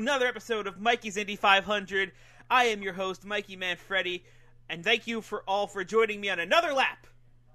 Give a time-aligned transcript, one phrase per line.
[0.00, 2.12] Another episode of Mikey's Indy 500.
[2.50, 4.22] I am your host, Mikey Manfredi,
[4.70, 7.06] and thank you for all for joining me on another lap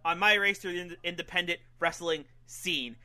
[0.05, 2.97] on my race through the independent wrestling scene.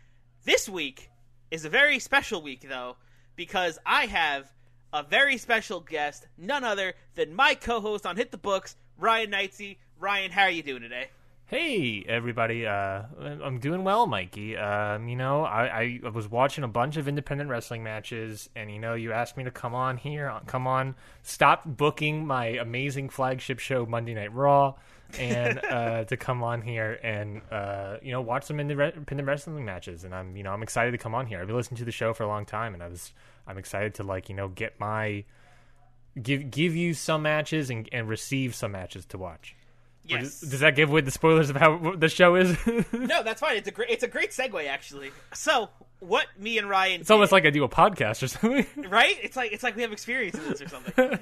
[0.44, 1.08] This week
[1.50, 2.96] is a very special week, though,
[3.34, 4.52] because I have
[4.92, 9.78] a very special guest, none other than my co-host on Hit the Books, Ryan Knightsey.
[9.98, 11.08] Ryan, how are you doing today?
[11.50, 12.64] Hey, everybody.
[12.64, 14.56] Uh, I'm doing well, Mikey.
[14.56, 18.78] Um, you know, I, I was watching a bunch of independent wrestling matches, and, you
[18.78, 20.32] know, you asked me to come on here.
[20.46, 20.94] Come on.
[21.24, 24.74] Stop booking my amazing flagship show, Monday Night Raw,
[25.18, 30.04] and uh, to come on here and, uh, you know, watch some independent wrestling matches.
[30.04, 31.40] And I'm, you know, I'm excited to come on here.
[31.40, 33.12] I've been listening to the show for a long time, and I was,
[33.48, 35.24] I'm excited to, like, you know, get my,
[36.22, 39.56] give, give you some matches and, and receive some matches to watch.
[40.10, 40.40] Yes.
[40.40, 42.56] Does that give away the spoilers of how the show is?
[42.92, 43.56] no, that's fine.
[43.56, 43.90] It's a great.
[43.90, 45.10] It's a great segue, actually.
[45.32, 47.00] So, what me and Ryan?
[47.00, 48.66] It's almost like I do a podcast or something.
[48.88, 49.16] right?
[49.22, 51.18] It's like it's like we have experience in this or something.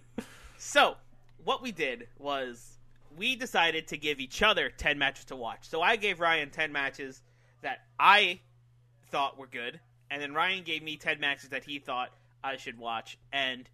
[0.58, 0.96] so,
[1.44, 2.78] what we did was
[3.16, 5.68] we decided to give each other ten matches to watch.
[5.68, 7.22] So I gave Ryan ten matches
[7.62, 8.40] that I
[9.10, 9.78] thought were good,
[10.10, 12.10] and then Ryan gave me ten matches that he thought
[12.42, 13.68] I should watch, and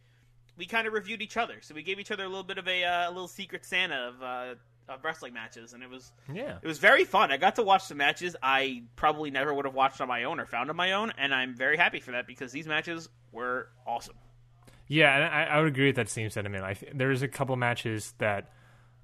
[0.58, 1.54] we kind of reviewed each other.
[1.62, 4.08] So we gave each other a little bit of a, uh, a little secret Santa
[4.14, 4.22] of.
[4.22, 4.54] Uh,
[4.90, 6.56] of wrestling matches, and it was Yeah.
[6.62, 7.30] it was very fun.
[7.30, 10.40] I got to watch some matches I probably never would have watched on my own
[10.40, 13.68] or found on my own, and I'm very happy for that because these matches were
[13.86, 14.16] awesome.
[14.86, 16.64] Yeah, and I, I would agree with that same sentiment.
[16.64, 18.50] I th- there's a couple of matches that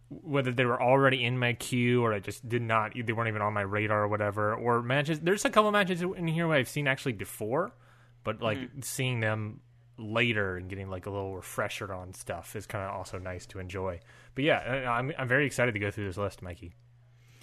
[0.08, 3.42] whether they were already in my queue or I just did not, they weren't even
[3.42, 4.54] on my radar or whatever.
[4.54, 7.74] Or matches, there's a couple of matches in here where I've seen actually before,
[8.22, 9.60] but like seeing them
[9.98, 13.58] later and getting like a little refresher on stuff is kind of also nice to
[13.58, 14.00] enjoy.
[14.34, 14.58] But yeah,
[14.90, 16.74] I'm I'm very excited to go through this list, Mikey.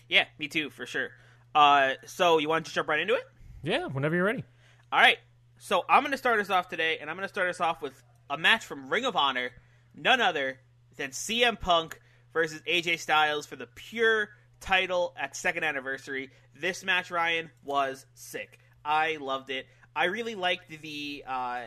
[0.09, 1.09] Yeah, me too, for sure.
[1.55, 3.23] Uh, so you want to jump right into it?
[3.63, 4.43] Yeah, whenever you're ready.
[4.91, 5.17] All right.
[5.57, 7.81] So I'm going to start us off today, and I'm going to start us off
[7.81, 7.93] with
[8.29, 9.51] a match from Ring of Honor,
[9.95, 10.59] none other
[10.97, 11.99] than CM Punk
[12.33, 14.29] versus AJ Styles for the pure
[14.59, 16.31] title at second anniversary.
[16.59, 18.59] This match, Ryan, was sick.
[18.83, 19.67] I loved it.
[19.95, 21.61] I really liked the uh,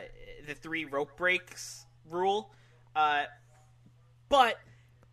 [0.47, 2.51] the three rope breaks rule,
[2.95, 3.25] uh,
[4.29, 4.57] but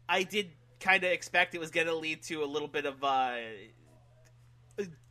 [0.08, 3.04] I did kind of expect it was going to lead to a little bit of
[3.04, 3.36] uh,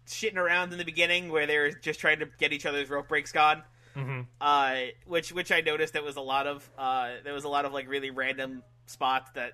[0.06, 3.08] shitting around in the beginning where they were just trying to get each other's rope
[3.08, 3.62] breaks gone.
[3.96, 4.20] Mm-hmm.
[4.40, 4.76] Uh,
[5.06, 7.72] which which I noticed that was a lot of uh, there was a lot of
[7.72, 9.52] like really random spots that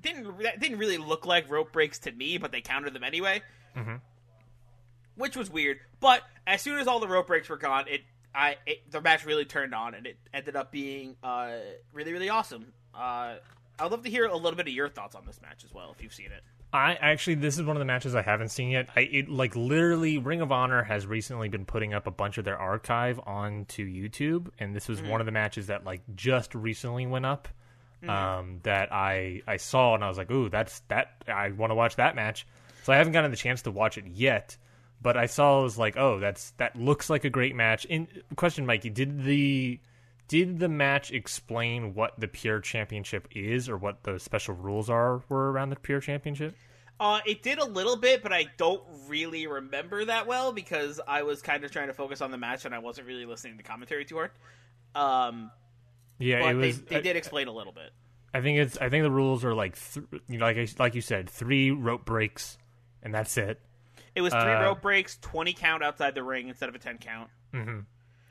[0.00, 3.42] didn't that didn't really look like rope breaks to me, but they counted them anyway.
[3.76, 3.96] Mm-hmm.
[5.14, 5.78] Which was weird.
[6.00, 8.00] But as soon as all the rope breaks were gone, it
[8.34, 11.56] I it, the match really turned on, and it ended up being uh,
[11.92, 12.72] really really awesome.
[12.94, 13.36] Uh,
[13.78, 15.92] I'd love to hear a little bit of your thoughts on this match as well,
[15.96, 16.42] if you've seen it.
[16.72, 18.90] I actually, this is one of the matches I haven't seen yet.
[18.94, 22.44] I it like literally, Ring of Honor has recently been putting up a bunch of
[22.44, 27.06] their archive onto YouTube, and this was one of the matches that like just recently
[27.06, 27.48] went up.
[28.08, 31.74] Um, that I I saw and I was like, ooh, that's that I want to
[31.74, 32.46] watch that match.
[32.84, 34.56] So I haven't gotten the chance to watch it yet,
[35.00, 37.84] but I saw it was like, oh, that's that looks like a great match.
[37.86, 39.80] In question, Mikey, did the
[40.28, 45.22] did the match explain what the Pure Championship is, or what the special rules are
[45.28, 46.54] were around the Pure Championship?
[47.00, 51.22] Uh, it did a little bit, but I don't really remember that well because I
[51.22, 53.62] was kind of trying to focus on the match and I wasn't really listening to
[53.62, 54.30] commentary too hard.
[54.94, 55.50] Um,
[56.18, 56.78] Yeah, was.
[56.82, 57.90] they, they did explain a little bit.
[58.34, 58.76] I think it's.
[58.76, 61.70] I think the rules are like, th- you know, like I, like you said, three
[61.70, 62.58] rope breaks,
[63.02, 63.58] and that's it.
[64.14, 66.98] It was three Uh, rope breaks, twenty count outside the ring instead of a ten
[66.98, 67.30] count.
[67.52, 67.86] And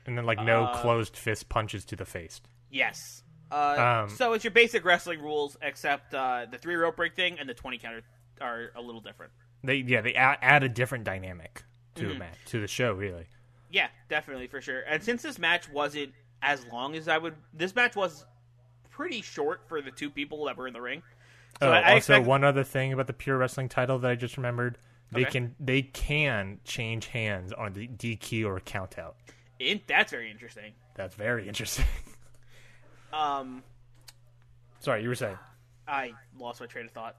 [0.06, 2.40] then like no Uh, closed fist punches to the face.
[2.70, 3.22] Yes.
[3.50, 7.38] Uh, Um, so it's your basic wrestling rules, except uh, the three rope break thing
[7.38, 8.04] and the twenty count
[8.40, 9.32] are, are a little different.
[9.62, 11.64] They yeah they add, add a different dynamic
[11.96, 12.12] to Mm-hmm.
[12.12, 13.26] the match to the show really.
[13.70, 14.80] Yeah, definitely for sure.
[14.80, 16.12] And since this match wasn't
[16.42, 18.24] as long as I would, this match was
[18.90, 21.02] pretty short for the two people that were in the ring.
[21.60, 24.10] So oh, I, I also expect, one other thing about the pure wrestling title that
[24.10, 24.78] I just remembered:
[25.12, 25.30] they Okay.
[25.30, 29.16] can they can change hands on the DQ or count out.
[29.58, 30.72] in, that's very interesting.
[30.94, 31.84] That's very interesting.
[33.12, 33.64] Um,
[34.78, 35.36] Sorry, you were saying.
[35.88, 37.16] I lost my train of thought.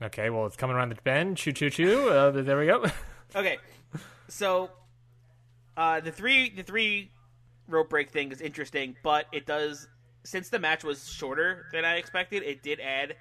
[0.00, 1.36] Okay, well, it's coming around the bend.
[1.36, 2.08] Choo choo choo.
[2.08, 2.84] Uh, there we go.
[3.36, 3.58] Okay,
[4.28, 4.70] so
[5.76, 7.10] uh, the three the three
[7.66, 9.88] rope break thing is interesting, but it does
[10.22, 13.16] since the match was shorter than I expected, it did add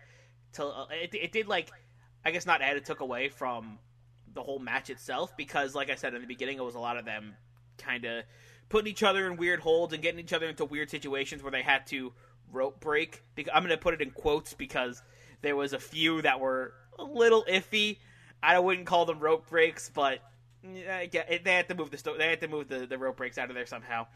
[0.53, 1.71] to uh, it, it did like
[2.23, 3.79] I guess not add it took away from
[4.33, 6.97] the whole match itself because like I said in the beginning, it was a lot
[6.97, 7.35] of them
[7.77, 8.23] kind of
[8.69, 11.61] putting each other in weird holds and getting each other into weird situations where they
[11.61, 12.13] had to
[12.51, 13.23] rope break.
[13.53, 15.01] I'm going to put it in quotes because
[15.41, 17.97] there was a few that were a little iffy.
[18.41, 20.19] I wouldn't call them rope breaks, but
[20.63, 23.49] yeah, they had to move the they had to move the, the rope breaks out
[23.49, 24.07] of there somehow.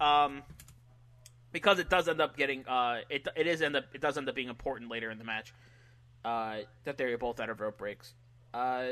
[0.00, 0.42] Um,
[1.52, 4.28] because it does end up getting uh it it is end up it does end
[4.28, 5.52] up being important later in the match.
[6.24, 8.12] Uh, that they're both out of rope breaks.
[8.52, 8.88] Uh,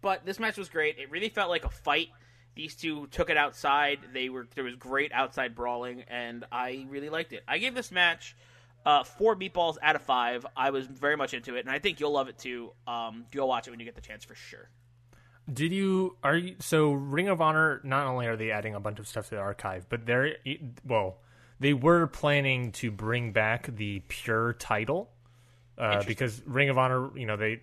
[0.00, 0.98] but this match was great.
[0.98, 2.08] It really felt like a fight.
[2.54, 4.00] These two took it outside.
[4.12, 7.42] They were there was great outside brawling, and I really liked it.
[7.46, 8.36] I gave this match
[8.84, 10.46] uh, four meatballs out of five.
[10.56, 12.72] I was very much into it, and I think you'll love it too.
[12.86, 14.68] Um, go watch it when you get the chance for sure.
[15.52, 17.80] Did you are you so Ring of Honor?
[17.82, 20.36] Not only are they adding a bunch of stuff to the archive, but they're
[20.86, 21.18] well,
[21.58, 25.10] they were planning to bring back the pure title
[25.78, 27.62] uh, because Ring of Honor, you know, they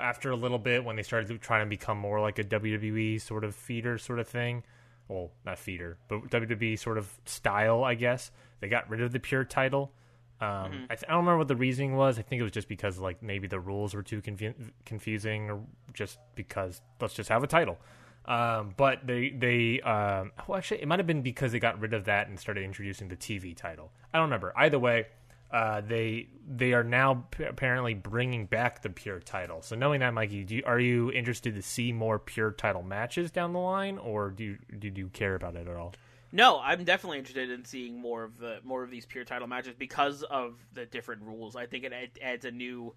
[0.00, 3.44] after a little bit when they started trying to become more like a WWE sort
[3.44, 4.62] of feeder sort of thing.
[5.08, 8.30] Well, not feeder, but WWE sort of style, I guess.
[8.60, 9.92] They got rid of the pure title.
[10.40, 12.18] Um, I, th- I don't remember what the reasoning was.
[12.18, 14.54] I think it was just because like maybe the rules were too confu-
[14.84, 15.60] confusing, or
[15.92, 17.78] just because let's just have a title.
[18.26, 21.92] Um, but they they um, well actually it might have been because they got rid
[21.92, 23.92] of that and started introducing the TV title.
[24.12, 24.52] I don't remember.
[24.56, 25.06] Either way,
[25.54, 29.62] uh, they they are now p- apparently bringing back the pure title.
[29.62, 33.52] So knowing that, Mikey, you, are you interested to see more pure title matches down
[33.52, 35.94] the line, or do you, did you care about it at all?
[36.32, 39.76] No, I'm definitely interested in seeing more of the more of these pure title matches
[39.78, 41.54] because of the different rules.
[41.54, 42.92] I think it ad- adds a new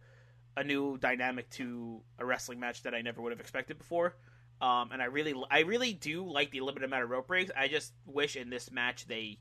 [0.55, 4.15] a new dynamic to a wrestling match that I never would have expected before.
[4.59, 7.51] Um, and I really I really do like the limited amount of rope breaks.
[7.55, 9.37] I just wish in this match they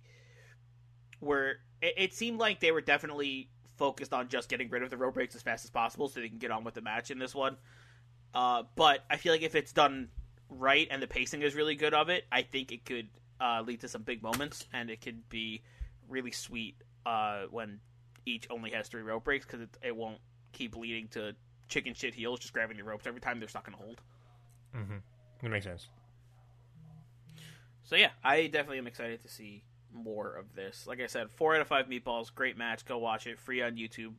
[1.20, 4.96] were it, it seemed like they were definitely focused on just getting rid of the
[4.96, 7.18] rope breaks as fast as possible so they can get on with the match in
[7.18, 7.56] this one.
[8.34, 10.08] Uh, but I feel like if it's done
[10.48, 13.08] right and the pacing is really good of it, I think it could
[13.40, 15.62] uh, lead to some big moments and it could be
[16.08, 17.80] really sweet uh, when
[18.24, 20.18] each only has three rope breaks because it, it won't
[20.52, 21.34] keep leading to
[21.68, 24.00] chicken shit heels just grabbing the ropes every time they're stuck in a hold.
[25.42, 25.86] That makes sense.
[27.84, 29.62] So yeah, I definitely am excited to see
[29.96, 30.86] more of this.
[30.86, 32.84] Like I said, four out of five meatballs, great match.
[32.84, 34.12] Go watch it, free on YouTube.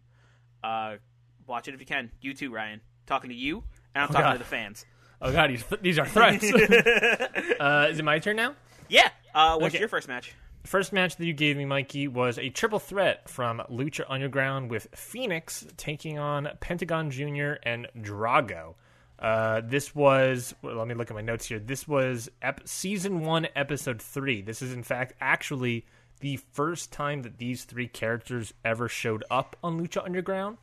[0.63, 0.97] Uh,
[1.45, 2.11] watch it if you can.
[2.21, 2.81] You too, Ryan.
[3.05, 3.63] Talking to you,
[3.95, 4.33] and I'm talking God.
[4.33, 4.85] to the fans.
[5.21, 6.43] Oh god, these, these are threats.
[7.59, 8.53] uh, is it my turn now?
[8.89, 9.09] Yeah.
[9.33, 9.79] Uh, what's Okay.
[9.79, 10.33] your first match?
[10.65, 14.87] First match that you gave me, Mikey, was a triple threat from Lucha Underground with
[14.93, 17.53] Phoenix taking on Pentagon Jr.
[17.63, 18.75] and Drago.
[19.19, 21.59] Uh, this was, well, let me look at my notes here.
[21.59, 24.41] This was ep- season one, episode three.
[24.41, 25.85] This is, in fact, actually
[26.19, 30.57] the first time that these three characters ever showed up on Lucha Underground.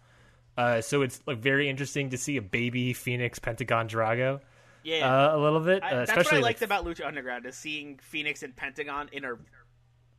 [0.57, 4.41] Uh, so it's like very interesting to see a baby Phoenix Pentagon Drago.
[4.85, 5.31] Yeah.
[5.33, 7.57] Uh, a little bit, I, uh, that's what I like, liked about Lucha Underground is
[7.57, 9.35] seeing Phoenix and Pentagon in a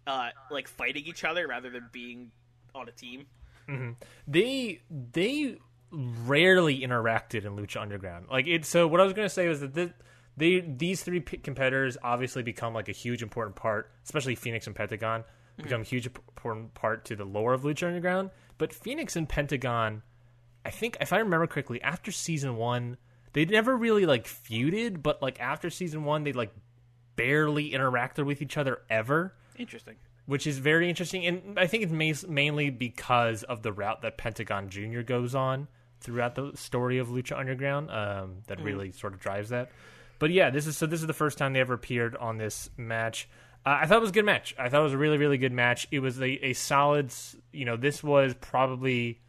[0.08, 2.32] uh, like fighting each other rather than being
[2.74, 3.28] on a team.
[4.28, 5.58] they they
[5.96, 8.28] rarely interacted in Lucha Underground.
[8.30, 8.66] Like it.
[8.66, 9.92] So what I was going to say was that this,
[10.38, 14.76] they these three p- competitors obviously become like a huge important part, especially Phoenix and
[14.76, 15.64] Pentagon mm-hmm.
[15.64, 18.32] become a huge important part to the lore of Lucha Underground.
[18.58, 20.02] But Phoenix and Pentagon,
[20.66, 22.98] I think if I remember correctly, after season one,
[23.34, 26.54] they never really like feuded, but like after season one, they like
[27.16, 29.96] barely interacted with each other ever Interesting.
[30.26, 31.26] which is very interesting.
[31.26, 35.02] And I think it's mainly because of the route that Pentagon Jr.
[35.02, 35.68] goes on
[36.02, 39.72] throughout the story of Lucha Underground um, that really sort of drives that.
[40.20, 40.86] But yeah, this is so.
[40.86, 43.28] This is the first time they ever appeared on this match.
[43.66, 44.56] Uh, I thought it was a good match.
[44.58, 45.88] I thought it was a really, really good match.
[45.92, 47.14] It was a, a solid.
[47.52, 49.20] You know, this was probably.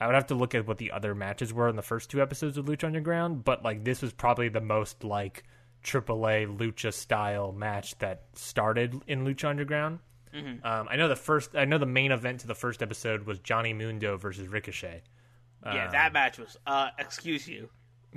[0.00, 2.20] I would have to look at what the other matches were in the first two
[2.20, 5.44] episodes of Lucha Underground, but like this was probably the most like
[5.84, 10.00] AAA Lucha style match that started in Lucha Underground.
[10.66, 11.54] Um, I know the first.
[11.54, 15.02] I know the main event to the first episode was Johnny Mundo versus Ricochet.
[15.64, 16.56] Yeah, that match was.
[16.66, 17.68] Uh, excuse you.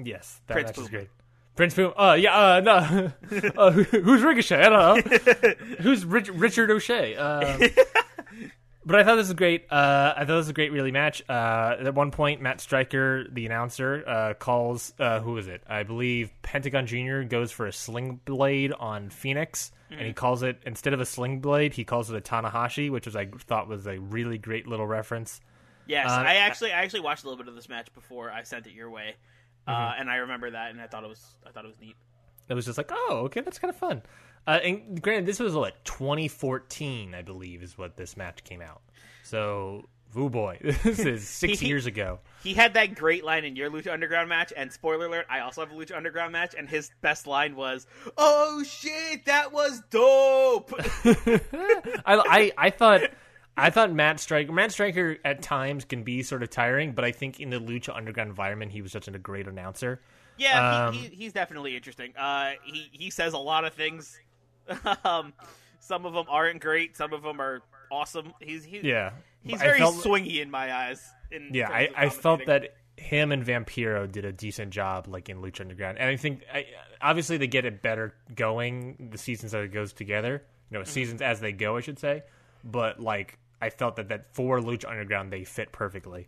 [0.02, 0.90] Yes, that Prince match is Puma.
[0.90, 1.10] great.
[1.56, 1.94] Prince Puma.
[1.98, 2.38] Uh, yeah.
[2.38, 3.12] Uh, no.
[3.58, 4.62] uh, who- who's Ricochet?
[4.64, 5.50] I don't know.
[5.82, 7.16] who's Rich, Richard O'Shea?
[7.16, 7.60] Um,
[8.86, 9.66] but I thought this was great.
[9.72, 11.24] Uh, I thought this was a great, really match.
[11.28, 15.64] Uh, at one point, Matt Striker, the announcer, uh, calls uh, who is it?
[15.68, 20.62] I believe Pentagon Junior goes for a sling blade on Phoenix, and he calls it
[20.66, 23.88] instead of a sling blade, he calls it a Tanahashi, which was I thought was
[23.88, 25.42] a really great little reference.
[25.88, 28.44] Yes, Uh, I actually I actually watched a little bit of this match before I
[28.44, 29.16] sent it your way,
[29.68, 30.02] uh, Mm-hmm.
[30.02, 31.96] and I remember that, and I thought it was I thought it was neat.
[32.50, 34.02] It was just like, oh, okay, that's kind of fun.
[34.46, 38.82] Uh, and granted, this was what 2014, I believe, is what this match came out.
[39.24, 42.20] So, oh boy, this is six He- years ago.
[42.44, 45.60] He had that great line in your Lucha Underground match, and spoiler alert, I also
[45.66, 47.86] have a Lucha Underground match, and his best line was,
[48.18, 50.72] "Oh shit, that was dope."
[51.06, 51.42] I,
[52.06, 53.02] I, I thought.
[53.58, 57.12] I thought Matt Striker Matt Striker at times can be sort of tiring, but I
[57.12, 60.00] think in the Lucha Underground environment, he was such a great announcer.
[60.38, 62.14] yeah, Um, he, he, he's definitely interesting.
[62.16, 64.18] Uh, he he says a lot of things.
[65.04, 65.34] um,
[65.80, 66.96] some of them aren't great.
[66.96, 67.62] Some of them are
[67.92, 68.34] awesome.
[68.40, 69.12] He's he, Yeah,
[69.44, 71.02] he's very felt- swingy in my eyes.
[71.32, 75.42] In Yeah, I, I felt that him and Vampiro did a decent job, like in
[75.42, 76.66] Lucha Underground, and I think I,
[77.02, 80.44] obviously they get it better going the seasons as it goes together.
[80.70, 82.24] You know, seasons as they go, I should say.
[82.64, 86.28] But like, I felt that that for Lucha Underground they fit perfectly.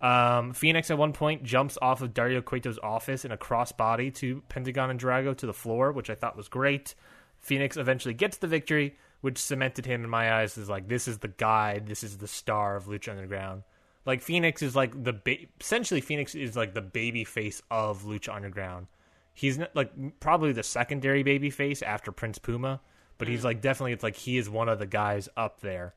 [0.00, 4.42] Um, Phoenix at one point jumps off of Dario Cueto's office in a crossbody to
[4.48, 6.94] Pentagon and Drago to the floor, which I thought was great.
[7.38, 11.18] Phoenix eventually gets the victory, which cemented him in my eyes as like this is
[11.18, 13.62] the guy, this is the star of Lucha Underground.
[14.06, 18.34] Like Phoenix is like the ba- essentially Phoenix is like the baby face of Lucha
[18.34, 18.86] Underground.
[19.34, 22.80] He's not like probably the secondary baby face after Prince Puma,
[23.18, 25.94] but he's like definitely it's like he is one of the guys up there.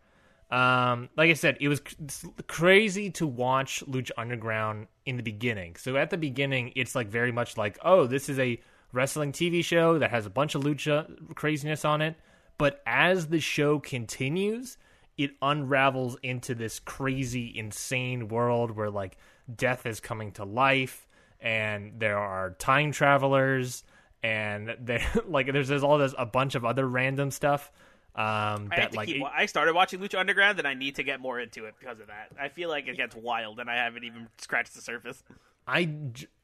[0.52, 5.76] Um, like I said, it was c- crazy to watch Lucha Underground in the beginning.
[5.78, 9.64] So at the beginning, it's like very much like, oh, this is a wrestling TV
[9.64, 12.16] show that has a bunch of lucha craziness on it.
[12.58, 14.78] But as the show continues,
[15.18, 19.18] it unravels into this crazy, insane world where like
[19.54, 21.08] death is coming to life,
[21.42, 23.84] and there are time travelers,
[24.22, 27.72] and there like there's, there's all this a bunch of other random stuff.
[28.15, 30.96] Um, I, that to like keep, it- I started watching Lucha Underground, and I need
[30.96, 32.29] to get more into it because of that.
[32.39, 35.24] I feel like it gets wild, and I haven't even scratched the surface.
[35.67, 35.89] I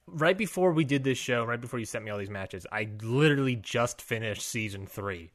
[0.07, 2.89] right before we did this show, right before you sent me all these matches, I
[3.03, 5.31] literally just finished season three.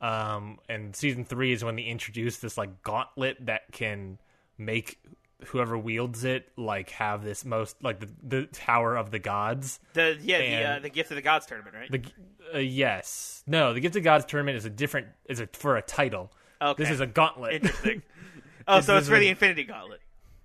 [0.00, 4.18] Um, and season three is when they introduced this like gauntlet that can
[4.58, 4.98] make
[5.46, 9.80] whoever wields it like have this most like the, the tower of the gods.
[9.92, 11.90] The yeah, the uh, the Gift of the Gods tournament, right?
[11.90, 15.48] The uh, yes, no, the Gift of the Gods tournament is a different is a
[15.52, 16.32] for a title.
[16.60, 16.82] Okay.
[16.82, 17.54] This is a gauntlet.
[17.54, 18.02] Interesting.
[18.68, 20.00] oh, so it's for is the Infinity Gauntlet.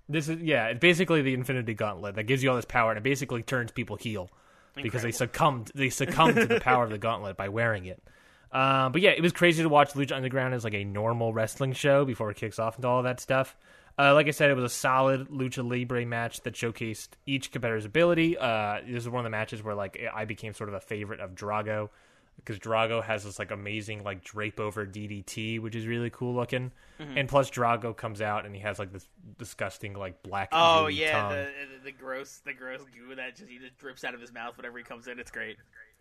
[0.08, 2.98] This is yeah, it's basically the Infinity Gauntlet that gives you all this power, and
[2.98, 4.30] it basically turns people heel
[4.74, 5.12] because they Incredible.
[5.12, 8.02] succumbed they succumb to the power of the Gauntlet by wearing it.
[8.50, 11.72] Uh, but yeah, it was crazy to watch Lucha Underground as like a normal wrestling
[11.72, 13.56] show before it kicks off into all that stuff.
[13.98, 17.84] Uh, like I said, it was a solid lucha libre match that showcased each competitor's
[17.84, 18.38] ability.
[18.38, 21.20] Uh, this is one of the matches where like I became sort of a favorite
[21.20, 21.90] of Drago
[22.36, 26.72] because Drago has this like amazing like drape over DDT, which is really cool looking.
[27.00, 27.18] Mm-hmm.
[27.18, 29.06] And plus, Drago comes out and he has like this
[29.38, 30.48] disgusting like black.
[30.52, 34.14] Oh yeah, the, the the gross the gross goo that just he just drips out
[34.14, 35.18] of his mouth whenever he comes in.
[35.18, 35.50] It's great.
[35.50, 35.91] It's great.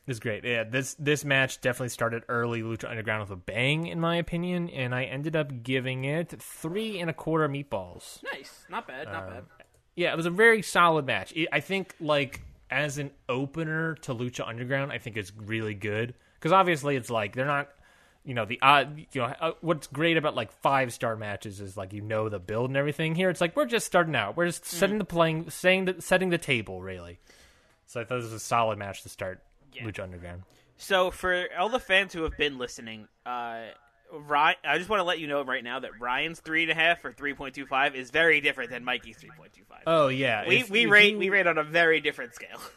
[0.43, 4.69] Yeah, this this match definitely started early Lucha Underground with a bang, in my opinion,
[4.69, 8.23] and I ended up giving it three and a quarter meatballs.
[8.33, 9.43] Nice, not bad, not bad.
[9.95, 11.31] Yeah, it was a very solid match.
[11.33, 16.15] It, I think like as an opener to Lucha Underground, I think it's really good
[16.35, 17.69] because obviously it's like they're not,
[18.25, 19.05] you know, the odd.
[19.11, 22.39] You know, uh, what's great about like five star matches is like you know the
[22.39, 23.13] build and everything.
[23.13, 24.35] Here, it's like we're just starting out.
[24.35, 27.19] We're just setting the playing, saying the, setting the table really.
[27.85, 29.43] So I thought this was a solid match to start
[29.75, 30.43] Lucha Underground.
[30.77, 33.65] So for all the fans who have been listening, uh,
[34.11, 36.75] Ryan, I just want to let you know right now that Ryan's three and a
[36.75, 39.83] half or three point two five is very different than Mikey's three point two five.
[39.87, 42.59] Oh yeah, we If- we if rate you- we rate on a very different scale.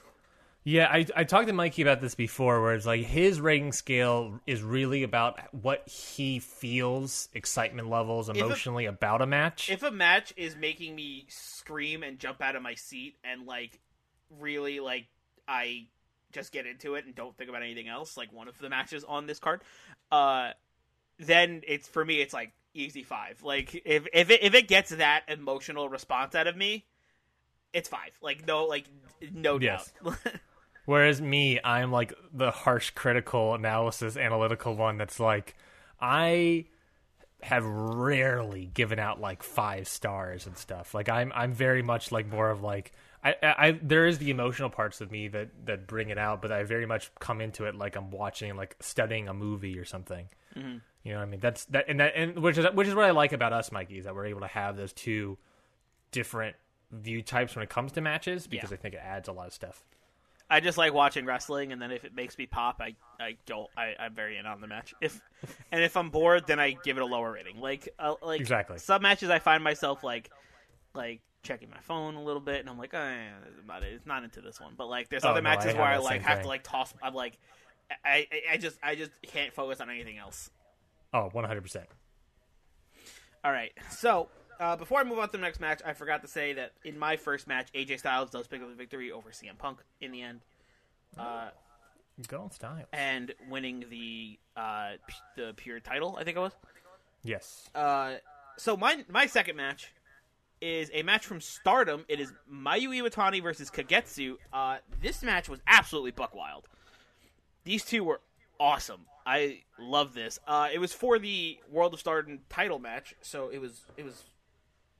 [0.66, 4.40] Yeah, I I talked to Mikey about this before, where it's like his rating scale
[4.46, 9.68] is really about what he feels, excitement levels, a- emotionally about a match.
[9.70, 13.78] if a match is making me scream and jump out of my seat and like
[14.30, 15.04] really like
[15.46, 15.88] I
[16.34, 19.04] just get into it and don't think about anything else, like one of the matches
[19.04, 19.62] on this card,
[20.12, 20.50] uh,
[21.18, 23.42] then it's for me it's like easy five.
[23.42, 26.84] Like if if it if it gets that emotional response out of me,
[27.72, 28.10] it's five.
[28.20, 28.84] Like no like
[29.32, 29.92] no Yes.
[30.04, 30.16] doubt.
[30.86, 34.98] Whereas me, I'm like the harsh, critical, analysis, analytical one.
[34.98, 35.56] That's like,
[35.98, 36.66] I
[37.44, 40.94] have rarely given out like five stars and stuff.
[40.94, 44.70] Like I'm I'm very much like more of like I, I there is the emotional
[44.70, 47.74] parts of me that that bring it out, but I very much come into it
[47.74, 50.26] like I'm watching like studying a movie or something.
[50.56, 50.78] Mm-hmm.
[51.02, 51.40] You know what I mean?
[51.40, 53.98] That's that and that and which is which is what I like about us, Mikey,
[53.98, 55.36] is that we're able to have those two
[56.12, 56.56] different
[56.90, 58.76] view types when it comes to matches because Yeah.
[58.76, 59.84] I think it adds a lot of stuff.
[60.50, 63.68] I just like watching wrestling, and then if it makes me pop, I I go
[63.76, 64.94] I I'm very in on the match.
[65.00, 65.20] If
[65.72, 67.58] and if I'm bored, then I give it a lower rating.
[67.58, 68.78] Like uh, like Exactly.
[68.78, 70.30] some matches, I find myself like
[70.94, 73.30] like checking my phone a little bit, and I'm like, oh, yeah,
[73.62, 73.92] about it.
[73.92, 74.74] It's not into this one.
[74.76, 76.92] But like, there's Oh, other no, matches have where I like have to like toss.
[77.02, 77.38] I'm like,
[78.04, 80.50] I, I I just I just can't focus on anything else.
[81.12, 81.84] Oh, 100%.
[83.44, 84.28] All right, so.
[84.60, 86.98] Uh, before I move on to the next match, I forgot to say that in
[86.98, 90.22] my first match, AJ Styles does pick up the victory over CM Punk in the
[90.22, 90.40] end.
[91.18, 91.48] Uh,
[92.28, 92.84] Go on style.
[92.92, 96.16] and winning the uh, p- the pure title.
[96.18, 96.52] I think it was.
[97.22, 97.68] Yes.
[97.74, 98.14] Uh,
[98.56, 99.92] so my my second match
[100.60, 102.04] is a match from Stardom.
[102.08, 104.36] It is Mayu Iwatani versus Kagetsu.
[104.52, 106.64] Uh, this match was absolutely buck wild.
[107.64, 108.20] These two were
[108.60, 109.06] awesome.
[109.26, 110.38] I love this.
[110.46, 114.22] Uh, it was for the World of Stardom title match, so it was it was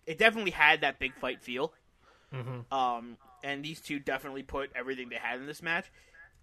[0.06, 1.72] it definitely had that big fight feel.
[2.72, 5.86] Um, and these two definitely put everything they had in this match.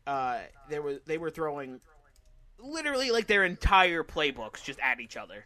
[0.08, 0.40] Uh,
[0.70, 1.80] there was they were throwing
[2.60, 5.46] literally like their entire playbooks just at each other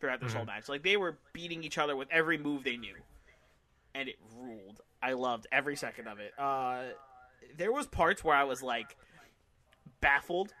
[0.00, 0.68] throughout this whole match.
[0.68, 2.94] Like they were beating each other with every move they knew,
[3.94, 4.80] and it ruled.
[5.02, 6.32] I loved every second of it.
[6.38, 6.84] Uh,
[7.56, 8.96] there was parts where I was like
[10.00, 10.52] baffled,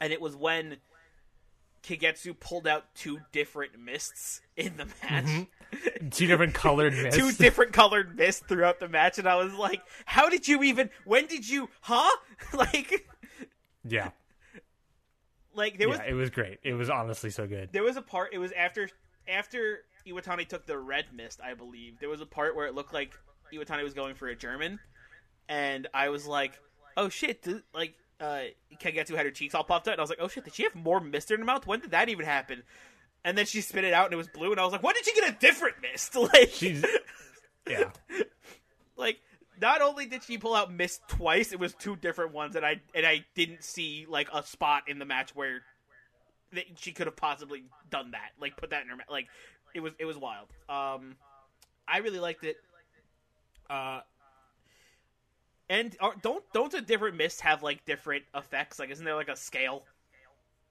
[0.00, 0.76] and it was when
[1.88, 5.24] Kagetsu pulled out two different mists in the match.
[5.24, 6.08] Mm-hmm.
[6.10, 7.18] Two different colored mists.
[7.18, 10.90] Two different colored mists throughout the match, and I was like, "How did you even?
[11.04, 11.70] When did you?
[11.80, 12.10] Huh?
[12.52, 13.06] like,
[13.86, 14.10] Yeah.
[15.54, 16.58] like there was yeah, it was great.
[16.62, 17.70] It was honestly so good.
[17.72, 18.90] there was a part it was after
[19.26, 21.98] after Iwatani took the red mist, I believe.
[22.00, 23.14] There was a part where it looked like
[23.52, 24.78] Iwatani was going for a German
[25.48, 26.60] and I was like,
[26.96, 28.44] "Oh shit, like uh
[28.80, 30.64] Kagetsu had her cheeks all puffed up, And I was like, "Oh shit, did she
[30.64, 31.66] have more mist in her mouth?
[31.66, 32.62] When did that even happen?"
[33.24, 34.94] And then she spit it out and it was blue and I was like, "When
[34.94, 36.84] did she get a different mist?" Like She's
[37.68, 37.90] yeah.
[38.96, 39.18] like
[39.60, 42.80] not only did she pull out mist twice, it was two different ones, and I
[42.94, 45.62] and I didn't see like a spot in the match where
[46.52, 49.26] that she could have possibly done that, like put that in her ma- like
[49.74, 50.48] it was it was wild.
[50.68, 51.16] Um,
[51.86, 52.56] I really liked it.
[53.68, 54.00] Uh,
[55.68, 58.78] and are, don't don't the different mists have like different effects?
[58.78, 59.84] Like, isn't there like a scale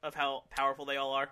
[0.03, 1.29] of how powerful they all are?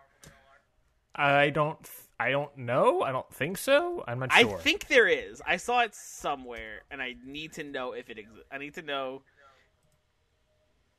[1.15, 1.79] I don't
[2.19, 3.01] I don't know.
[3.01, 4.03] I don't think so.
[4.07, 4.57] I'm not sure.
[4.57, 5.41] I think there is.
[5.45, 8.45] I saw it somewhere, and I need to know if it exists.
[8.51, 9.21] I need to know.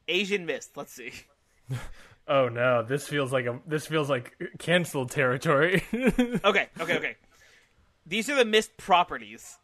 [0.09, 0.77] Asian Mist.
[0.77, 1.13] Let's see.
[2.29, 5.85] Oh no, this feels like a this feels like canceled territory.
[5.93, 7.17] Okay, okay, okay.
[8.05, 9.59] These are the mist properties.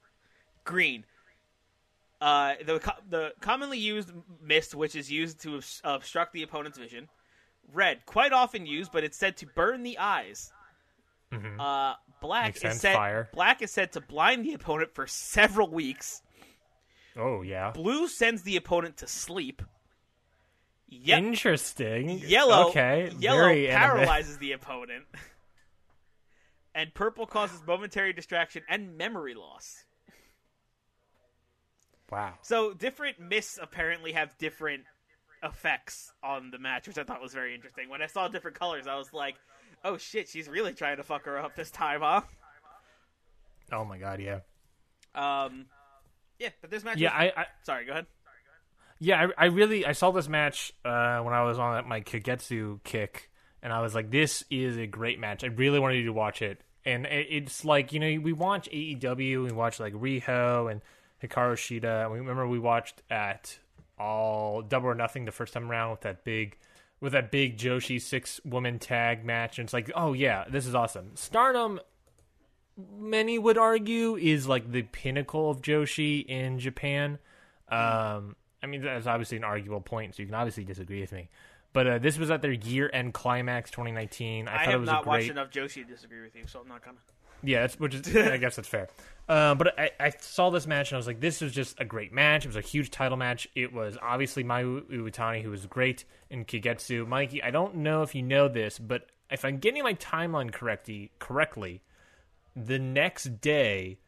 [0.64, 1.04] Green.
[2.22, 7.08] Uh, the the commonly used mist, which is used to obstruct the opponent's vision.
[7.72, 10.52] Red, quite often used, but it's said to burn the eyes.
[11.32, 13.28] Uh, black Makes is said fire.
[13.32, 16.22] black is said to blind the opponent for several weeks.
[17.16, 17.70] oh yeah.
[17.72, 19.62] Blue sends the opponent to sleep.
[20.88, 22.18] Ye- Interesting.
[22.18, 23.10] Yellow, Okay.
[23.18, 23.80] yellow Very anime.
[23.80, 25.06] paralyzes the opponent,
[26.74, 29.84] and purple causes momentary distraction and memory loss.
[32.12, 32.34] Wow.
[32.42, 34.84] So different mists apparently have different
[35.42, 37.88] effects on the match, which I thought was very interesting.
[37.88, 39.36] When I saw different colors, I was like,
[39.82, 42.20] "Oh shit, she's really trying to fuck her up this time, huh?"
[43.72, 44.20] Oh my god.
[44.20, 44.40] Yeah.
[45.14, 45.66] Um,
[46.38, 46.98] yeah, but this match.
[46.98, 47.18] Yeah.
[47.24, 48.06] was- I, I sorry, go ahead.
[48.98, 49.28] yeah.
[49.38, 53.30] I, I really I saw this match uh, when I was on my Kagetsu kick,
[53.62, 55.44] and I was like, this is a great match.
[55.44, 58.68] I really wanted you to watch it, and it, it's like you know we watch
[58.70, 60.82] AEW, we watch like Riho and
[61.22, 62.10] Hikaru Shida.
[62.10, 63.58] We remember we watched at
[63.98, 66.56] all Double or Nothing the first time around with that big.
[67.00, 70.74] With that big Joshi six woman tag match, and it's like, oh yeah, this is
[70.74, 71.16] awesome.
[71.16, 71.80] Stardom
[72.76, 77.18] many would argue is like the pinnacle of Joshi in Japan.
[77.68, 81.28] Um, I mean, that's obviously an arguable point, so you can obviously disagree with me.
[81.72, 84.46] But uh, this was at their year-end climax, 2019.
[84.46, 85.12] I, I, thought it have was not a great.
[85.12, 86.98] watched enough Joshi to disagree with you, so I'm not gonna.
[87.42, 88.88] Yeah, that's which is I guess that's fair.
[89.28, 91.84] Uh, but I, I saw this match and I was like, this was just a
[91.84, 92.44] great match.
[92.44, 93.48] It was a huge title match.
[93.54, 97.06] It was obviously Mayu Iwatani who was great in Kagetsu.
[97.06, 101.12] Mikey, I don't know if you know this, but if I'm getting my timeline correctly,
[101.18, 101.82] correctly,
[102.56, 103.98] the next day,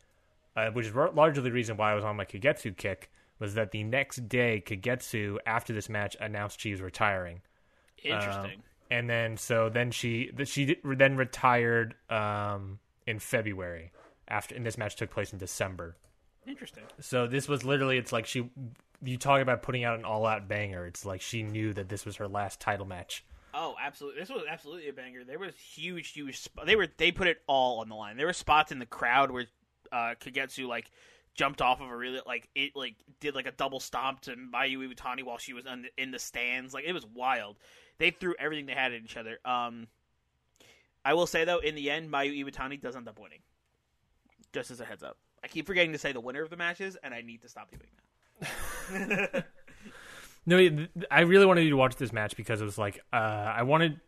[0.56, 3.54] uh, which is r- largely the reason why I was on my Kagetsu kick, was
[3.54, 7.40] that the next day Kagetsu after this match announced she was retiring.
[8.04, 8.62] Um, Interesting.
[8.90, 13.92] and then so then she she then retired um, in February
[14.28, 15.96] after and this match took place in December.
[16.46, 16.84] Interesting.
[17.00, 18.50] So this was literally it's like she
[19.02, 20.86] you talk about putting out an all out banger.
[20.86, 23.24] It's like she knew that this was her last title match.
[23.56, 24.20] Oh, absolutely!
[24.20, 25.22] This was absolutely a banger.
[25.24, 26.40] There was huge, huge.
[26.42, 28.16] Sp- they were they put it all on the line.
[28.16, 29.46] There were spots in the crowd where
[29.92, 30.90] uh, Kagetsu like
[31.34, 34.78] jumped off of a really like it like did like a double stomp to Mayu
[34.78, 36.74] Iwatani while she was on, in the stands.
[36.74, 37.56] Like it was wild.
[37.98, 39.38] They threw everything they had at each other.
[39.44, 39.86] Um,
[41.04, 43.40] I will say though, in the end, Mayu Iwatani does end up winning.
[44.54, 46.96] Just as a heads up, I keep forgetting to say the winner of the matches,
[47.02, 47.90] and I need to stop doing
[48.40, 49.44] that.
[50.46, 50.58] No,
[51.10, 53.98] I really wanted you to watch this match because it was like uh, I wanted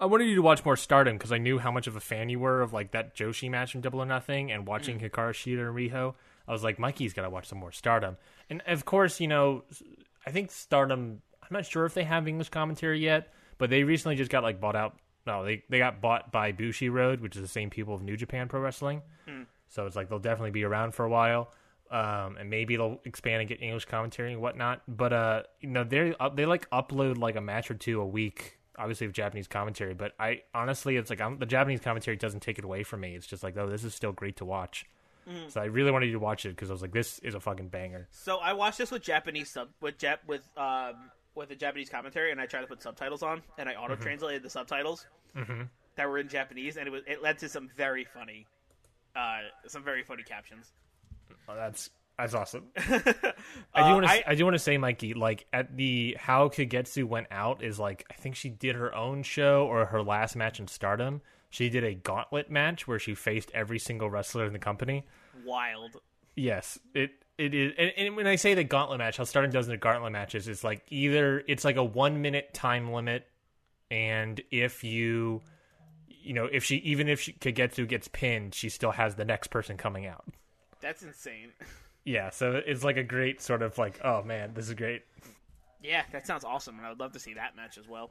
[0.00, 2.28] I wanted you to watch more Stardom because I knew how much of a fan
[2.28, 5.66] you were of like that Joshi match from Double or Nothing and watching Hikaru Shida
[5.66, 6.14] and Riho.
[6.46, 8.16] I was like, Mikey's got to watch some more Stardom,
[8.48, 9.64] and of course, you know,
[10.24, 11.22] I think Stardom.
[11.42, 14.60] I'm not sure if they have English commentary yet, but they recently just got like
[14.60, 14.96] bought out.
[15.26, 18.46] No, they they got bought by Bushiroad, which is the same people of New Japan
[18.46, 19.02] Pro Wrestling.
[19.70, 21.52] So it's like they'll definitely be around for a while.
[21.90, 24.82] Um, and maybe they'll expand and get English commentary and whatnot.
[24.86, 28.06] But uh, you know, they are they like upload like a match or two a
[28.06, 29.94] week, obviously with Japanese commentary.
[29.94, 33.16] But I honestly, it's like I'm, the Japanese commentary doesn't take it away from me.
[33.16, 34.86] It's just like, oh, this is still great to watch.
[35.48, 37.40] So I really wanted you to watch it because I was like, this is a
[37.40, 38.08] fucking banger.
[38.10, 40.94] So I watched this with Japanese sub with Jap with um
[41.36, 44.42] with the Japanese commentary, and I tried to put subtitles on, and I auto translated
[44.42, 45.06] the subtitles
[45.96, 48.46] that were in Japanese, and it was it led to some very funny,
[49.16, 50.72] uh, some very funny captions.
[51.48, 52.64] Oh, that's that's awesome.
[52.76, 52.82] I
[53.74, 56.48] Uh, do want to I- I, do want to say, Mikey, like at the how
[56.48, 60.36] Kagetsu went out is like I think she did her own show or her last
[60.36, 61.22] match in Stardom.
[61.48, 65.04] She did a gauntlet match where she faced every single wrestler in the company.
[65.44, 65.96] Wild.
[66.36, 67.72] Yes, it it is.
[67.78, 70.46] And, and when I say the gauntlet match, how Stardom does in the gauntlet matches
[70.46, 73.26] is like either it's like a one minute time limit,
[73.90, 75.40] and if you,
[76.22, 79.48] you know, if she even if she Kagetsu gets pinned, she still has the next
[79.48, 80.24] person coming out.
[80.80, 81.52] That's insane.
[82.04, 85.02] Yeah, so it's like a great sort of like, oh man, this is great.
[85.82, 88.10] yeah, that sounds awesome, and I would love to see that match as well.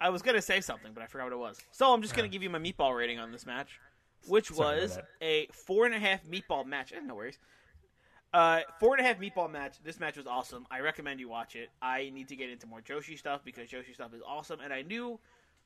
[0.00, 1.58] I was gonna say something, but I forgot what it was.
[1.72, 3.78] So I'm just gonna give you my meatball rating on this match,
[4.26, 6.92] which was a four and a half meatball match.
[6.92, 7.38] Eh, no worries.
[8.32, 9.76] Uh, four and a half meatball match.
[9.82, 10.66] This match was awesome.
[10.70, 11.70] I recommend you watch it.
[11.80, 14.82] I need to get into more Joshi stuff because Joshi stuff is awesome, and I
[14.82, 15.18] knew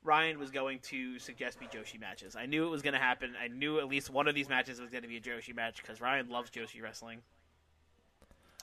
[0.04, 2.34] Ryan was going to suggest me Joshi matches.
[2.36, 3.34] I knew it was going to happen.
[3.40, 5.76] I knew at least one of these matches was going to be a Joshi match
[5.76, 7.20] because Ryan loves Joshi wrestling.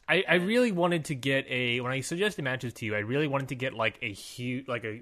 [0.08, 3.28] I, I really wanted to get a when I suggested matches to you, I really
[3.28, 5.02] wanted to get like a huge like a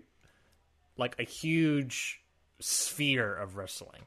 [0.98, 2.20] like a huge
[2.60, 4.02] sphere of wrestling.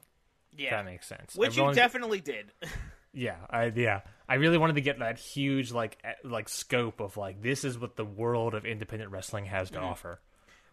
[0.53, 1.35] If Yeah, that makes sense.
[1.35, 2.51] which you definitely did.
[3.13, 4.01] Yeah, I yeah.
[4.29, 7.97] I really wanted to get that huge like like scope of like this is what
[7.97, 9.83] the world of independent wrestling has to mm.
[9.83, 10.21] offer.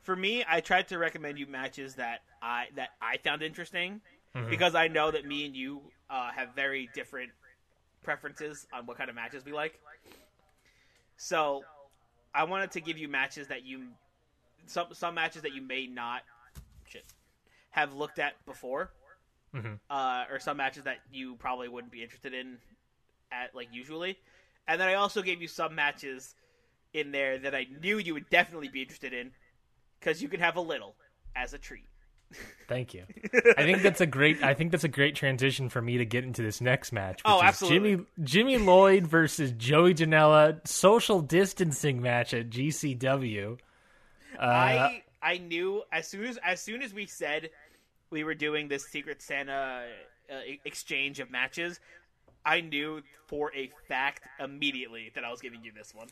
[0.03, 4.01] For me, I tried to recommend you matches that I that I found interesting
[4.37, 4.51] Mm-hmm.
[4.51, 5.81] because I know that me and you
[6.11, 7.31] uh, have very different
[8.03, 9.81] preferences on what kind of matches we like.
[11.17, 11.65] So,
[12.35, 13.87] I wanted to give you matches that you
[14.67, 16.23] some some matches that you may not
[16.87, 17.05] shit,
[17.71, 18.91] have looked at before,
[19.55, 19.75] Mm-hmm.
[19.89, 22.59] uh, or some matches that you probably wouldn't be interested in
[23.33, 24.19] at like usually.
[24.69, 26.35] And then I also gave you some matches
[26.93, 29.31] in there that I knew you would definitely be interested in
[30.01, 30.95] because you can have a little
[31.37, 31.85] as a treat.
[32.69, 33.05] Thank you.
[33.57, 34.43] I think that's a great.
[34.43, 37.23] I think that's a great transition for me to get into this next match.
[37.25, 37.97] Which Oh, is absolutely.
[37.97, 43.59] Jimmy Jimmy Lloyd versus Joey Janela social distancing match at GCW.
[44.39, 47.49] Uh, I I knew as soon as as soon as we said
[48.11, 49.87] we were doing this Secret Santa
[50.31, 50.35] uh,
[50.67, 51.81] exchange of matches,
[52.45, 56.09] I knew for a fact immediately that I was giving you this one.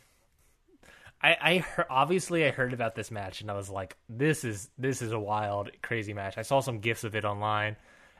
[1.21, 5.01] I, I obviously I heard about this match and I was like, this is this
[5.01, 6.37] is a wild, crazy match.
[6.37, 7.75] I saw some gifs of it online,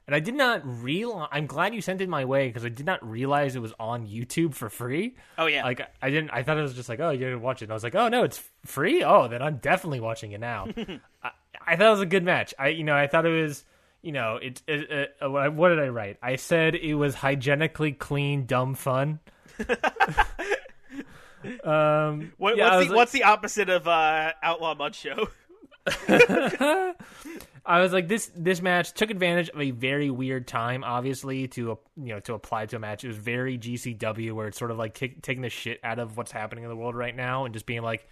[0.07, 1.29] and I did not realize.
[1.31, 4.07] I'm glad you sent it my way because I did not realize it was on
[4.07, 5.15] YouTube for free.
[5.37, 5.63] Oh, yeah.
[5.63, 6.31] like I didn't.
[6.31, 7.65] I thought it was just like, oh, you're gonna watch it.
[7.65, 9.03] And I was like, oh no, it's free.
[9.03, 10.67] Oh, then I'm definitely watching it now.
[11.23, 11.31] I,
[11.65, 12.53] I thought it was a good match.
[12.57, 13.63] I you know I thought it was.
[14.03, 16.17] You know, it, it, uh, what what did I write?
[16.21, 19.19] I said it was hygienically clean, dumb fun.
[21.63, 25.27] um, What, yeah, what's, the, like- what's the opposite of uh, Outlaw Mud Show?
[27.69, 31.61] I was like, this this match took advantage of a very weird time, obviously, to
[31.61, 33.03] you know to apply to a match.
[33.03, 36.15] It was very GCW, where it's sort of like kick, taking the shit out of
[36.15, 38.07] what's happening in the world right now, and just being like,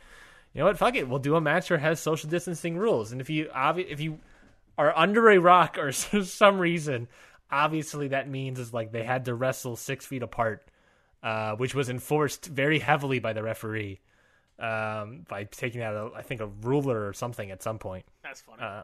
[0.54, 3.12] you know what, fuck it, we'll do a match that has social distancing rules.
[3.14, 4.20] And if you obvi- if you
[4.78, 7.08] are under a rock or some reason,
[7.50, 10.68] obviously that means is like they had to wrestle six feet apart,
[11.26, 14.00] uh, which was enforced very heavily by the referee
[14.60, 18.06] um, by taking out, a, I think, a ruler or something at some point.
[18.24, 18.62] That's funny.
[18.62, 18.84] Uh,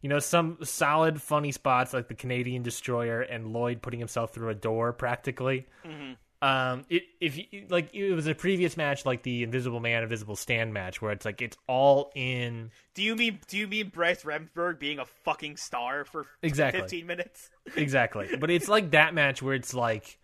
[0.00, 4.48] you know, some solid, funny spots like the Canadian Destroyer and Lloyd putting himself through
[4.48, 5.66] a door practically.
[5.84, 6.12] Mm-hmm.
[6.42, 10.36] Um, it, if you, like it was a previous match like the Invisible Man, Invisible
[10.36, 14.24] Stan match where it's like it's all in do you mean do you mean Bryce
[14.24, 16.82] Remsburg being a fucking star for Exactly.
[16.82, 17.48] 15 minutes?
[17.76, 20.18] exactly, but it's like that match where it's like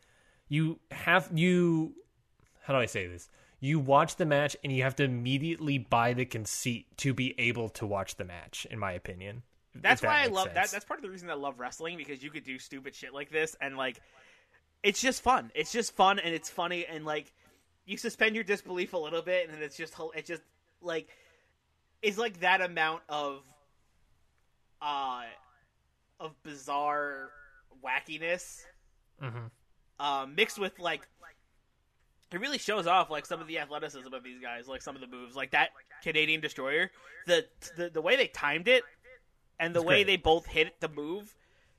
[0.50, 1.94] you have you
[2.64, 3.30] how do I say this?
[3.60, 7.68] You watch the match and you have to immediately buy the conceit to be able
[7.70, 8.66] to watch the match.
[8.70, 9.42] In my opinion,
[9.74, 10.70] That's that why I love that.
[10.70, 13.30] That's part of the reason I love wrestling because you could do stupid shit like
[13.30, 14.00] this and like
[14.82, 15.50] it's just fun.
[15.54, 17.32] It's just fun and it's funny and like
[17.86, 20.42] you suspend your disbelief a little bit and then it's just it's just
[20.82, 21.08] like
[22.02, 23.42] it's like that amount of
[24.80, 25.22] uh
[26.18, 27.30] of bizarre
[27.84, 28.62] wackiness
[29.22, 29.50] Mhm.
[30.00, 31.02] Um, mixed with like
[32.32, 35.00] it really shows off like some of the athleticism of these guys, like some of
[35.00, 35.70] the moves, like that
[36.02, 36.90] Canadian destroyer.
[37.26, 37.44] The
[37.76, 38.82] the, the way they timed it
[39.58, 40.06] and the It's way great.
[40.06, 41.34] they both hit the move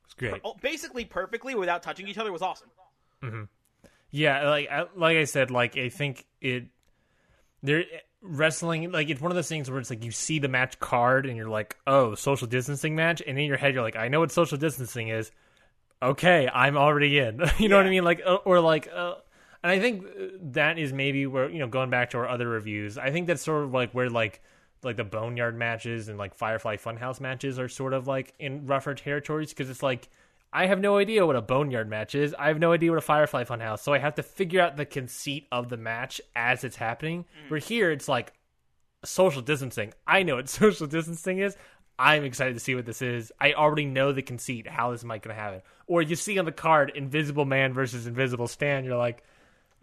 [0.05, 0.39] It's great.
[0.45, 2.69] oh, basically perfectly without touching each other was awesome.
[4.11, 6.65] Yeah, like I, like I said, like I think it
[7.63, 7.85] there
[8.21, 11.25] wrestling like it's one of those things where it's like you see the match card
[11.25, 14.19] and you're like, oh, social distancing match, and in your head you're like, I know
[14.19, 15.31] what social distancing is.
[16.01, 17.41] Okay, I'm already in.
[17.59, 18.03] you know what I mean?
[18.03, 19.15] Like uh, or like, uh,
[19.63, 22.47] and I think uh, that is maybe where you know going back to our other
[22.47, 22.97] reviews.
[22.97, 24.41] I think that's sort of like where like
[24.83, 28.95] like the boneyard matches and like Firefly Funhouse matches are sort of like in rougher
[28.95, 30.09] territories because it's like
[30.53, 32.35] I have no idea what a boneyard match is.
[32.37, 33.79] I have no idea what a Firefly Funhouse.
[33.79, 37.25] So I have to figure out the conceit of the match as it's happening.
[37.47, 38.33] Where here it's like
[39.05, 39.93] social distancing.
[40.05, 41.55] I know what social distancing is.
[42.01, 43.31] I'm excited to see what this is.
[43.39, 45.61] I already know the conceit, how this might gonna happen.
[45.85, 49.23] Or you see on the card Invisible Man versus Invisible Stan, you're like,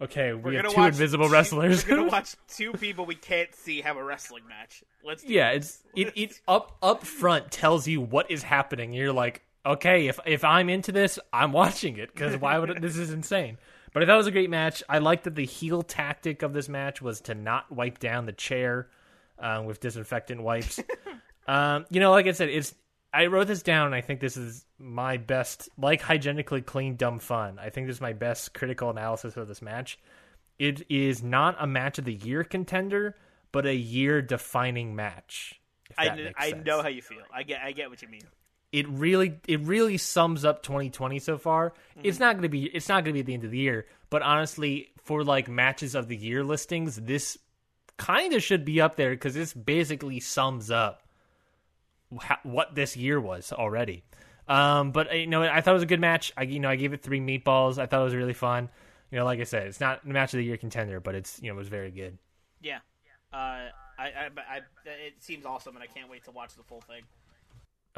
[0.01, 1.87] okay, we have two invisible two- wrestlers.
[1.87, 4.83] We're gonna watch two people we can't see have a wrestling match.
[5.01, 8.91] Let's yeah, it's it, it up up front tells you what is happening.
[8.91, 12.81] You're like, okay, if if I'm into this, I'm watching it because why would it,
[12.81, 13.57] this is insane.
[13.93, 14.83] But I thought it was a great match.
[14.89, 18.33] I like that the heel tactic of this match was to not wipe down the
[18.33, 18.89] chair
[19.39, 20.79] um, with disinfectant wipes.
[21.49, 22.75] um, you know, like I said, it's
[23.11, 23.87] I wrote this down.
[23.87, 27.57] and I think this is my best, like hygienically clean, dumb fun.
[27.59, 29.97] I think this is my best critical analysis of this match.
[30.59, 33.15] It is not a match of the year contender,
[33.51, 35.59] but a year defining match.
[35.97, 36.65] I, that kn- makes I sense.
[36.67, 37.23] know how you feel.
[37.33, 38.21] I get I get what you mean.
[38.71, 41.71] it really it really sums up 2020 so far.
[41.71, 42.01] Mm-hmm.
[42.03, 43.87] It's not to be it's not going to be at the end of the year,
[44.11, 47.39] but honestly, for like matches of the year listings, this
[47.97, 51.08] kind of should be up there because this basically sums up
[52.09, 54.03] wha- what this year was already.
[54.47, 56.33] Um, but uh, you know, I thought it was a good match.
[56.35, 57.77] I you know I gave it three meatballs.
[57.77, 58.69] I thought it was really fun.
[59.11, 61.39] You know, like I said, it's not a match of the year contender, but it's
[61.41, 62.17] you know it was very good.
[62.61, 62.79] Yeah.
[63.31, 63.69] Uh,
[63.99, 67.03] I, I, I, it seems awesome, and I can't wait to watch the full thing.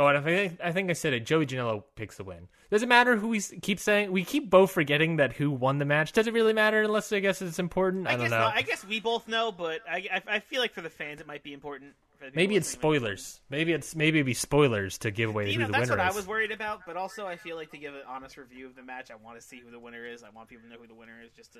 [0.01, 1.25] Oh, and I think I think I said it.
[1.25, 2.47] Joey Janela picks the win.
[2.71, 4.11] Does it matter who we keep saying?
[4.11, 6.11] We keep both forgetting that who won the match.
[6.13, 6.81] Does it really matter?
[6.81, 8.07] Unless I guess it's important.
[8.07, 8.39] I, I, don't guess know.
[8.39, 11.21] not- I guess we both know, but I, I, I feel like for the fans
[11.21, 11.93] it might be important.
[12.17, 13.41] For the people maybe it's listening, it might be spoilers.
[13.49, 16.01] Maybe it's maybe it'd be spoilers to give away You who know, the that's winner
[16.01, 18.65] what I was worried about, but also I feel like to give an honest review
[18.67, 20.23] of the match, I want to see who the winner is.
[20.23, 21.59] I want people to know who the winner is, just to.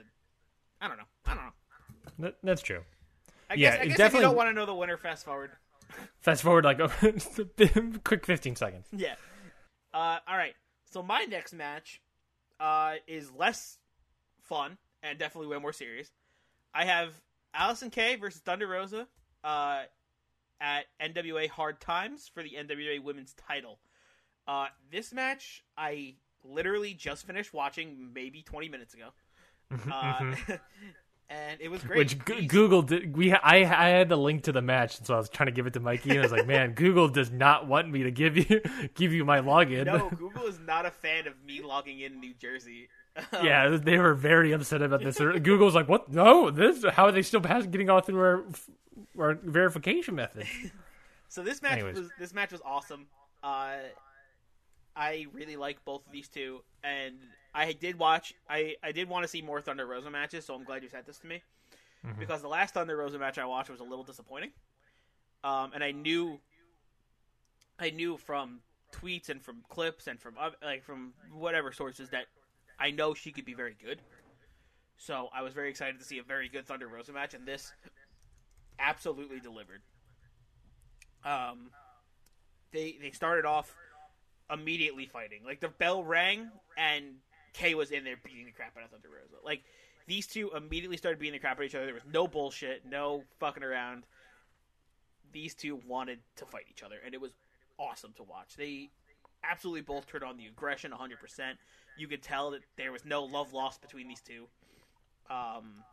[0.80, 1.04] I don't know.
[1.25, 1.51] I don't know.
[2.19, 2.80] That- that's true.
[3.49, 5.51] I Yeah, guess, I guess if you don't want to know the winner, fast forward.
[6.19, 6.89] Fast forward like a
[8.04, 8.88] quick fifteen seconds.
[8.95, 9.15] Yeah.
[9.93, 10.54] Uh, all right.
[10.86, 12.01] So my next match
[12.60, 13.77] uh, is less
[14.41, 16.12] fun and definitely way more serious.
[16.73, 17.13] I have
[17.56, 19.08] Allysin Kay versus Thunder Rosa
[19.43, 19.84] uh,
[20.60, 23.80] at NWA Hard Times for the NWA Women's Title.
[24.47, 29.10] Uh, this match I literally just finished watching maybe 20 minutes ago.
[29.91, 30.36] Uh,
[31.32, 31.98] and it was great.
[31.98, 33.15] Which G- Google did.
[33.15, 35.52] We I I had the link to the match, and so I was trying to
[35.54, 38.12] give it to Mikey, and I was like, "Man, Google does not want me to
[38.12, 38.62] give you
[38.96, 42.34] give you my login." no, Google is not a fan of me logging in New
[42.34, 42.89] Jersey.
[43.34, 45.17] Yeah, they were very upset about this.
[45.17, 46.12] Google's like, "What?
[46.12, 46.84] No, this?
[46.94, 48.46] How are they still pass, getting all through our,
[49.20, 50.46] our verification method?"
[51.28, 51.98] So this match Anyways.
[51.98, 53.08] was this match was awesome.
[53.44, 53.76] Uh,
[54.96, 57.15] I really like both of these two, and
[57.53, 58.33] I did watch.
[58.49, 61.05] I I did want to see more Thunder Rosa matches, so I'm glad you sent
[61.05, 61.41] this to me
[62.17, 64.51] because the last Thunder Rosa match I watched was a little disappointing.
[65.43, 66.39] Um, and I knew,
[67.79, 68.59] I knew from
[68.91, 72.25] tweets and from clips and from like from whatever sources that
[72.79, 73.99] I know she could be very good.
[74.97, 77.73] So I was very excited to see a very good Thunder Rosa match, and this
[78.79, 79.81] absolutely delivered.
[81.25, 81.69] Um,
[82.71, 83.75] they they started off
[84.51, 85.43] immediately fighting.
[85.45, 87.15] Like the bell rang and
[87.53, 89.43] Kay was in there beating the crap out of Thunder Rosa.
[89.43, 89.63] Like
[90.07, 91.85] these two immediately started beating the crap out of each other.
[91.85, 94.03] There was no bullshit, no fucking around.
[95.33, 97.31] these two wanted to fight each other, and it was
[97.79, 98.55] awesome to watch.
[98.57, 98.89] They
[99.43, 101.53] absolutely both turned on the aggression 100%.
[101.97, 104.47] You could tell that there was no love lost between these two.
[105.29, 105.83] Um,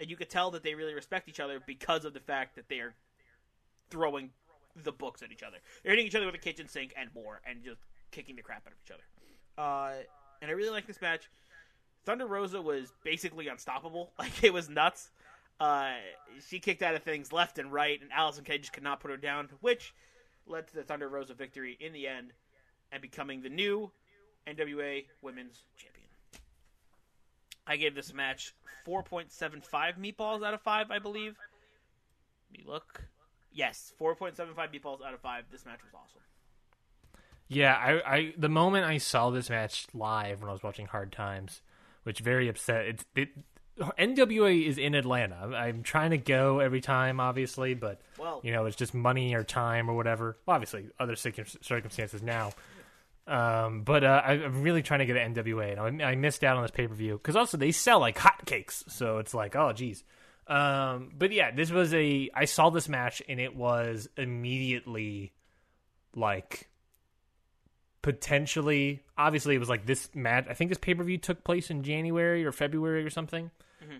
[0.00, 2.68] and you could tell that they really respect each other because of the fact that
[2.68, 2.94] they are
[3.90, 4.30] throwing
[4.82, 5.58] the books at each other.
[5.82, 8.66] They're hitting each other with a kitchen sink and more, and just kicking the crap
[8.66, 9.02] out of each other.
[9.56, 10.02] Uh,
[10.40, 11.28] and I really like this match.
[12.04, 14.12] Thunder Rosa was basically unstoppable.
[14.18, 15.10] Like it was nuts.
[15.60, 15.92] Uh,
[16.48, 19.10] she kicked out of things left and right, and Allysin Kay just could not put
[19.10, 19.92] her down, which
[20.46, 22.32] led to the Thunder Rosa victory in the end
[22.92, 23.90] and becoming the new
[24.46, 26.06] NWA Women's Champion.
[27.66, 28.54] I gave this match
[28.86, 31.36] 4.75 meatballs out of 5, I believe.
[32.50, 33.02] Let me look.
[33.52, 35.44] Yes, 4.75 meatballs out of 5.
[35.50, 36.22] This match was awesome.
[37.48, 41.12] Yeah, I, I the moment I saw this match live when I was watching Hard
[41.12, 41.62] Times,
[42.02, 42.86] which very upset.
[42.86, 43.28] It's it,
[43.98, 45.36] NWA is in Atlanta.
[45.54, 49.44] I'm trying to go every time, obviously, but Well- you know, it's just money or
[49.44, 50.36] time or whatever.
[50.46, 52.52] Well, obviously, other circumstances now.
[53.26, 56.42] Um, but uh, I, I'm really trying to get an NWA, and I, I missed
[56.42, 59.54] out on this pay per view because also they sell like hotcakes, so it's like,
[59.54, 60.02] oh, geez.
[60.46, 62.30] Um, but yeah, this was a.
[62.34, 65.32] I saw this match, and it was immediately
[66.16, 66.67] like
[68.02, 72.44] potentially obviously it was like this match i think this pay-per-view took place in january
[72.44, 73.50] or february or something.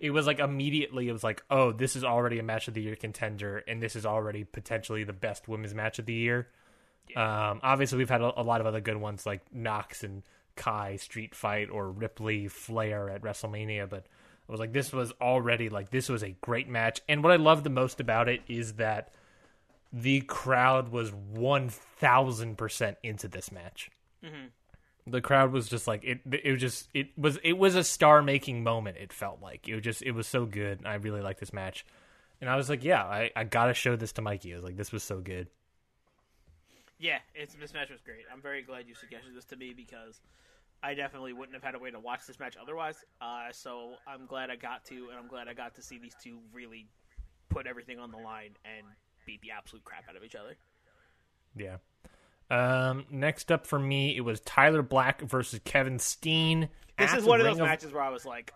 [0.01, 2.81] It was like immediately it was like oh this is already a match of the
[2.81, 6.47] year contender and this is already potentially the best women's match of the year.
[7.15, 10.21] Um, obviously we've had a, a lot of other good ones like Nox and
[10.55, 14.05] kai street fight or ripley flair at wrestlemania but
[14.47, 17.01] i was like this was already like this was a great match.
[17.07, 19.11] And what i love the most about it is that
[19.91, 23.89] the crowd was 1000% into this match.
[25.07, 28.21] The crowd was just like it it was just it was it was a star
[28.21, 29.67] making moment it felt like.
[29.67, 30.85] It was just it was so good.
[30.85, 31.85] I really liked this match.
[32.41, 34.53] And I was like, yeah, I, I gotta show this to Mikey.
[34.53, 35.47] I was like, this was so good.
[36.99, 38.25] Yeah, it's this match was great.
[38.31, 40.21] I'm very glad you suggested this to me because
[40.83, 42.97] I definitely wouldn't have had a way to watch this match otherwise.
[43.21, 46.15] Uh, so I'm glad I got to, and I'm glad I got to see these
[46.21, 46.87] two really
[47.49, 48.85] put everything on the line and
[49.29, 50.57] beat the absolute crap out of each other.
[51.55, 51.77] Yeah.
[52.49, 56.69] Um, next up for me, it was Tyler Black versus Kevin Steen.
[56.97, 58.51] This is one of those matches where I was like,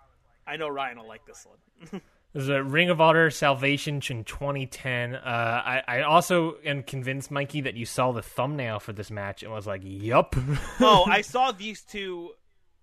[0.47, 2.01] I know Ryan will like this one.
[2.33, 5.13] This is a Ring of Honor Salvation in 2010.
[5.13, 9.43] Uh, I, I also am convinced, Mikey, that you saw the thumbnail for this match
[9.43, 10.35] and was like, "Yup."
[10.79, 12.31] oh, I saw these two.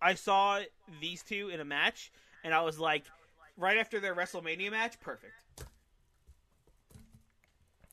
[0.01, 0.61] I saw
[1.01, 2.13] these two in a match,
[2.45, 3.07] and I was like,
[3.57, 5.35] right after their WrestleMania match, perfect.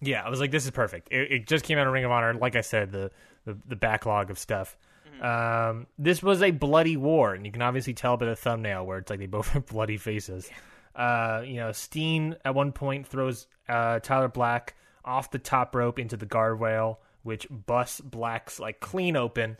[0.02, 2.12] Yeah, I was like, "This is perfect." It, it just came out of Ring of
[2.12, 2.34] Honor.
[2.34, 3.12] Like I said, the
[3.46, 4.78] the, the backlog of stuff.
[5.22, 9.00] Um, this was a bloody war, and you can obviously tell by the thumbnail where
[9.00, 10.50] it's like they both have bloody faces.
[10.96, 16.00] Uh, you know, Steen at one point throws uh, Tyler Black off the top rope
[16.00, 19.58] into the guardrail, which busts Black's like clean open.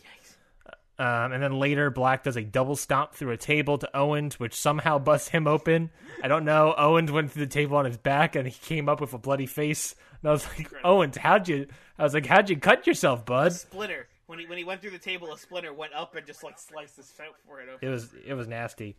[1.00, 4.56] Um, and then later, Black does a double stomp through a table to Owens, which
[4.56, 5.92] somehow busts him open.
[6.24, 6.74] I don't know.
[6.78, 9.46] Owens went through the table on his back, and he came up with a bloody
[9.46, 9.96] face.
[10.22, 11.68] And I was like, Owens, how'd you?
[12.00, 13.54] I was like, how'd you cut yourself, bud?
[13.54, 16.44] Splinter when he when he went through the table, a splinter went up and just
[16.44, 17.12] like sliced his
[17.46, 17.88] forehead open.
[17.88, 18.96] It was it was nasty.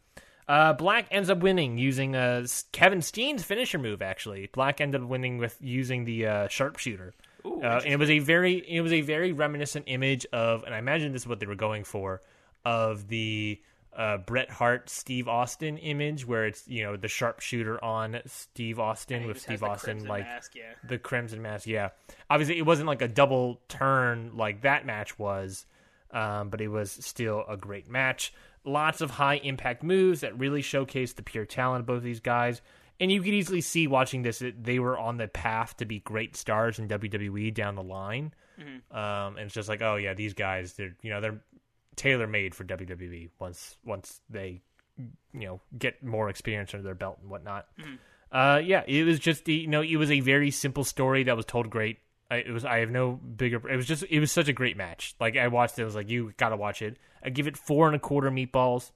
[0.48, 4.00] Uh, Black ends up winning using uh, Kevin Steen's finisher move.
[4.00, 7.12] Actually, Black ended up winning with using the uh, sharpshooter.
[7.48, 10.74] Ooh, Uh, and it was a very it was a very reminiscent image of, and
[10.74, 12.20] I imagine this is what they were going for,
[12.64, 13.60] of the
[13.96, 19.26] uh, Bret Hart Steve Austin image, where it's you know the sharpshooter on Steve Austin
[19.26, 20.74] with Steve Austin like mask, yeah.
[20.86, 21.90] the crimson mask yeah.
[22.30, 25.66] Obviously it wasn't like a double turn like that match was
[26.10, 28.32] um, but it was still a great match.
[28.64, 32.60] Lots of high impact moves that really showcased the pure talent of both these guys
[33.00, 36.00] and you could easily see watching this that they were on the path to be
[36.00, 38.32] great stars in WWE down the line
[38.90, 41.40] um, and it's just like oh yeah these guys they're you know they're
[41.96, 44.60] tailor made for WWE once once they
[44.98, 47.66] you know get more experience under their belt and whatnot.
[48.32, 51.36] Uh, yeah, it was just the- you know it was a very simple story that
[51.36, 51.98] was told great.
[52.30, 53.66] I, it was I have no bigger.
[53.68, 55.14] It was just it was such a great match.
[55.20, 56.96] Like I watched it, I was like you got to watch it.
[57.22, 58.90] I give it four and a quarter meatballs.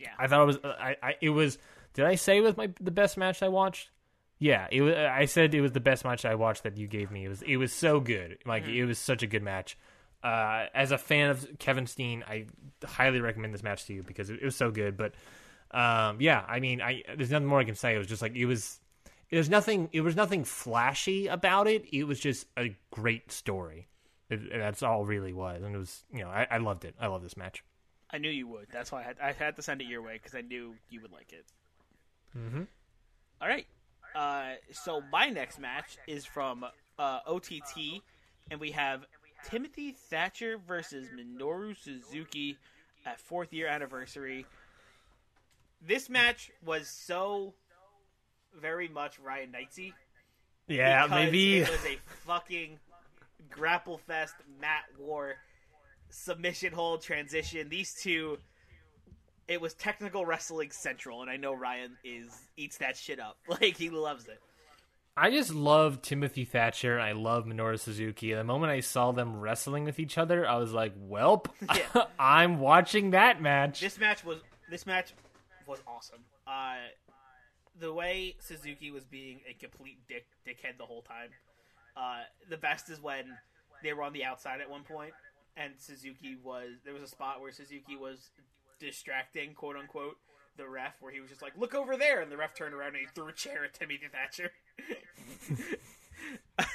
[0.00, 0.08] Yeah.
[0.18, 1.58] I thought it was I, I it was.
[1.94, 3.90] Did I say it was my the best match I watched?
[4.38, 4.94] Yeah, it was.
[4.94, 7.24] I said it was the best match I watched that you gave me.
[7.24, 8.38] It was it was so good.
[8.44, 9.78] Like it was such a good match.
[10.22, 12.46] Uh, as a fan of Kevin Steen, I
[12.84, 14.96] highly recommend this match to you because it, it was so good.
[14.96, 15.14] But
[15.70, 17.94] um, yeah, I mean, I there's nothing more I can say.
[17.94, 18.80] It was just like it was.
[19.30, 19.88] There's nothing.
[19.92, 21.84] It was nothing flashy about it.
[21.92, 23.88] It was just a great story.
[24.30, 26.04] It, that's all really was, and it was.
[26.12, 26.94] You know, I, I loved it.
[27.00, 27.62] I love this match.
[28.10, 28.66] I knew you would.
[28.72, 31.00] That's why I had, I had to send it your way because I knew you
[31.00, 31.44] would like it.
[32.36, 32.62] Mm-hmm.
[33.40, 33.66] All right.
[34.14, 36.64] Uh, so my next match is from
[36.98, 38.02] uh, OTT,
[38.50, 39.04] and we have
[39.44, 42.56] Timothy Thatcher versus Minoru Suzuki
[43.04, 44.46] at fourth year anniversary.
[45.86, 47.54] This match was so
[48.58, 49.92] very much Ryan Knightsy.
[50.68, 51.58] Yeah, maybe.
[51.58, 52.78] it was a fucking
[53.50, 55.34] grapple fest, mat war,
[56.08, 57.68] submission hold transition.
[57.68, 58.38] These two,
[59.48, 63.36] it was technical wrestling central, and I know Ryan is eats that shit up.
[63.48, 64.40] Like he loves it.
[65.16, 66.98] I just love Timothy Thatcher.
[66.98, 68.32] I love Minoru Suzuki.
[68.34, 72.04] The moment I saw them wrestling with each other, I was like, "Welp, Yeah.
[72.18, 74.38] I'm watching that match." This match was
[74.70, 75.12] this match
[75.66, 76.20] was awesome.
[76.46, 76.76] Uh,
[77.78, 81.30] the way Suzuki was being a complete dick dickhead the whole time.
[81.96, 83.24] Uh, the best is when
[83.84, 85.12] they were on the outside at one point,
[85.56, 88.30] and Suzuki was there was a spot where Suzuki was
[88.84, 90.16] distracting, quote unquote,
[90.56, 92.88] the ref, where he was just like, "Look over there," and the ref turned around
[92.88, 94.52] and he threw a chair at Timothy Thatcher.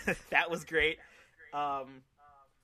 [0.29, 0.97] that was great.
[1.53, 2.03] Um,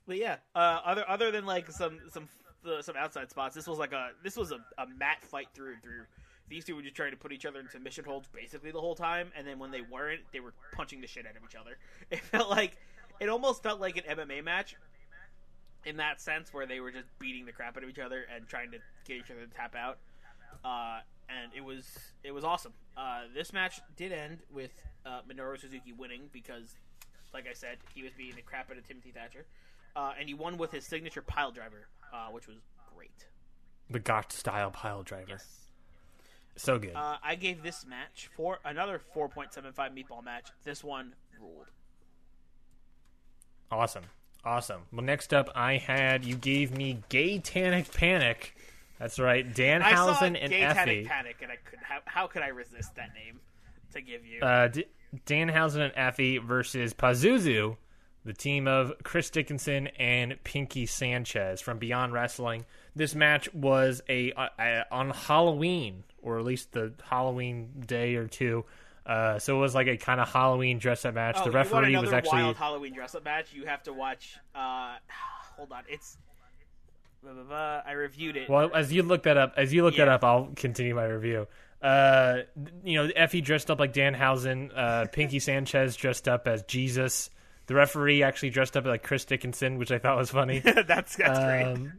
[0.08, 2.28] but yeah, uh, other other than like some some
[2.66, 5.74] uh, some outside spots, this was like a this was a, a mat fight through
[5.74, 6.04] and through.
[6.48, 8.94] These two were just trying to put each other into mission holds basically the whole
[8.94, 11.78] time, and then when they weren't, they were punching the shit out of each other.
[12.12, 12.78] It felt like
[13.20, 14.76] it almost felt like an MMA match
[15.86, 18.48] in that sense, where they were just beating the crap out of each other and
[18.48, 18.78] trying to
[19.08, 19.98] get each other to tap out.
[20.64, 21.86] Uh, and it was
[22.24, 22.74] it was awesome.
[22.98, 24.72] Uh, this match did end with
[25.06, 26.76] uh, Minoru Suzuki winning because,
[27.34, 29.46] like I said, he was beating the crap out of Timothy Thatcher,
[29.96, 32.58] uh, and he won with his signature pile driver, uh, which was
[32.96, 33.26] great.
[33.90, 35.46] the Gotch style pile driver, Yes.
[36.56, 36.96] so good.
[36.96, 40.48] Uh, I gave this match for another 4.75 meatball match.
[40.64, 41.68] This one ruled.
[43.72, 44.06] Awesome.
[44.46, 44.82] Awesome.
[44.94, 48.56] Well, next up, I had you gave me Gay Tanic Panic.
[49.00, 50.76] That's right, Danhausen I saw and Gay Effy.
[50.76, 53.40] Panic Panic, and I could how, how could I resist that name
[53.94, 54.42] to give you?
[54.42, 54.86] Uh, D-
[55.26, 57.76] Danhausen and Effy versus Pazuzu,
[58.24, 62.66] the team of Chris Dickinson and Pinky Sanchez from Beyond Wrestling.
[62.96, 68.28] This match was a, a, a on Halloween, or at least the Halloween day or
[68.28, 68.66] two.
[69.06, 71.38] Uh, so it was like a kind of Halloween dress up match.
[71.40, 73.54] oh, the referee was actually wild Halloween dress-up match.
[73.54, 74.38] You have to watch.
[74.56, 74.96] Uh,
[75.58, 76.18] hold on, it's.
[77.22, 77.82] blah, blah, blah.
[77.86, 78.50] I reviewed it.
[78.50, 81.48] Well, as you look that up, as you look that up, I'll continue my review.
[81.82, 82.40] Uh,
[82.84, 84.72] you know, Effy dressed up like Danhausen.
[84.76, 87.30] Uh, Pinky Sanchez dressed up as Jesus.
[87.68, 90.60] The referee actually dressed up like Chris Dickinson, which I thought was funny.
[90.64, 91.64] that's that's great.
[91.64, 91.94] Um,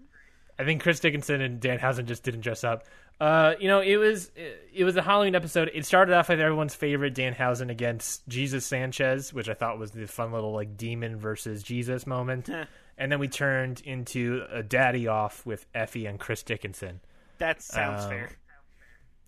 [0.58, 2.84] I think Chris Dickinson and Danhausen just didn't dress up.
[3.18, 5.70] Uh, you know, it was it was a Halloween episode.
[5.72, 9.90] It started off with everyone's favorite Dan Danhausen against Jesus Sanchez, which I thought was
[9.90, 12.50] the fun little like demon versus Jesus moment.
[12.98, 17.00] and then we turned into a daddy off with Effy and Chris Dickinson.
[17.38, 18.30] That sounds um, fair.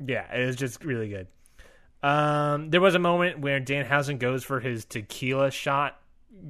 [0.07, 1.27] Yeah, it was just really good.
[2.03, 6.01] Um, there was a moment where Dan Danhausen goes for his tequila shot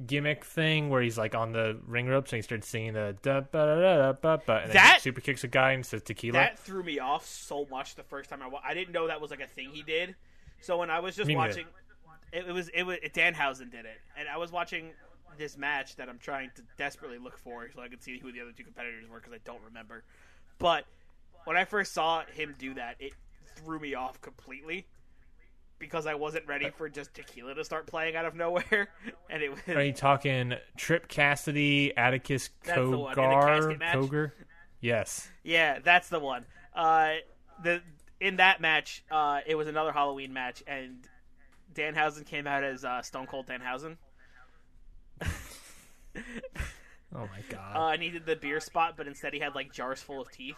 [0.05, 3.41] gimmick thing, where he's like on the ring ropes and he starts singing the da
[3.41, 5.85] ba da da da ba ba, and then That- he super kicks a guy and
[5.85, 6.33] says tequila.
[6.39, 9.21] That threw me off so much the first time I wa- I didn't know that
[9.21, 10.15] was like a thing he did.
[10.61, 11.65] So when I was just Me watching,
[12.33, 14.91] it, it was it was Danhausen did it, and I was watching
[15.37, 18.41] this match that I'm trying to desperately look for so I could see who the
[18.41, 20.03] other two competitors were because I don't remember.
[20.57, 20.85] But
[21.45, 23.13] when I first saw him do that, it
[23.55, 24.85] threw me off completely
[25.79, 28.89] because I wasn't ready for just tequila to start playing out of nowhere,
[29.29, 33.79] and it was Are you talking Trip Cassidy, Atticus That's the one, in a Cogar.
[33.93, 34.31] Koger?
[34.81, 35.29] Yes.
[35.43, 36.45] Yeah, that's the one.
[36.75, 37.15] Uh,
[37.63, 37.81] the
[38.19, 40.97] in that match, uh, it was another Halloween match, and
[41.73, 43.97] Danhausen came out as uh, Stone Cold Danhausen.
[47.15, 47.75] Oh my god.
[47.75, 50.31] Uh, and he did the beer spot, but instead he had like jars full of
[50.31, 50.55] teeth.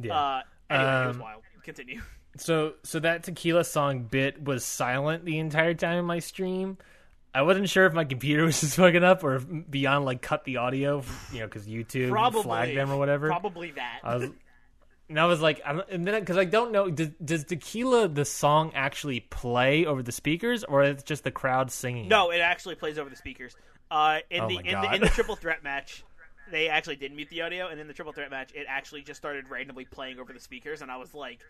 [0.00, 0.14] yeah.
[0.14, 1.42] Uh, anyway, it was Um, wild.
[1.62, 2.00] Continue.
[2.36, 6.78] So so that tequila song bit was silent the entire time in my stream.
[7.34, 10.44] I wasn't sure if my computer was just fucking up or if Beyond like cut
[10.44, 11.02] the audio,
[11.32, 13.28] you know, because YouTube Probably flagged them or whatever.
[13.28, 14.00] Probably that.
[14.02, 14.30] I was,
[15.08, 18.24] and I was like, I and then because I don't know, does, does tequila the
[18.24, 22.08] song actually play over the speakers or it's just the crowd singing?
[22.08, 23.56] no, it actually plays over the speakers.
[23.90, 26.04] Uh, in Oh the in the in the triple threat match,
[26.52, 29.18] they actually did mute the audio, and in the triple threat match, it actually just
[29.18, 31.40] started randomly playing over the speakers, and I was like.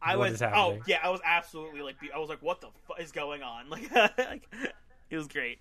[0.00, 3.00] I What was oh yeah I was absolutely like I was like what the fuck
[3.00, 4.48] is going on like, like
[5.10, 5.58] it was great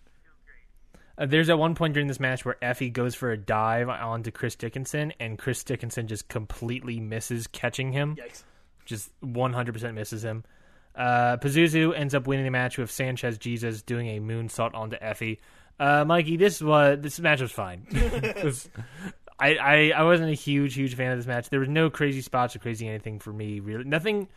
[1.18, 4.30] Uh, there's at one point during this match where Effy goes for a dive onto
[4.30, 8.16] Chris Dickinson, and Chris Dickinson just completely misses catching him.
[8.16, 8.44] yikes
[8.88, 10.44] just 100% misses him.
[10.96, 15.38] Uh, Pazuzu ends up winning the match with Sanchez Jesus doing a moonsault onto Effy.
[15.80, 17.86] Uh, Mikey, this was this match was fine.
[18.44, 18.68] Was-
[19.40, 21.50] I, I I wasn't a huge huge fan of this match.
[21.50, 23.60] There was no crazy spots or crazy anything for me.
[23.60, 24.28] Really, nothing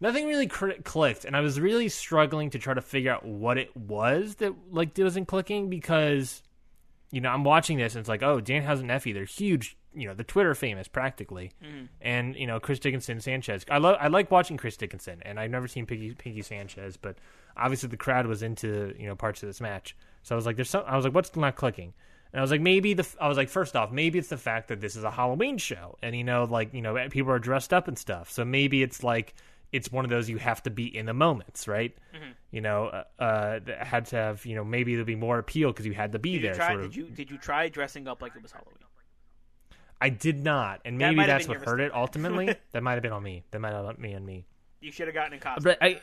[0.00, 3.58] nothing really cr- clicked, and I was really struggling to try to figure out what
[3.58, 6.42] it was that like wasn't clicking because,
[7.10, 9.76] you know, I'm watching this and it's like, oh, Danhausen and Effy, they're huge.
[9.94, 11.86] You know, the Twitter famous practically, mm-hmm.
[12.00, 13.64] and you know Chris Dickinson Sanchez.
[13.70, 17.16] I love I like watching Chris Dickinson, and I've never seen Pinky, Pinky Sanchez, but
[17.56, 19.96] obviously the crowd was into you know parts of this match.
[20.22, 20.84] So I was like, there's some.
[20.86, 21.94] I was like, what's not clicking?
[22.32, 23.08] And I was like, maybe the.
[23.20, 25.96] I was like, first off, maybe it's the fact that this is a Halloween show,
[26.02, 28.30] and you know, like you know, people are dressed up and stuff.
[28.30, 29.34] So maybe it's like
[29.72, 31.96] it's one of those you have to be in the moments, right?
[32.50, 35.70] You know, uh, uh, that had to have you know maybe there'll be more appeal
[35.70, 36.50] because you had to be Did there.
[36.52, 36.68] you try?
[36.72, 36.90] sort of.
[36.92, 38.74] Did you did you try dressing up like it was Halloween?
[40.00, 42.54] I did not, and maybe have that's what hurt it ultimately.
[42.72, 43.44] that might have been on me.
[43.50, 44.46] That might have been me and me.
[44.80, 45.64] You should have gotten in costume.
[45.64, 46.00] But I,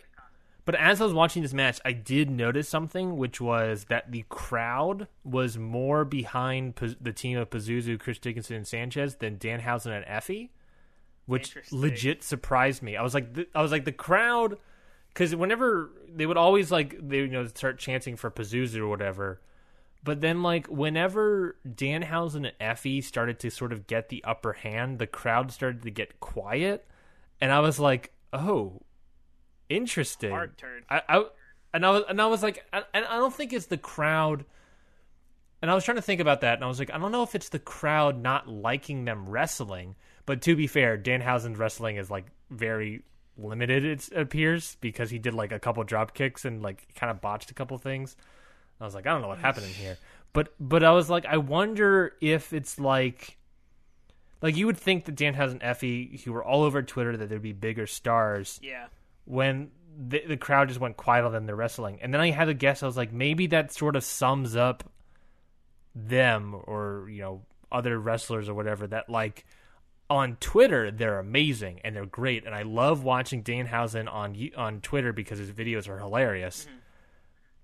[0.66, 4.26] but as I was watching this match, I did notice something, which was that the
[4.30, 10.06] crowd was more behind the team of Pazuzu, Chris Dickinson, and Sanchez than Danhausen and
[10.06, 10.50] Effy,
[11.28, 12.98] which legit surprised me.
[12.98, 14.58] I was like, th- I was like, the crowd,
[15.10, 19.42] because whenever they would always like they you know start chanting for Pazuzu or whatever.
[20.04, 25.00] But then, like, whenever Danhausen and Effy started to sort of get the upper hand,
[25.00, 26.88] the crowd started to get quiet.
[27.42, 28.84] And I was like, oh,
[29.70, 30.32] interesting.
[30.32, 30.84] Hard turn.
[30.90, 31.26] I, I
[31.74, 34.46] and I was and I was like, I, and I don't think it's the crowd.
[35.62, 37.24] And I was trying to think about that, and I was like, I don't know
[37.24, 39.96] if it's the crowd not liking them wrestling.
[40.26, 43.04] But to be fair, Danhausen's wrestling is like very
[43.38, 43.86] limited.
[43.86, 47.52] It appears because he did like a couple drop kicks and like kind of botched
[47.52, 48.16] a couple things.
[48.80, 49.98] I was like, I don't know what happened in here.
[50.34, 53.38] But but I was like, I wonder if it's like
[54.42, 57.42] like you would think that Danhausen and Effy, who were all over Twitter, that there'd
[57.42, 58.88] be bigger stars Yeah.
[59.26, 62.00] When the, the crowd just went quiet on them they're wrestling.
[62.02, 62.84] And then I had to guess.
[62.84, 64.84] I was like, maybe that sort of sums up
[65.96, 69.46] them or you know other wrestlers or whatever that like
[70.10, 75.14] on Twitter they're amazing and they're great and I love watching Danhausen on on Twitter
[75.14, 76.66] because his videos are hilarious.
[76.66, 76.78] Mm-hmm.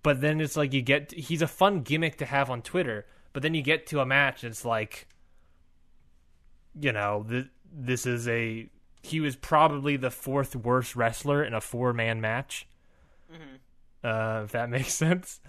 [0.03, 3.43] But then it's like you get he's a fun gimmick to have on Twitter, but
[3.43, 5.07] then you get to a match and it's like
[6.79, 8.69] you know, th- this is a
[9.01, 12.67] he was probably the fourth worst wrestler in a four man match.
[14.03, 15.39] Uh, if that makes sense.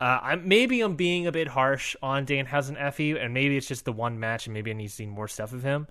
[0.00, 3.84] Uh, I'm maybe I'm being a bit harsh on Danhausen Effy, and maybe it's just
[3.84, 5.88] the one match, and maybe I need to see more stuff of him.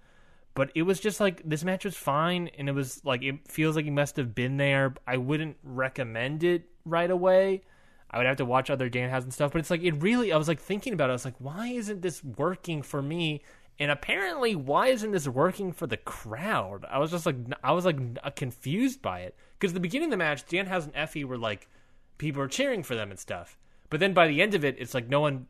[0.54, 3.76] But it was just like this match was fine, and it was like it feels
[3.76, 4.94] like he must have been there.
[5.06, 7.64] I wouldn't recommend it right away.
[8.10, 10.32] I would have to watch other Dan Danhausen stuff, but it's like it really.
[10.32, 11.12] I was like thinking about it.
[11.12, 13.44] I was like, why isn't this working for me?
[13.80, 16.86] And apparently, why isn't this working for the crowd?
[16.90, 20.08] I was just like, I was like uh, confused by it because at the beginning
[20.08, 21.70] of the match, Danhausen and Effy were like,
[22.18, 23.58] people were cheering for them and stuff.
[23.90, 25.46] But then by the end of it, it's like no one,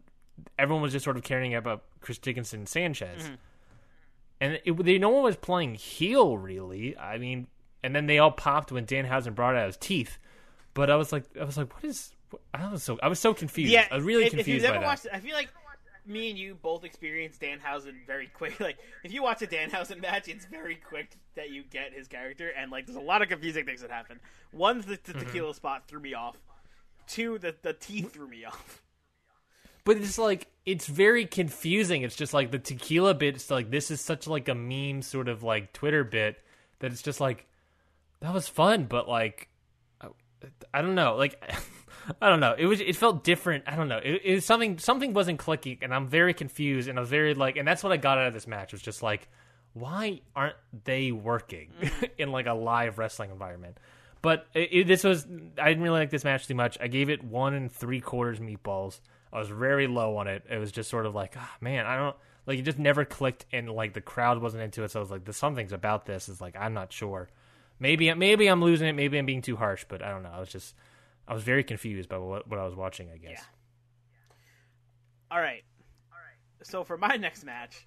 [0.59, 3.33] everyone was just sort of caring about Chris Dickinson and Sanchez, mm-hmm.
[4.41, 6.97] and it, they no one was playing heel really.
[6.97, 7.47] I mean,
[7.83, 10.19] and then they all popped when Danhausen brought out his teeth.
[10.73, 12.11] But I was like, I was like, what is?
[12.29, 13.71] What, I was so I was so confused.
[13.71, 13.87] Yeah.
[13.89, 14.85] I was really confused If you've by that.
[14.85, 15.49] watched it, I feel like
[16.07, 18.59] me and you both experienced Danhausen very quick.
[18.59, 22.49] Like, if you watch a Danhausen match, it's very quick that you get his character,
[22.49, 24.19] and like, there's a lot of confusing things that happen.
[24.51, 25.19] One, the, the Mm-hmm.
[25.19, 26.35] tequila spot threw me off.
[27.07, 28.81] Two, the the teeth threw me off.
[29.85, 32.01] but it's like it's very confusing.
[32.01, 33.35] It's just like the tequila bit.
[33.35, 36.37] It's like this is such like a meme sort of like Twitter bit
[36.79, 37.45] that it's just like
[38.19, 39.47] that was fun, but like
[40.01, 40.07] I,
[40.73, 41.41] I don't know, like
[42.21, 42.55] I don't know.
[42.57, 43.65] It was it felt different.
[43.67, 43.99] I don't know.
[44.03, 47.33] It, it was something something wasn't clicking, and I'm very confused, and I was very
[47.33, 49.27] like, and that's what I got out of this match was just like,
[49.73, 50.55] why aren't
[50.85, 51.71] they working
[52.17, 53.77] in like a live wrestling environment?
[54.21, 55.25] But it, it, this was
[55.57, 56.77] I didn't really like this match too much.
[56.81, 58.99] I gave it one and three quarters meatballs.
[59.31, 60.43] I was very low on it.
[60.49, 62.63] It was just sort of like, ah, man, I don't like it.
[62.63, 64.91] Just never clicked, and like the crowd wasn't into it.
[64.91, 66.29] So I was like, there's something's about this.
[66.29, 67.29] Is like I'm not sure.
[67.79, 68.93] Maybe maybe I'm losing it.
[68.93, 69.85] Maybe I'm being too harsh.
[69.87, 70.31] But I don't know.
[70.33, 70.73] I was just
[71.27, 73.09] I was very confused by what, what I was watching.
[73.09, 73.31] I guess.
[73.31, 73.43] Yeah.
[75.31, 75.63] All right.
[76.63, 77.85] So for my next match,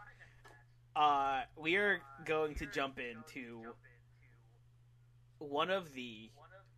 [0.95, 3.63] uh, we are going to jump into
[5.39, 6.31] one of the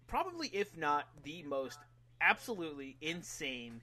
[0.07, 1.79] probably, if not the most
[2.21, 3.81] absolutely insane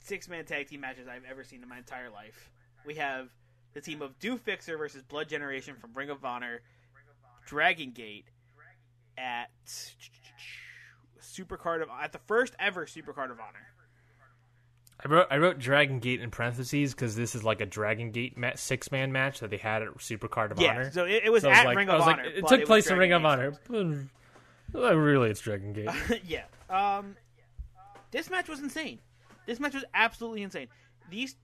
[0.00, 2.50] six man tag team matches I've ever seen in my entire life.
[2.84, 3.28] We have
[3.72, 6.60] the team of Do Fixer versus Blood Generation from Ring of Honor,
[7.46, 8.26] Dragon Gate
[9.16, 9.50] at
[11.24, 13.66] Supercard of at the first ever Supercard of Honor.
[15.04, 18.38] I wrote I wrote Dragon Gate in parentheses because this is like a Dragon Gate
[18.38, 20.90] ma- six man match that they had at Supercard of Yeah, Honor.
[20.92, 22.28] so it, it was So was at like- Ring of was like, Honor.
[22.28, 23.54] it took was place in Ring of Honor.
[24.72, 25.88] Well, really, it's Dragon Gate.
[26.26, 26.44] yeah.
[26.70, 27.16] Um,
[28.10, 28.98] this match was insane.
[29.46, 30.68] This match was absolutely insane.
[31.10, 31.36] These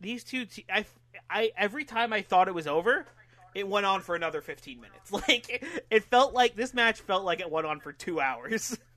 [0.00, 0.84] these two, te- I,
[1.28, 3.06] I every time I thought it was over,
[3.54, 5.10] it went on for another 15 minutes.
[5.28, 8.76] Like it, it felt like this match felt like it went on for 2 hours.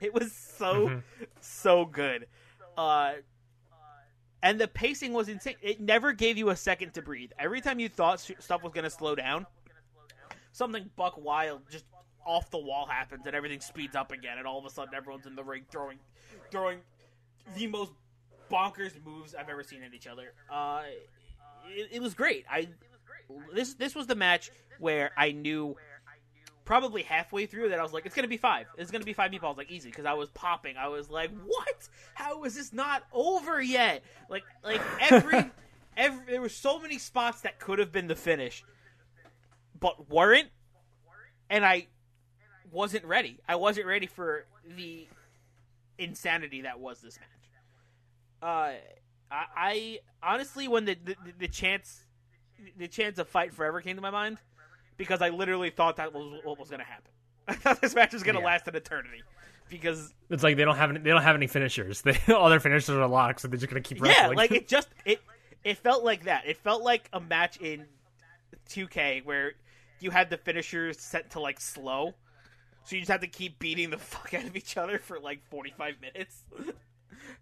[0.00, 1.02] It was so Mhm.
[1.40, 2.26] so good.
[2.76, 3.14] Uh
[4.42, 5.56] and the pacing was insane.
[5.60, 7.32] It never gave you a second to breathe.
[7.38, 9.46] Every time you thought stuff was going to slow down,
[10.52, 11.84] something buck wild just
[12.24, 15.26] off the wall happens and everything speeds up again and all of a sudden everyone's
[15.26, 15.98] in the ring throwing
[16.50, 16.78] throwing
[17.56, 17.92] the most
[18.50, 20.32] bonkers moves I've ever seen in each other.
[20.50, 20.82] Uh
[21.66, 22.44] it, it was great.
[22.50, 22.68] I
[23.52, 25.76] this this was the match where I knew
[26.68, 28.66] probably halfway through that I was like, it's gonna be five.
[28.76, 30.76] It's gonna be five meatballs, like easy, because I was popping.
[30.76, 31.88] I was like, what?
[32.12, 34.04] How is this not over yet?
[34.28, 35.50] Like like every
[35.96, 38.62] every there were so many spots that could have been the finish,
[39.80, 40.50] but weren't,
[41.48, 41.86] and I
[42.70, 43.40] wasn't ready.
[43.48, 44.44] I wasn't ready for
[44.76, 45.08] the
[45.96, 48.42] insanity that was this match.
[48.42, 48.76] Uh,
[49.30, 52.04] I, I honestly, when the, the the chance
[52.76, 54.36] the chance of fight forever came to my mind,
[54.98, 57.10] because I literally thought that was what was going to happen.
[57.48, 58.46] I thought this match was going to Yeah.
[58.48, 59.22] last an eternity,
[59.70, 62.02] because It's like they don't have any, they don't have any finishers.
[62.04, 64.30] They, all their finishers are locked, so they're just gonna keep wrestling.
[64.32, 65.20] yeah, like it just it
[65.64, 66.46] it felt like that.
[66.46, 67.86] It felt like a match in
[68.68, 69.52] 2K where
[70.00, 72.14] you had the finishers set to like slow,
[72.84, 75.40] so you just have to keep beating the fuck out of each other for like
[75.50, 76.44] 45 minutes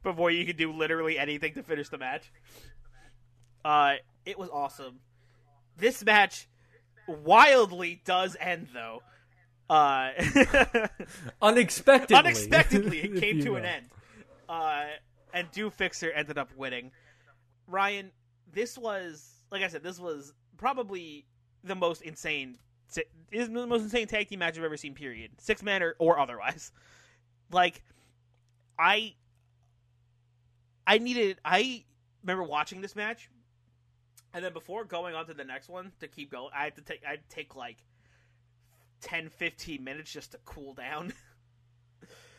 [0.03, 2.31] before you could do literally anything to finish the match.
[3.65, 3.95] Uh,
[4.25, 5.01] it was awesome.
[5.77, 6.49] This match
[7.09, 9.03] wildly does end though.
[9.69, 10.11] Uh,
[11.43, 13.87] unexpectedly, unexpectedly, it came to an end.
[14.49, 14.85] Uh,
[15.35, 16.93] and Do Fixer ended up winning.
[17.67, 18.13] Ryan,
[18.53, 21.27] this was like I said, this was probably
[21.65, 22.59] the most insane.
[23.33, 24.95] Is the most insane tag team match I've ever seen.
[24.95, 26.73] Period, six man or, or otherwise.
[27.53, 27.83] Like,
[28.79, 29.15] I,
[30.87, 31.39] I needed.
[31.45, 31.85] I
[32.23, 33.31] remember watching this match,
[34.35, 36.83] and then before going on to the next one to keep going, I had to
[36.83, 37.03] take.
[37.07, 37.79] I'd take like
[39.03, 41.13] 10, 15 minutes just to cool down.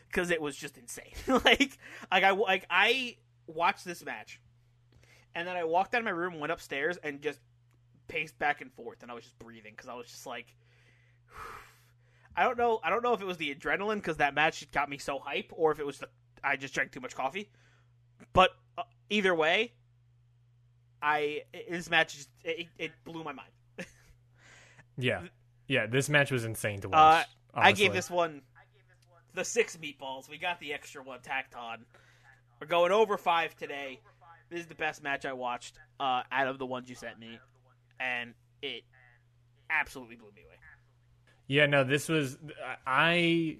[0.07, 1.13] because it was just insane.
[1.27, 1.77] like,
[2.11, 4.39] like I like I watched this match,
[5.35, 7.39] and then I walked out of my room, went upstairs, and just
[8.07, 10.55] paced back and forth, and I was just breathing because I was just like,
[12.35, 14.89] I don't know, I don't know if it was the adrenaline because that match got
[14.89, 16.07] me so hype, or if it was the
[16.43, 17.49] I just drank too much coffee.
[18.33, 19.73] But uh, either way,
[21.01, 23.49] I this match just, it, it blew my mind.
[24.97, 25.21] Yeah,
[25.67, 25.85] yeah.
[25.85, 27.27] This match was insane to Uh, watch.
[27.53, 28.41] I gave this one
[29.35, 30.27] the six meatballs.
[30.29, 31.85] We got the extra one tacked on.
[32.59, 33.99] We're going over five today.
[34.49, 37.37] This is the best match I watched uh, out of the ones you sent me,
[37.99, 38.83] and it
[39.69, 40.55] absolutely blew me away.
[41.47, 42.37] Yeah, no, this was.
[42.87, 43.57] I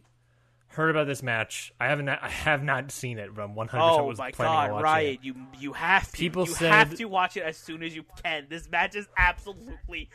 [0.70, 1.72] heard about this match.
[1.80, 2.10] I haven't.
[2.10, 3.34] I have not seen it.
[3.34, 5.20] But I'm 100 Oh was my planning god, Ryan, it.
[5.24, 8.04] you you have to People you said- have to watch it as soon as you
[8.24, 8.46] can.
[8.50, 10.10] This match is absolutely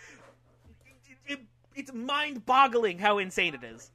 [1.26, 1.40] it,
[1.74, 3.90] it's mind-boggling how insane it is.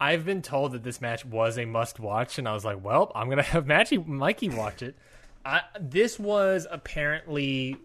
[0.00, 3.10] I've been told that this match was a must watch, and I was like, well,
[3.14, 4.96] I'm gonna have Matchy, Mikey watch it.
[5.44, 7.76] I, this was apparently,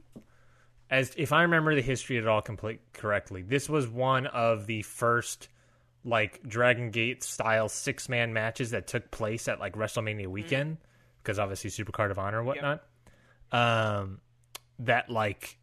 [0.92, 4.84] as if I remember the history at all complete correctly, this was one of the
[4.84, 5.48] first
[6.06, 10.78] like Dragon Gate style six man matches that took place at like WrestleMania weekend,
[11.22, 12.84] because obviously Supercard of Honor and whatnot.
[13.52, 14.20] Um,
[14.80, 15.58] that like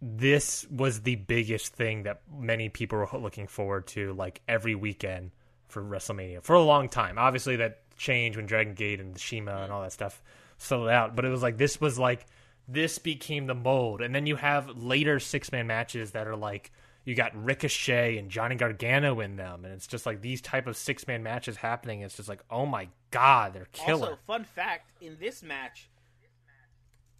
[0.00, 5.32] this was the biggest thing that many people were looking forward to like every weekend
[5.68, 7.18] for WrestleMania for a long time.
[7.18, 10.22] Obviously that changed when Dragon Gate and Shimmer and all that stuff
[10.58, 12.26] sold out, but it was like this was like
[12.68, 14.02] this became the mold.
[14.02, 16.72] And then you have later six man matches that are like
[17.06, 20.76] you got Ricochet and Johnny Gargano in them, and it's just like these type of
[20.76, 22.00] six man matches happening.
[22.00, 24.08] It's just like, oh my god, they're killer.
[24.08, 25.88] Also, fun fact: in this match,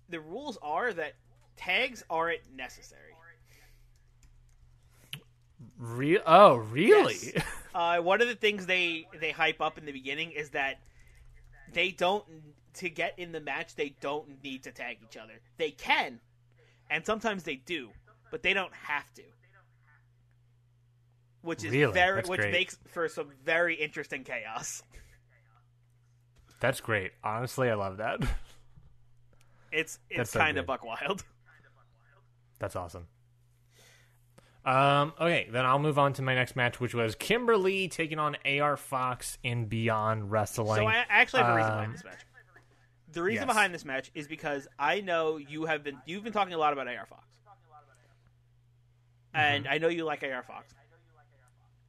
[0.09, 1.15] the rules are that
[1.57, 3.03] tags aren't necessary.
[5.79, 7.17] Re- oh, really?
[7.35, 7.45] Yes.
[7.77, 10.79] Uh, one of the things they they hype up in the beginning is that
[11.75, 12.25] they don't
[12.73, 13.75] to get in the match.
[13.75, 15.35] They don't need to tag each other.
[15.59, 16.19] They can,
[16.89, 17.91] and sometimes they do,
[18.31, 19.23] but they don't have to.
[21.43, 21.93] Which is Really?
[21.93, 22.53] very, That's which great.
[22.53, 24.83] makes for some very interesting chaos.
[26.61, 27.13] That's great.
[27.23, 28.21] Honestly, I love that.
[29.73, 31.23] It's it's so kind of buck wild.
[32.59, 33.07] That's awesome.
[34.65, 38.19] Um, okay, then I'll move on to my next match, which was Kimber Lee taking
[38.19, 40.79] on AR Fox in Beyond Wrestling.
[40.81, 42.21] So I actually have a reason Um, behind this match.
[43.13, 43.55] The reason yes.
[43.55, 46.73] behind this match is because I know you have been you've been talking a lot
[46.73, 47.25] about AR Fox,
[49.35, 49.73] and Mm-hmm.
[49.75, 50.75] I know you like AR Fox,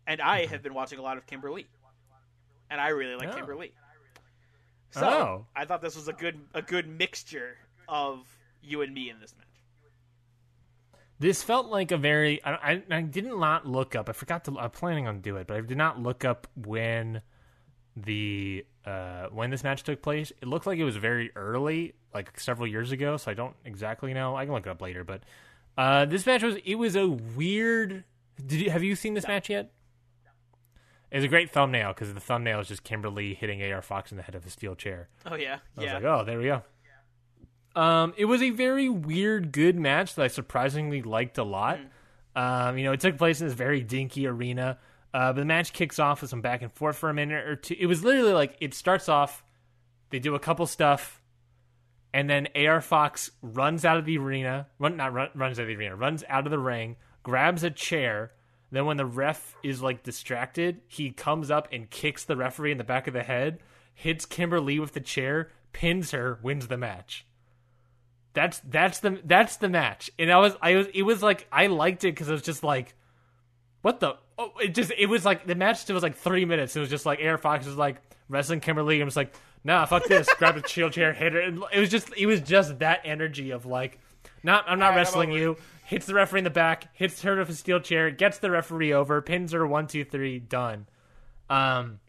[0.07, 1.67] and I have been watching a lot of Kimber Lee,
[2.71, 3.35] and I really like Oh.
[3.35, 3.73] Kimber Lee.
[4.91, 5.45] So Oh.
[5.55, 8.25] I thought this was a good a good mixture of
[8.61, 9.45] you and me in this match.
[11.19, 12.43] This felt like a very.
[12.43, 14.07] I, I, I didn't not look up.
[14.07, 14.57] I forgot to.
[14.59, 17.21] I'm planning on do it, but I did not look up when
[17.95, 20.31] the uh, when this match took place.
[20.41, 23.17] It looked like it was very early, like several years ago.
[23.17, 24.35] So I don't exactly know.
[24.35, 25.03] I can look it up later.
[25.03, 25.23] But
[25.75, 26.57] uh, this match was.
[26.63, 28.03] It was a weird.
[28.45, 29.33] Did you have you seen this no.
[29.33, 29.71] match yet?
[31.11, 34.17] It's a great thumbnail because the thumbnail is just Kimber Lee hitting AR Fox in
[34.17, 35.07] the head of a steel chair.
[35.25, 35.93] Oh yeah, I yeah.
[35.93, 36.63] was like, oh, there we go.
[37.77, 41.77] Um, it was a very weird, good match that I surprisingly liked a lot.
[42.35, 42.69] Mm.
[42.69, 44.79] Um, you know, it took place in this very dinky arena.
[45.13, 47.55] Uh, but the match kicks off with some back and forth for a minute or
[47.55, 47.75] two.
[47.79, 49.43] It was literally like it starts off,
[50.09, 51.21] they do a couple stuff,
[52.13, 54.67] and then AR Fox runs out of the arena.
[54.79, 55.95] Run not run, runs out of the arena.
[55.95, 58.31] Runs out of the ring, grabs a chair.
[58.71, 62.77] Then when the ref is like distracted, he comes up and kicks the referee in
[62.77, 63.59] the back of the head,
[63.93, 67.25] hits Kimber Lee with the chair, pins her, wins the match.
[68.33, 70.11] That's that's the that's the match.
[70.19, 72.63] And I was I was it was like I liked it because it was just
[72.63, 72.93] like,
[73.81, 74.17] what the?
[74.37, 76.75] Oh, it just it was like the match still was like three minutes.
[76.75, 78.97] It was just like AR Fox was like wrestling Kimber Lee.
[78.97, 80.27] and was like, nah, fuck this.
[80.37, 81.39] Grab a shield chair, hit her.
[81.39, 83.99] And it was just it was just that energy of like,
[84.43, 85.57] not I'm not right, wrestling I'm you.
[85.87, 88.91] Hits the referee in the back, hits her with a steel chair, gets the referee
[88.91, 90.85] over, pins her one two three, done.
[91.49, 92.01] Um,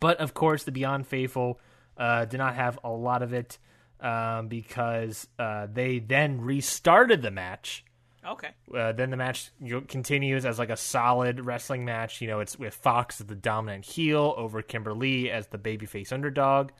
[0.00, 1.60] but of course the Beyond Faithful
[1.96, 3.58] uh, did not have a lot of it
[4.00, 7.84] um, because uh, they then restarted the match.
[8.26, 8.48] Okay.
[8.74, 9.52] Uh, then the match
[9.86, 12.20] continues as like a solid wrestling match.
[12.20, 16.12] You know, it's with Fox as the dominant heel over Kimber Lee as the babyface
[16.12, 16.70] underdog.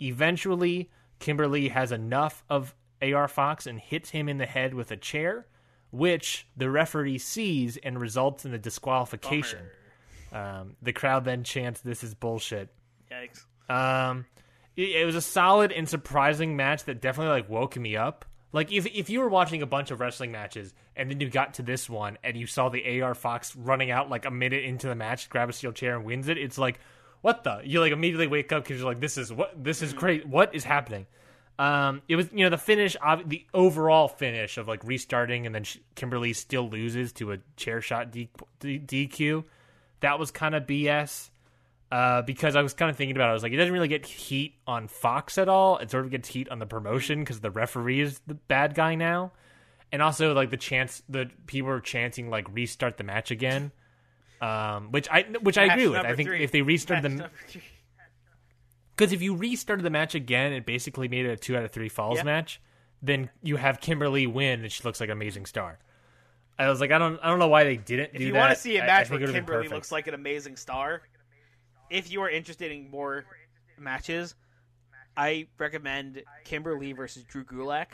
[0.00, 4.90] Eventually, Kimber Lee has enough of AR Fox and hits him in the head with
[4.92, 5.46] a chair,
[5.90, 9.60] which the referee sees and results in a disqualification.
[10.32, 12.68] Um, the crowd then chants, "This is bullshit."
[13.10, 13.44] Yikes.
[13.70, 14.26] Um,
[14.76, 18.24] it was a solid and surprising match that definitely like woke me up.
[18.52, 21.54] Like if if you were watching a bunch of wrestling matches and then you got
[21.54, 24.88] to this one and you saw the AR Fox running out like a minute into
[24.88, 26.78] the match, grab a steel chair and wins it, it's like
[27.22, 27.60] what the?
[27.64, 30.26] You like immediately wake up because you're like this is what this is great.
[30.26, 31.06] What is happening?
[31.58, 35.64] Um, it was you know the finish, the overall finish of like restarting and then
[35.94, 38.14] Kimber Lee still loses to a chair shot
[38.60, 39.44] DQ.
[40.00, 41.30] That was kind of BS
[41.90, 43.30] uh, because I was kind of thinking about it.
[43.30, 45.78] I was like, it doesn't really get heat on Fox at all.
[45.78, 48.94] It sort of gets heat on the promotion because the referee is the bad guy
[48.94, 49.32] now,
[49.92, 53.70] and also like the chance that people are chanting like restart the match again,
[54.40, 56.04] um, which I which match I agree with.
[56.04, 56.42] I think three.
[56.42, 57.30] if they restart the
[58.96, 61.70] because if you restarted the match again, it basically made it a two out of
[61.70, 62.60] three falls match.
[63.02, 65.78] Then you have Kimber Lee win, and she looks like an amazing star.
[66.58, 68.12] I was like, I don't, I don't know why they didn't.
[68.14, 71.02] If you want to see a match where Kimber Lee looks like an amazing star,
[71.90, 73.24] if you are interested in more
[73.78, 74.34] matches,
[75.16, 77.88] I recommend Kimber Lee versus Drew Gulak.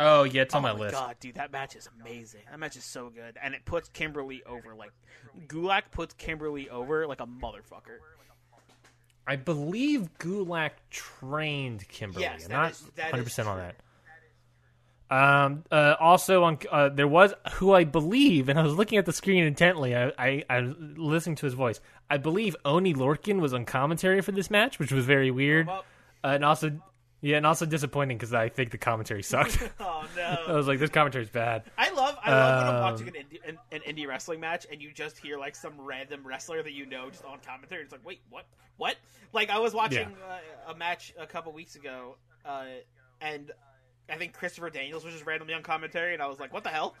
[0.00, 0.94] Oh yeah, it's on oh my, my list.
[0.94, 2.42] God, dude, that match is amazing.
[2.50, 4.74] That match is so good, and it puts Kimber Lee over.
[4.76, 4.92] Like
[5.48, 7.98] Gulak puts Kimber Lee over like a motherfucker.
[9.28, 12.24] I believe Gulak trained Kimber Lee.
[12.24, 13.76] Yes, I'm not 100 percent on that.
[15.10, 19.06] Um, uh, also on uh, there was who I believe, and I was looking at
[19.06, 19.94] the screen intently.
[19.94, 21.80] I, I, I was listening to his voice.
[22.10, 25.82] I believe Oni Lorcan was on commentary for this match, which was very weird, uh,
[26.24, 26.80] and also
[27.20, 29.58] yeah, and also disappointing because I think the commentary sucked.
[29.80, 30.36] oh no!
[30.48, 31.64] I was like, this commentary's bad.
[31.76, 34.66] I love I love when I'm um, watching an indie, an, an, indie wrestling match
[34.70, 37.82] and you just hear like some random wrestler that you know just on commentary.
[37.82, 38.46] It's like, wait, what?
[38.76, 38.96] What?
[39.32, 42.66] Like I was watching uh, a match a couple weeks ago, uh,
[43.20, 43.50] and
[44.08, 46.70] I think Christopher Daniels was just randomly on commentary, and I was like, "What the
[46.70, 46.94] hell?"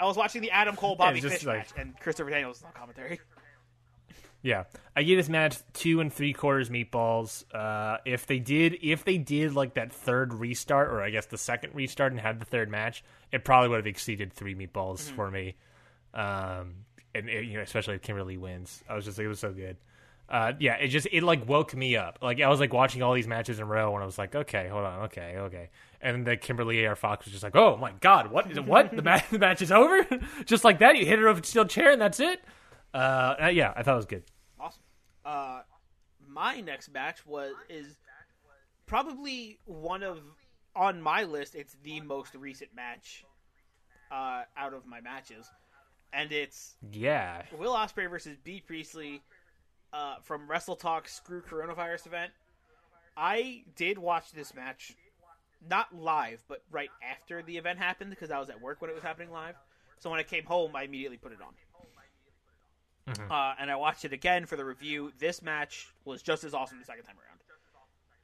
[0.00, 1.58] I was watching the Adam Cole Bobby Fish like...
[1.58, 3.20] match, and Christopher Daniels was on commentary.
[4.42, 4.64] Yeah,
[4.96, 7.44] I give this match two and three quarters meatballs.
[7.54, 11.36] Uh, if they did, if they did like that third restart, or I guess the
[11.38, 15.16] second restart, and had the third match, it probably would have exceeded three meatballs mm-hmm.
[15.16, 15.56] for me.
[16.14, 19.28] Um, and it, you know, especially if Kimber Lee wins, I was just like, it
[19.28, 19.76] was so good
[20.30, 22.20] uh, yeah, it just it like woke me up.
[22.22, 24.34] Like I was like watching all these matches in a row, and I was like,
[24.34, 25.70] okay, hold on, okay, okay.
[26.00, 28.64] And the Kimber Lee AR Fox was just like, oh my god, what is it?
[28.64, 29.24] What the match?
[29.30, 30.06] The match is over,
[30.44, 30.96] just like that.
[30.96, 32.40] You hit her with a steel chair, and that's it.
[32.92, 34.24] Uh, uh, yeah, I thought it was good.
[34.58, 34.82] Awesome.
[35.24, 35.60] Uh,
[36.28, 37.96] my next match was is
[38.86, 40.18] probably one of
[40.74, 41.54] on my list.
[41.54, 43.24] It's the most recent match
[44.10, 45.46] uh, out of my matches,
[46.12, 49.22] and it's yeah Will Ospreay versus Bea Priestley
[49.92, 52.32] uh, from Wrestle Talk Screw Coronavirus event.
[53.16, 54.94] I did watch this match,
[55.68, 58.94] not live, but right after the event happened because I was at work when it
[58.94, 59.56] was happening live.
[59.98, 61.52] So when I came home, I immediately put it on.
[63.10, 63.32] Mm-hmm.
[63.32, 65.12] Uh, and I watched it again for the review.
[65.18, 67.30] This match was just as awesome the second time around.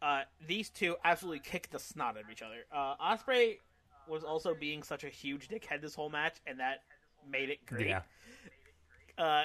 [0.03, 2.65] Uh, these two absolutely kicked the snot out of each other.
[2.73, 3.59] Uh, Ospreay
[4.09, 6.83] was also being such a huge dickhead this whole match, and that
[7.29, 7.89] made it great.
[7.89, 8.03] Yeah.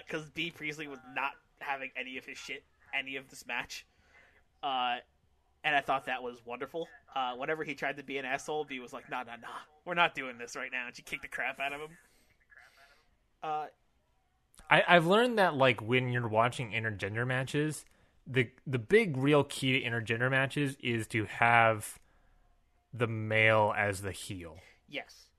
[0.05, 2.63] Because Bea Priestley was not having any of his shit
[2.93, 3.85] any of this match,
[4.63, 4.97] uh,
[5.63, 6.89] and I thought that was wonderful.
[7.15, 9.47] Uh, whenever he tried to be an asshole, Bea was like, "Nah, nah, nah,
[9.85, 11.97] we're not doing this right now," and she kicked the crap out of him.
[14.71, 17.85] I, I've learned that like when you're watching intergender matches,
[18.27, 21.99] the the big real key to intergender matches is to have
[22.93, 24.63] the male as the heel.
[24.87, 25.31] yes,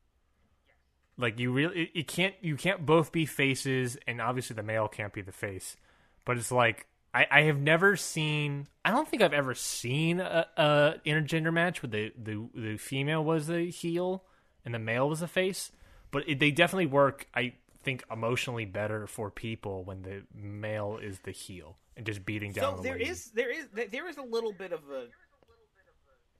[1.18, 4.88] Like you really, it, it can't you can't both be faces, and obviously the male
[4.88, 5.76] can't be the face.
[6.24, 8.68] But it's like I, I have never seen.
[8.84, 13.22] I don't think I've ever seen a, a intergender match where the, the the female
[13.24, 14.24] was the heel
[14.64, 15.70] and the male was the face.
[16.10, 17.26] But it, they definitely work.
[17.34, 22.52] I think emotionally better for people when the male is the heel and just beating
[22.52, 22.76] down.
[22.76, 23.10] so the there lady.
[23.10, 25.06] is there is there is a little bit of a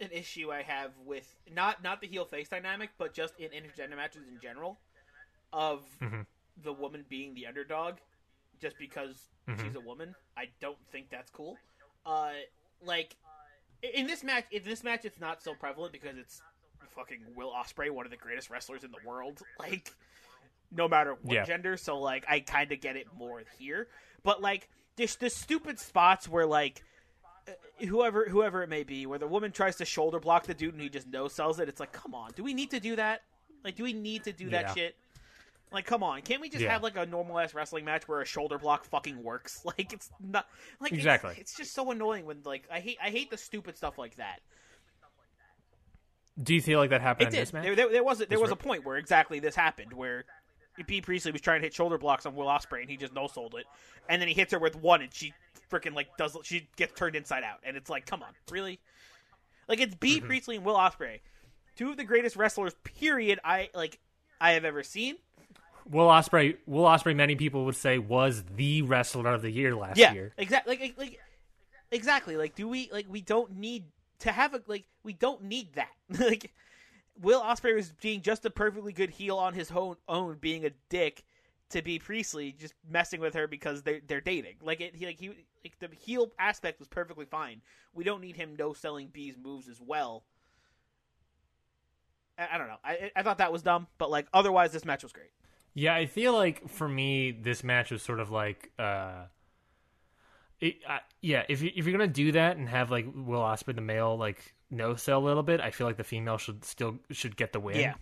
[0.01, 3.97] an issue I have with not not the heel face dynamic, but just in intergender
[3.97, 4.81] matches in general,
[5.53, 6.27] of Mhm.
[6.63, 7.99] the woman being the underdog,
[8.61, 9.65] just because Mm-hmm.
[9.67, 10.15] she's a woman.
[10.37, 11.59] I don't think that's cool.
[12.07, 12.33] Uh,
[12.81, 13.17] like
[13.83, 16.41] in this match, in this match, it's not so prevalent because it's
[16.95, 19.43] fucking Will Ospreay, one of the greatest wrestlers in the world.
[19.59, 19.93] Like,
[20.75, 21.45] no matter what Yeah.
[21.45, 21.77] gender.
[21.77, 23.89] So like, I kind of get it more here.
[24.23, 26.83] But like, the stupid spots where like
[27.49, 27.53] uh,
[27.87, 30.83] whoever whoever it may be, where the woman tries to shoulder block the dude and
[30.83, 31.69] he just no sells it.
[31.69, 33.23] It's like, come on, do we need to do that?
[33.65, 34.75] Like, do we need to do that Yeah.
[34.75, 34.97] shit?
[35.73, 36.71] Like, come on, can't we just Yeah.
[36.73, 39.63] have like a normal ass wrestling match where a shoulder block fucking works?
[39.65, 40.47] Like, it's not
[40.81, 41.35] like Exactly.
[41.39, 44.41] It's, just so annoying when like I hate I hate the stupid stuff like that.
[46.43, 47.43] Do you feel like that happened It in did.
[47.43, 47.65] this match?
[47.65, 50.25] There, there, there was a, there was a point where exactly this happened where
[50.87, 53.27] Bea Priestley was trying to hit shoulder blocks on Will Ospreay and he just no
[53.27, 53.67] sold it,
[54.09, 55.33] and then he hits her with one and she
[55.71, 58.79] freaking like does she gets turned inside out and it's like come on really,
[59.69, 60.27] like it's Bea Mm-hmm.
[60.27, 61.21] Priestley and Will Ospreay,
[61.77, 63.99] two of the greatest wrestlers period I like
[64.41, 65.17] I have ever seen.
[65.91, 69.99] Will Ospreay, Will Ospreay, many people would say was the wrestler of the year last
[69.99, 70.33] Yeah, year.
[70.39, 70.79] exactly.
[70.79, 71.21] Like, like
[71.91, 72.37] exactly.
[72.37, 73.85] Like, do we like we don't need
[74.21, 75.91] to have a like we don't need that.
[76.21, 76.53] like,
[77.21, 80.71] Will Ospreay was being just a perfectly good heel on his own, own being a
[80.89, 81.25] dick
[81.71, 84.57] to Bea Priestley, just messing with her because they're they're dating.
[84.63, 85.29] Like it, he like he
[85.65, 87.61] like the heel aspect was perfectly fine.
[87.95, 90.25] We don't need him no selling Bea's moves as well.
[92.39, 92.77] I, I don't know.
[92.85, 95.31] I I thought that was dumb, but like otherwise, this match was great.
[95.75, 99.25] Yeah, I feel like for me, this match was sort of like, uh,
[100.61, 101.45] it, uh, yeah.
[101.49, 104.55] If you if you're gonna do that and have like Will Ospreay the male like
[104.73, 107.61] no sell a little bit, I feel like the female should still should get the
[107.61, 107.79] win.
[107.79, 107.95] Yeah.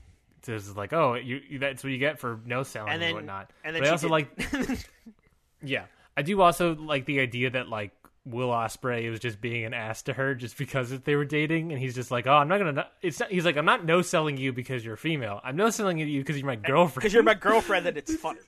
[0.42, 3.50] So it's like, oh, you, that's what you get for no selling And and, whatnot.
[3.62, 4.86] and then but I also did- like,
[5.62, 5.84] yeah,
[6.16, 7.90] I do also like the idea that like
[8.24, 11.80] Will Ospreay was just being an ass to her just because they were dating, and
[11.80, 12.86] he's just like, oh, I'm not gonna.
[13.02, 15.40] It's not, he's like, I'm not no selling you because you're female.
[15.44, 16.94] I'm no selling you because you're my eh, girlfriend.
[17.02, 18.40] because you're my girlfriend and it's funny.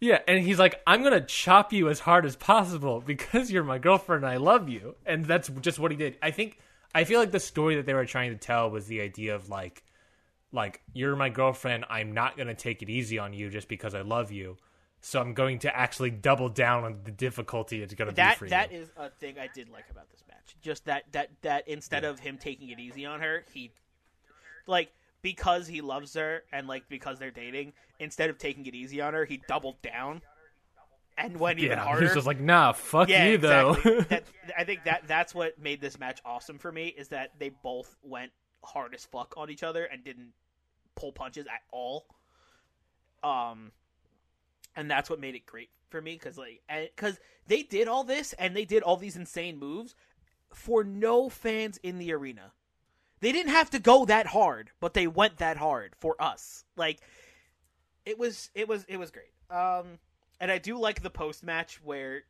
[0.00, 3.78] Yeah, and he's like, I'm gonna chop you as hard as possible because you're my
[3.78, 4.96] girlfriend and I love you.
[5.06, 6.16] And that's just what he did.
[6.20, 6.58] I think
[6.94, 9.48] I feel like the story that they were trying to tell was the idea of
[9.48, 9.82] like
[10.52, 14.02] like, you're my girlfriend, I'm not gonna take it easy on you just because I
[14.02, 14.58] love you.
[15.00, 18.48] So I'm going to actually double down on the difficulty it's gonna that be for
[18.50, 18.80] that you.
[18.80, 20.56] is a thing I did like about this match.
[20.60, 23.72] Just that that that instead of him taking it easy on her, he
[24.66, 29.00] like because he loves her and like because they're dating, instead of taking it easy
[29.00, 30.20] on her, he doubled down
[31.16, 32.02] and went even yeah, harder.
[32.02, 33.92] he's just like, nah, fuck yeah, you exactly.
[33.92, 34.00] though.
[34.08, 34.24] that,
[34.56, 37.96] I think that that's what made this match awesome for me is that they both
[38.02, 38.32] went
[38.64, 40.32] hard as fuck on each other and didn't
[40.94, 42.06] pull punches at all.
[43.22, 43.72] Um,
[44.76, 46.62] and that's what made it great for me because like
[46.96, 49.94] because they did all this and they did all these insane moves
[50.52, 52.52] for no fans in the arena.
[53.20, 56.64] They didn't have to go that hard, but they went that hard for us.
[56.76, 56.98] Like
[58.04, 59.32] it was it was it was great.
[59.50, 59.98] Um
[60.42, 62.24] and I do like the post match where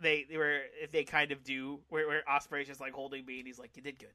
[0.00, 0.58] they they were
[0.90, 3.82] they kind of do where where Ospreay's just like holding me and he's like, You
[3.82, 4.08] did good.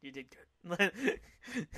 [0.00, 1.20] You did good.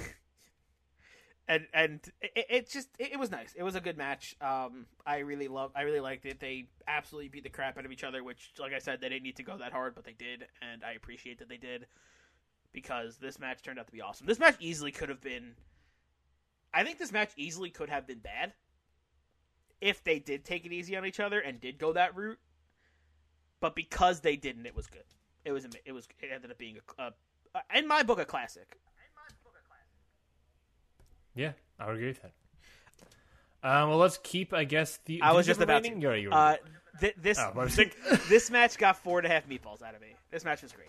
[1.48, 3.52] and and it, it just it, it was nice.
[3.56, 4.36] It was a good match.
[4.40, 5.72] Um, I really love.
[5.74, 6.38] I really liked it.
[6.38, 8.22] They absolutely beat the crap out of each other.
[8.22, 10.84] Which, like I said, they didn't need to go that hard, but they did, and
[10.84, 11.86] I appreciate that they did
[12.72, 14.28] because this match turned out to be awesome.
[14.28, 15.56] This match easily could have been.
[16.72, 18.52] I think this match easily could have been bad
[19.82, 22.38] if they did take it easy on each other and did go that route.
[23.60, 25.04] But because they didn't, it was good.
[25.44, 25.66] It was.
[25.84, 26.08] It was.
[26.20, 27.12] It ended up being a,
[27.54, 28.78] a in my book a classic.
[31.34, 32.32] yeah, I would agree with that.
[33.64, 35.22] Um, well, let's keep, I guess, the.
[35.22, 36.00] I was just about rating?
[36.00, 36.08] to.
[36.08, 36.56] Yeah, you Uh,
[37.00, 37.66] th- this Oh,
[38.28, 40.14] this match got four and a half meatballs out of me.
[40.30, 40.88] This match was great.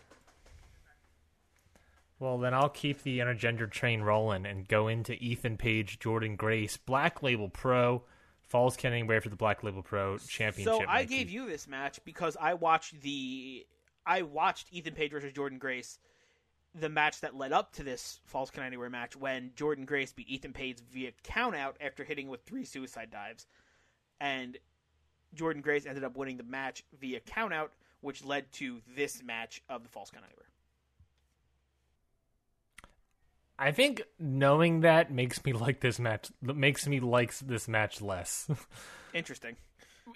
[2.20, 6.78] Well, then I'll keep the intergender train rolling and go into Ethan Page, Jordan Grace,
[6.78, 8.04] Black Label Pro,
[8.50, 10.74] Falls Count Anywhere for the Black Label Pro Championship.
[10.74, 11.18] So I Mikey.
[11.18, 13.66] gave you this match because I watched the
[14.06, 15.98] I watched Ethan Page versus Jordan Grace,
[16.76, 20.30] the match that led up to this Falls Count Anywhere match when Jordan Grace beat
[20.30, 23.48] Ethan Page via countout after hitting with three suicide dives,
[24.20, 24.58] and
[25.34, 27.70] Jordan Grace ended up winning the match via countout,
[28.02, 30.48] which led to this match of the Falls Count Anywhere.
[33.58, 36.30] I think knowing that makes me like this match.
[36.42, 38.50] Makes me like this match less.
[39.14, 39.56] Interesting.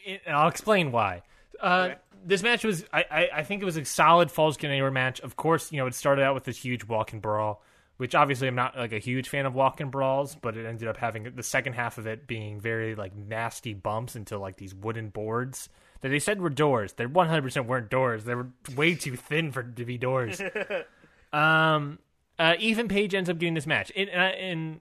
[0.05, 1.23] and I'll explain why.
[1.59, 1.95] Uh, Okay.
[2.25, 5.19] This match was, I, I, I think it was a solid Falls Count Anywhere match.
[5.21, 7.61] Of course, you know, it started out with this huge walk and brawl,
[7.97, 10.87] which obviously I'm not like a huge fan of walk and brawls, but it ended
[10.87, 14.73] up having the second half of it being very like nasty bumps into like these
[14.73, 15.69] wooden boards
[16.01, 16.93] that they said were doors.
[16.93, 18.23] They 100% weren't doors.
[18.23, 20.41] They were way too thin for to be doors.
[21.33, 21.99] um,
[22.39, 24.79] uh, Ethan Page ends up getting this match, and, and, I, and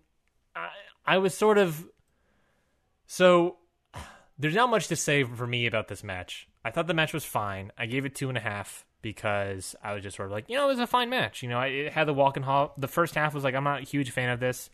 [0.55, 0.69] I,
[1.07, 1.87] I was sort of
[3.07, 3.57] so
[4.39, 6.49] there's not much to say for me about this match.
[6.65, 7.71] I thought the match was fine.
[7.79, 10.57] I gave it two and a half because I was just sort of like, you
[10.57, 11.43] know, it was a fine match.
[11.43, 12.75] You know, I, it had the walk and hall.
[12.77, 14.69] The first half was like, I'm not a huge fan of this.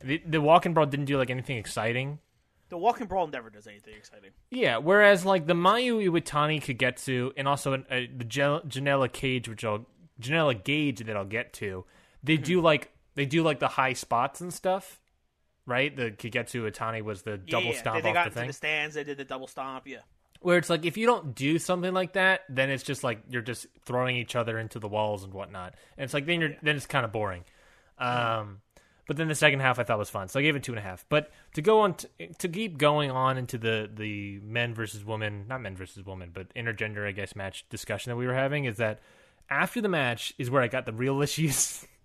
[0.00, 2.18] The, the walk and brawl didn't do like anything exciting.
[2.68, 4.30] The walk and brawl never does anything exciting.
[4.50, 9.10] Yeah, whereas like the Mayu Iwatani could get to, and also uh, the Jan- Janela
[9.10, 9.86] Cage, which I'll
[10.20, 11.84] Janela Gage that I'll get to,
[12.26, 15.00] they do like they do like the high spots and stuff,
[15.64, 15.94] right?
[15.96, 17.78] The Kagetsu Itani was the double yeah, yeah.
[17.78, 18.46] stomp They, they off got the into thing.
[18.48, 18.94] the stands.
[18.94, 19.86] They did the double stomp.
[19.86, 19.98] Yeah.
[20.40, 23.42] where it's like if you don't do something like that, then it's just like you're
[23.42, 26.76] just throwing each other into the walls and whatnot, and it's like then you're then
[26.76, 27.44] it's kind of boring.
[27.98, 28.58] Um,
[29.06, 30.78] but then the second half I thought was fun, so I gave it two and
[30.78, 31.04] a half.
[31.08, 32.08] But to go on t-
[32.38, 36.52] to keep going on into the the men versus woman, not men versus woman, but
[36.54, 38.98] intergender I guess match discussion that we were having is that
[39.48, 41.86] after the match is where I got the real issues.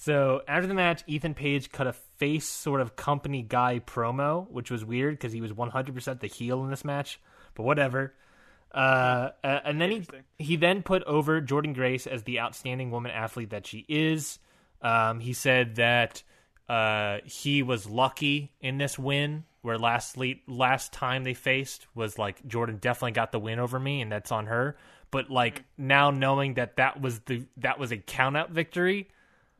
[0.00, 4.70] So after the match, Ethan Page cut a face sort of company guy promo, which
[4.70, 7.20] was weird because he was 100% the heel in this match.
[7.54, 8.14] But whatever.
[8.72, 10.06] Uh, and then he
[10.38, 14.38] he then put over Jordynne Grace as the outstanding woman athlete that she is.
[14.80, 16.22] Um, he said that
[16.66, 22.16] uh, he was lucky in this win, where last le- last time they faced was
[22.16, 24.78] like Jordynne definitely got the win over me, and that's on her.
[25.10, 25.86] But like Mm-hmm.
[25.88, 29.08] now knowing that that was the that was a countout victory,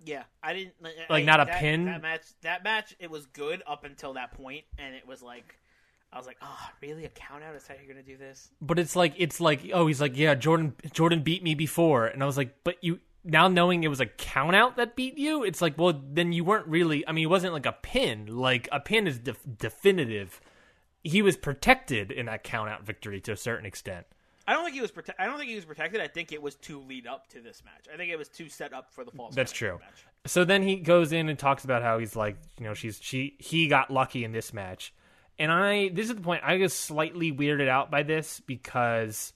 [0.04, 0.74] Yeah, I didn't
[1.08, 1.84] Like, I- not a that, pin?
[1.86, 5.56] That match, that match, it was good up until that point, and it was like,
[6.12, 7.04] I was like, oh, really?
[7.04, 8.50] A count out is how you're gonna do this?
[8.60, 12.20] But it's like it's like oh he's like yeah Jordynne Jordynne beat me before and
[12.22, 15.44] I was like but you now knowing it was a count out that beat you
[15.44, 18.68] it's like well then you weren't really I mean it wasn't like a pin like
[18.72, 20.40] a pin is def- definitive
[21.04, 24.06] he was protected in that count out victory to a certain extent
[24.46, 24.90] I don't think he was.
[24.90, 26.00] Prote- I don't think he was protected.
[26.00, 27.86] I think it was to lead up to this match.
[27.92, 29.34] I think it was to set up for the false.
[29.34, 29.78] That's true.
[29.80, 30.04] Match.
[30.26, 33.36] so then he goes in and talks about how he's like you know she's she
[33.38, 34.92] he got lucky in this match
[35.38, 39.32] and I this is the point I was slightly weirded out by this because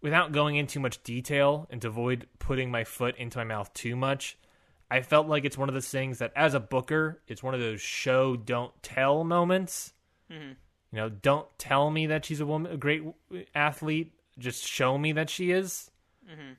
[0.00, 3.94] without going into much detail and to avoid putting my foot into my mouth too
[3.94, 4.38] much,
[4.90, 7.60] I felt like it's one of those things that as a booker, it's one of
[7.60, 9.92] those show don't tell moments.
[10.30, 10.52] Mm-hmm.
[10.92, 13.02] You know, don't tell me that she's a woman, a great
[13.54, 14.12] athlete.
[14.38, 15.90] Just show me that she is.
[16.30, 16.52] Mm-hmm.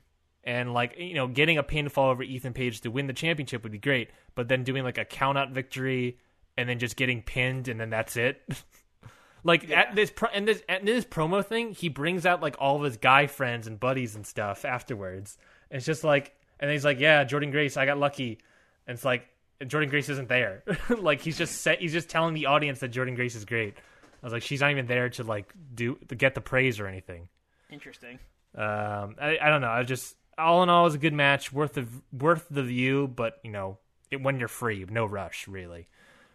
[0.44, 3.72] And like you know, getting a pinfall over Ethan Page to win the championship would
[3.72, 6.18] be great, but then doing like a count out victory
[6.56, 8.42] and then just getting pinned and then that's it.
[9.44, 9.80] like Yeah.
[9.80, 12.82] at this pro- and this at this promo thing, he brings out like all of
[12.82, 15.38] his guy friends and buddies and stuff afterwards.
[15.70, 18.38] And it's just like, and he's like, "Yeah, Jordynne Grace, I got lucky."
[18.86, 19.26] And it's like
[19.62, 20.62] Jordynne Grace isn't there.
[20.98, 23.76] like he's just set, he's just telling the audience that Jordynne Grace is great.
[24.22, 26.86] I was like, she's not even there to like do to get the praise or
[26.86, 27.28] anything.
[27.74, 28.20] Interesting.
[28.54, 29.68] Um, I, I don't know.
[29.68, 33.08] I just all in all, it was a good match, worth the worth the view,
[33.08, 33.78] but you know,
[34.10, 35.88] it, when you're free, no rush, really.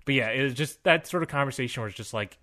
[0.05, 2.37] But yeah, it was just that sort of conversation where it's just like,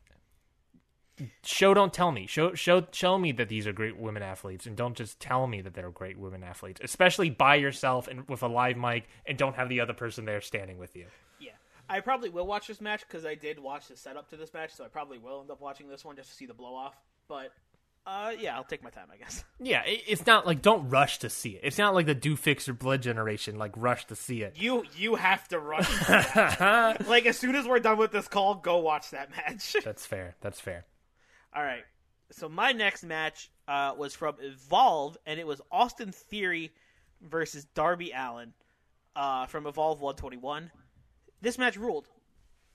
[1.43, 4.77] show don't tell me, show show show me that these are great women athletes, and
[4.77, 8.49] don't just tell me that they're great women athletes, especially by yourself and with a
[8.49, 11.07] live mic, and don't have the other person there standing with you.
[11.39, 11.53] Yeah,
[11.89, 14.75] I probably will watch this match because I did watch the setup to this match,
[14.75, 16.97] so I probably will end up watching this one just to see the blow off.
[17.29, 17.53] But
[18.07, 19.45] uh, yeah, I'll take my time, I guess.
[19.59, 21.63] Yeah, it, it's not like don't rush to see it.
[21.65, 24.55] It's not like the Do Fixer Blood generation like rush to see it.
[24.57, 25.89] You you have to rush.
[25.89, 26.05] to
[26.59, 27.07] that.
[27.09, 29.75] like as soon as we're done with this call, go watch that match.
[29.85, 30.37] That's fair.
[30.41, 30.85] That's fair.
[31.55, 31.85] All right.
[32.33, 36.73] So my next match uh, was from Evolve, and it was Austin Theory
[37.23, 38.53] versus Darby Allin
[39.17, 40.71] uh, from Evolve 121.
[41.41, 42.09] This match ruled.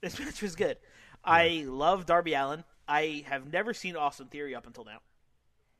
[0.02, 0.78] This match was good.
[1.24, 2.64] I love Darby Allin.
[2.88, 5.00] I have never seen Austin Theory up until now.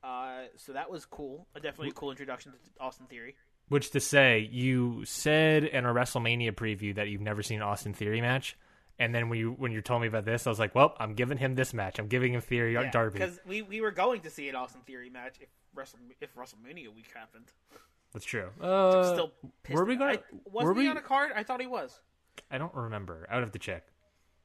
[0.02, 1.46] Uh, so that was cool.
[1.54, 3.36] A definitely a cool introduction to Austin Theory.
[3.68, 7.94] Which to say, you said in a WrestleMania preview that you've never seen an Austin
[7.94, 8.56] Theory match,
[8.98, 11.14] and then when you when you told me about this, I was like, well, I'm
[11.14, 11.98] giving him this match.
[11.98, 13.18] I'm giving him Theory Yeah, Darby.
[13.20, 16.92] because we, we were going to see an Austin Theory match if Wrestle if WrestleMania
[16.94, 17.46] week happened.
[18.12, 18.48] That's true.
[18.60, 19.32] Uh, still
[19.62, 19.78] pissed.
[19.78, 20.18] were we I,
[20.50, 21.30] was were he we- on a card?
[21.34, 21.98] I thought he was.
[22.50, 23.26] I don't remember.
[23.30, 23.84] I would have to check.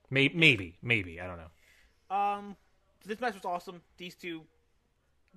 [0.09, 1.19] Maybe, maybe, maybe.
[1.19, 2.15] I don't know.
[2.15, 2.55] Um,
[3.05, 3.81] this match was awesome.
[3.97, 4.43] These two,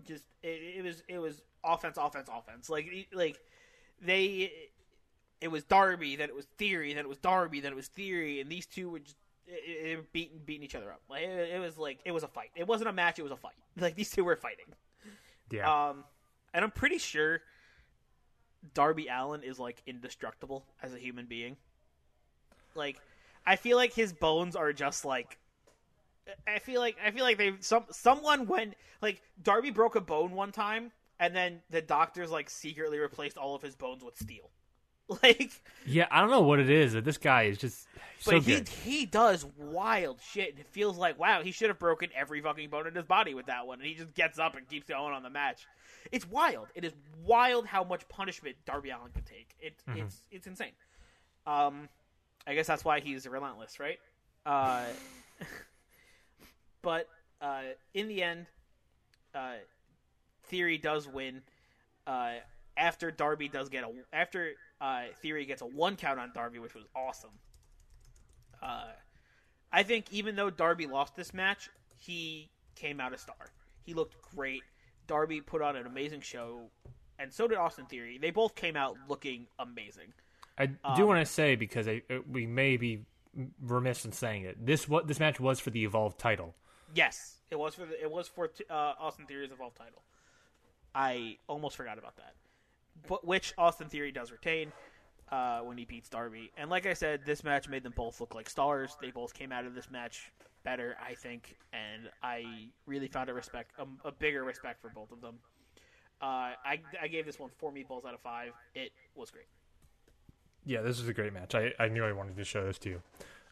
[0.06, 2.68] just it, it was it was offense, offense, offense.
[2.68, 3.38] Like like
[4.00, 4.50] they,
[5.40, 8.40] it was Darby, then it was Theory, then it was Darby, then it was Theory,
[8.40, 11.02] and these two were just it, it, beating beating each other up.
[11.08, 12.50] Like it, it was like it was a fight.
[12.54, 13.18] It wasn't a match.
[13.18, 13.54] It was a fight.
[13.80, 14.66] Like these two were fighting.
[15.50, 15.88] Yeah.
[15.88, 16.04] Um,
[16.52, 17.40] and I'm pretty sure
[18.74, 21.56] Darby Allin is like indestructible as a human being.
[22.74, 23.00] Like,
[23.46, 25.38] I feel like his bones are just like.
[26.46, 30.32] I feel like I feel like they some someone went like Darby broke a bone
[30.32, 34.50] one time, and then the doctors like secretly replaced all of his bones with steel.
[35.24, 35.50] Like,
[35.84, 36.92] yeah, I don't know what it is.
[36.92, 37.88] That this guy is just
[38.20, 38.68] so but he good.
[38.68, 42.70] he does wild shit, and it feels like wow, he should have broken every fucking
[42.70, 45.12] bone in his body with that one, and he just gets up and keeps going
[45.12, 45.66] on the match.
[46.12, 46.68] It's wild.
[46.76, 46.92] It is
[47.24, 49.48] wild how much punishment Darby Allin can take.
[49.58, 49.98] It, Mm-hmm.
[49.98, 50.74] It's it's insane.
[51.44, 51.88] Um,
[52.46, 53.98] I guess that's why he's relentless, right?
[54.46, 54.84] Uh,
[56.82, 57.08] but
[57.40, 57.62] uh,
[57.94, 58.46] in the end,
[59.34, 59.54] uh,
[60.44, 61.42] Theory does win.
[62.06, 62.34] Uh,
[62.76, 66.74] after Darby does get a after uh, Theory gets a one count on Darby, which
[66.74, 67.30] was awesome.
[68.62, 68.92] Uh,
[69.72, 73.52] I think even though Darby lost this match, he came out a star.
[73.84, 74.62] He looked great.
[75.06, 76.70] Darby put on an amazing show,
[77.18, 78.18] and so did Austin Theory.
[78.18, 80.12] They both came out looking amazing.
[80.58, 83.04] I do um, want to say because I, we may be
[83.62, 84.64] remiss in saying it.
[84.64, 86.54] This what this match was for the Evolve title.
[86.94, 90.02] Yes, it was for the, it was for uh, Austin Theory's Evolve title.
[90.94, 92.34] I almost forgot about that,
[93.08, 94.72] but which Austin Theory does retain
[95.30, 96.50] uh, when he beats Darby.
[96.56, 98.96] And like I said, this match made them both look like stars.
[99.00, 100.32] They both came out of this match
[100.64, 105.12] better, I think, and I really found a respect, a, a bigger respect for both
[105.12, 105.36] of them.
[106.20, 108.52] Uh, I I gave this one four meatballs out of five.
[108.74, 109.46] It was great.
[110.66, 111.54] Yeah, this was a great match.
[111.54, 113.02] I, I knew I wanted to show this to you.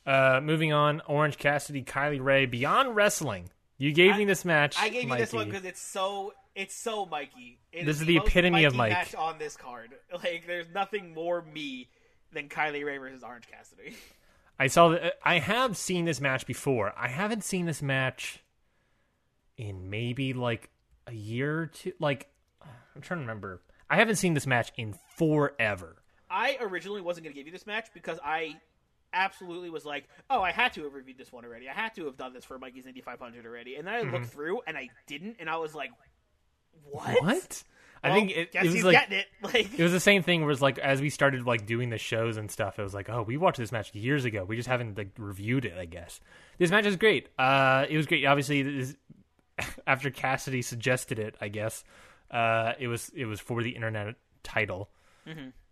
[0.09, 3.51] Uh, moving on, Orange Cassidy, Kylie Rae, Beyond Wrestling.
[3.77, 4.77] You gave me this match.
[4.79, 7.59] I gave you this one because it's so it's so Mikey.
[7.73, 8.99] It This is the the most epitome of Mikey Mike.
[9.07, 9.91] match on this card.
[10.13, 11.89] Like, there's nothing more me
[12.33, 13.95] than Kylie Rae versus Orange Cassidy.
[14.59, 15.19] I saw that.
[15.23, 16.95] I have seen this match before.
[16.97, 18.43] I haven't seen this match
[19.59, 20.71] in maybe like
[21.07, 21.93] a year or two.
[22.01, 22.29] Like,
[22.63, 23.61] I'm trying to remember.
[23.91, 25.97] I haven't seen this match in forever.
[26.31, 28.57] I originally wasn't going to give you this match because I
[29.13, 31.69] absolutely was like, oh, I had to have reviewed this one already.
[31.69, 33.77] I had to have done this for Mikey's Indy 500 already.
[33.77, 34.13] And then I Mm-hmm.
[34.13, 35.91] looked through and I didn't, and I was like,
[36.91, 37.23] what?
[37.23, 37.63] What?
[38.03, 39.27] I Well, think it, it was he's like getting it.
[39.43, 40.43] Like, it was the same thing.
[40.43, 43.11] Where it's like as we started like doing the shows and stuff, it was like,
[43.11, 44.45] oh, we watched this match years ago.
[44.45, 45.75] We just haven't like reviewed it.
[45.77, 46.21] I guess
[46.59, 47.29] this match is great.
[47.39, 48.25] Uh, it was great.
[48.25, 48.97] Obviously, this,
[49.87, 51.83] after Cassidy suggested it, I guess
[52.31, 54.91] uh, it was it was for the internet title.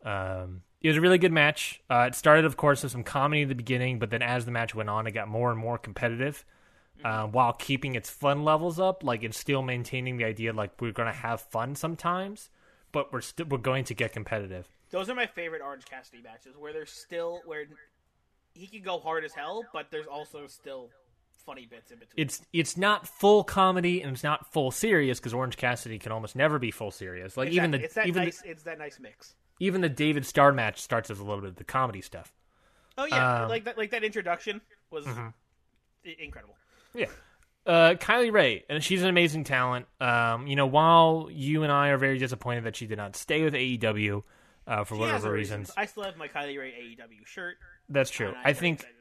[0.05, 1.81] Um, it was a really good match.
[1.91, 4.51] Uh, it started, of course, with some comedy at the beginning, but then as the
[4.51, 6.45] match went on, it got more and more competitive.
[7.05, 10.93] Uh, while keeping its fun levels up, like it's still maintaining the idea like we're
[10.93, 12.49] gonna have fun sometimes,
[12.91, 14.67] but we're still we're going to get competitive.
[14.91, 17.67] those are my favorite Orange Cassidy matches where there's still, where
[18.55, 20.89] he can go hard as hell, but there's also still
[21.45, 22.15] funny bits in between.
[22.17, 26.35] It's it's not full comedy and it's not full serious because Orange Cassidy can almost
[26.35, 27.37] never be full serious.
[27.37, 29.35] Like It's even that, the it's that even nice, the, it's that nice mix.
[29.59, 32.33] Even the David Starr match starts as a little bit of the comedy stuff.
[32.99, 35.33] Oh yeah, Um, like that, like that introduction was i-
[36.19, 36.57] incredible.
[36.95, 37.07] Yeah.
[37.67, 39.87] Uh, Kylie Rae, and she's an amazing talent.
[40.01, 43.43] Um, you know, while you and I are very disappointed that she did not stay
[43.43, 44.23] with AEW
[44.69, 47.57] uh, for She whatever her reasons, I still have my Kylie Rae AEW shirt.
[47.89, 48.33] that's true.
[48.45, 48.96] I think excited about it.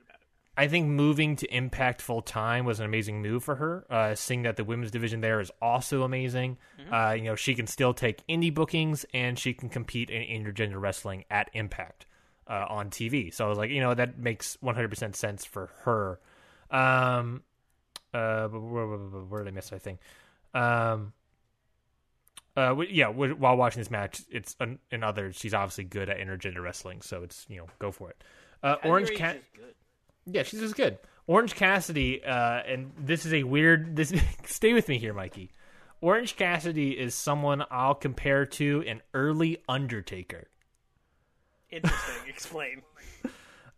[0.57, 3.85] I think moving to Impact full time was an amazing move for her.
[3.89, 6.57] Uh, seeing that the women's division there is also amazing.
[6.91, 10.79] Uh, you know, she can still take indie bookings and she can compete in intergender
[10.79, 12.05] wrestling at Impact
[12.47, 13.33] uh, on TV.
[13.33, 16.19] So I was like, you know, that makes 100% sense for her.
[16.71, 17.43] Um,
[18.13, 19.73] uh, where, where, where- did I miss?
[19.73, 19.99] I think.
[20.53, 21.11] Um,
[22.55, 23.07] uh, yeah.
[23.07, 25.35] While watching this match, it's an, in others.
[25.37, 28.23] She's obviously good at intergender wrestling, so it's you know go for it.
[28.63, 29.41] Uh, Orange is Cat.
[29.53, 29.73] good.
[30.25, 30.97] Yeah, she's just good.
[31.27, 33.95] Orange Cassidy, uh, and this is a weird.
[33.95, 34.13] This
[34.45, 35.51] stay with me here, Mikey.
[36.01, 40.47] Orange Cassidy is someone I'll compare to an early Undertaker.
[41.71, 42.15] Interesting.
[42.27, 42.81] Explain.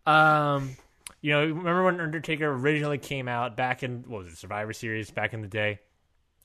[0.04, 0.76] Um,
[1.20, 5.10] you know, remember when Undertaker originally came out back in what was it, Survivor Series
[5.10, 5.80] back in the day?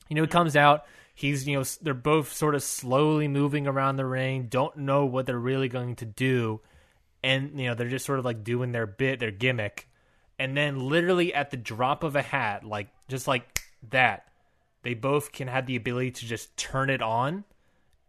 [0.09, 0.85] You know, he comes out.
[1.15, 4.47] He's you know they're both sort of slowly moving around the ring.
[4.49, 6.61] Don't know what they're really going to do,
[7.23, 9.87] and you know they're just sort of like doing their bit, their gimmick,
[10.39, 14.27] and then literally at the drop of a hat, like just like that,
[14.83, 17.43] they both can have the ability to just turn it on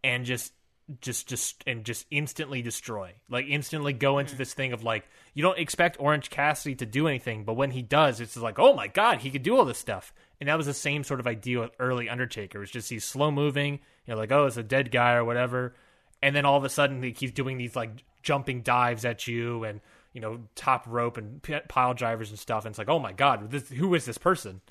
[0.03, 0.53] and just
[1.01, 3.13] just just and just instantly destroy.
[3.29, 4.37] Like instantly go into hmm.
[4.37, 7.81] this thing of like you don't expect orange cassidy to do anything but when he
[7.81, 10.13] does it's just like oh my god he could do all this stuff.
[10.39, 12.61] And that was the same sort of idea with early undertaker.
[12.61, 15.75] It's just he's slow moving you know like oh it's a dead guy or whatever.
[16.21, 19.63] And then all of a sudden he keeps doing these like jumping dives at you
[19.63, 19.81] and
[20.15, 23.51] you know top rope and pile drivers and stuff and it's like oh my god
[23.51, 24.61] this, who is this person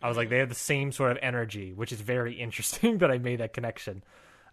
[0.00, 3.10] I was like, they have the same sort of energy, which is very interesting that
[3.10, 4.02] I made that connection.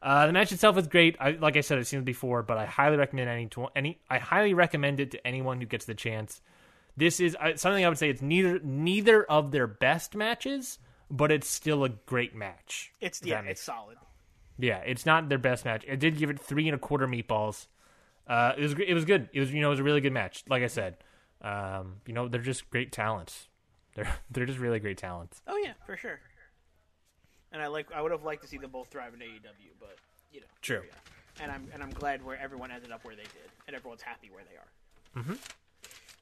[0.01, 1.15] Uh, the match itself is great.
[1.19, 3.99] I, like I said, I've seen it before, but I highly recommend any to any.
[4.09, 6.41] I highly recommend it to anyone who gets the chance.
[6.95, 10.77] This is uh, something I would say it's neither neither of their best matches,
[11.09, 12.93] but it's still a great match.
[13.01, 13.97] It's yeah, it's solid.
[14.59, 15.85] yeah, it's not their best match.
[15.91, 17.65] I did give it three and a quarter meatballs.
[18.27, 19.29] Uh, it was it was good.
[19.33, 20.43] It was you know it was a really good match.
[20.49, 20.97] Like I said,
[21.41, 23.47] um, you know they're just great talents.
[23.95, 25.41] They're they're just really great talents.
[25.47, 26.19] Oh yeah, for sure.
[27.53, 29.95] And I like I would have liked to see them both thrive in AEW, but
[30.33, 30.81] you know, True.
[30.81, 30.91] here.
[31.39, 34.29] And I'm and I'm glad where everyone ended up where they did, and everyone's happy
[34.29, 35.23] where they are.
[35.23, 35.35] Mm-hmm.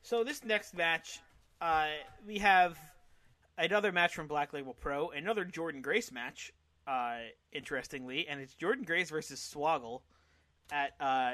[0.03, 1.19] So this next match,
[1.61, 1.87] uh,
[2.27, 2.77] we have
[3.57, 6.53] another match from Black Label Pro, another Jordynne Grace match.
[6.85, 7.19] Uh,
[7.51, 10.01] interestingly, and it's Jordynne Grace versus Swoggle
[10.71, 11.32] at uh,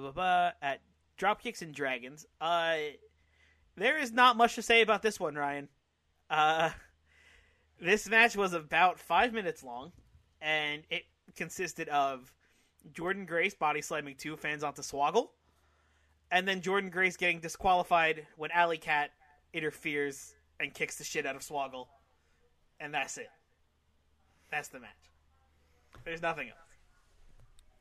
[0.00, 0.80] blah, blah, blah, at
[1.18, 2.26] Dropkicks and Dragons.
[2.40, 2.76] Uh,
[3.76, 5.68] there is not much to say about this one, Ryan.
[6.28, 6.70] Uh,
[7.80, 9.92] this match was about five minutes long,
[10.40, 11.04] and it
[11.36, 12.32] consisted of
[12.92, 15.28] Jordynne Grace body slamming two fans onto Swoggle,
[16.30, 19.10] and then Jordynne Grace getting disqualified when Allie Kat
[19.52, 21.86] interferes and kicks the shit out of Swoggle,
[22.80, 23.30] and that's it.
[24.50, 24.90] That's the match.
[26.04, 26.58] There's nothing else.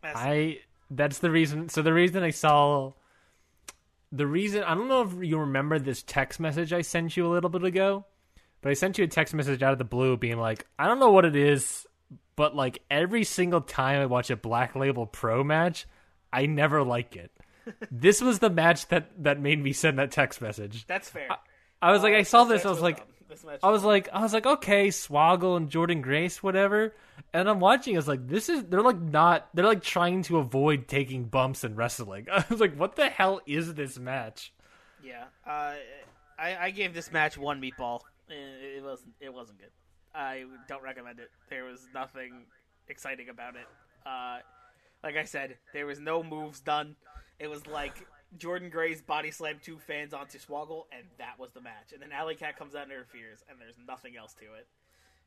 [0.02, 0.19] That's
[0.56, 0.61] it.
[0.94, 1.70] I that's the reason.
[1.70, 2.94] So the reason I saw
[4.11, 7.32] the reason I don't know if you remember this text message I sent you a
[7.34, 8.06] little bit ago,
[8.61, 10.99] but I sent you a text message out of the blue being like, I don't
[10.99, 11.86] know what it is,
[12.36, 15.86] but like every single time I watch a Black Label Pro match,
[16.32, 17.32] I never like it.
[17.91, 20.86] this was the match that that made me send that text message.
[20.88, 21.28] That's fair.
[21.82, 23.38] I was like, I saw this, I was like, dumb.
[23.42, 26.96] This match I was like, I was like, okay, Swoggle and Jordynne Grace, whatever.
[27.34, 27.96] And I'm watching.
[27.96, 28.64] I was like, this is.
[28.66, 29.50] They're like not.
[29.54, 32.28] They're like trying to avoid taking bumps in wrestling.
[32.32, 34.54] I was like, what the hell is this match?
[35.04, 35.74] Yeah, uh,
[36.40, 38.02] I, I gave this match one meatball.
[38.30, 39.72] It, it wasn't it wasn't good.
[40.16, 41.30] I don't recommend it.
[41.50, 42.46] There was nothing
[42.88, 43.68] exciting about it.
[44.06, 44.40] Uh,
[45.04, 46.96] like I said, there was no moves done.
[47.40, 48.06] It was like
[48.40, 51.94] Jordynne Grace body slammed two fans onto Swoggle, and that was the match.
[51.94, 54.68] And then Allie Kat comes out and interferes, and there's nothing else to it.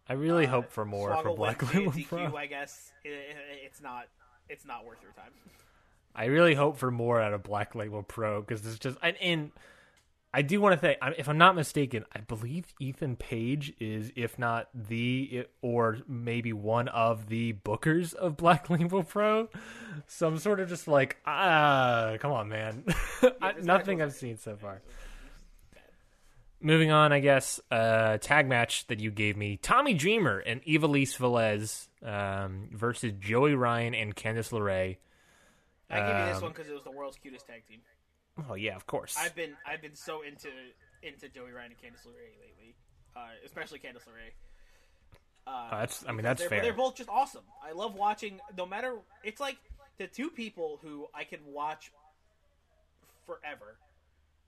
[0.08, 2.36] I really Uh, hope for more for Black Label Pro.
[2.36, 4.06] I guess it, it- it's not
[4.48, 5.32] it's not worth your time.
[6.14, 8.96] I really hope for more out of Black Label Pro because it's just.
[9.02, 9.50] And, and
[10.38, 14.38] I do want to say, if I'm not mistaken, I believe Ethan Page is, if
[14.38, 19.48] not the, or maybe one of the bookers of Black Label Pro.
[20.08, 22.84] So I'm sort of just like, ah, come on, man.
[23.22, 24.82] This nothing I've seen so far.
[26.60, 31.16] Moving on, I guess, uh, tag match that you gave me Tommy Dreamer and Ivelisse
[31.16, 34.98] Velez um, versus Joey Ryan and Candice LeRae.
[35.88, 37.80] I give you this Um, one because it was the world's cutest tag team.
[38.48, 39.16] Oh, yeah, of course.
[39.18, 40.48] I've been I've been so into
[41.02, 42.74] into Joey Ryan and Candice LeRae lately,
[43.16, 44.32] uh, especially Candice LeRae.
[45.46, 46.62] Uh, Oh, that's- I mean, that's they're, fair.
[46.62, 47.44] They're both just awesome.
[47.62, 48.40] I love watching.
[48.56, 49.56] No matter, it's like
[49.98, 51.92] the two people who I can watch
[53.26, 53.76] forever.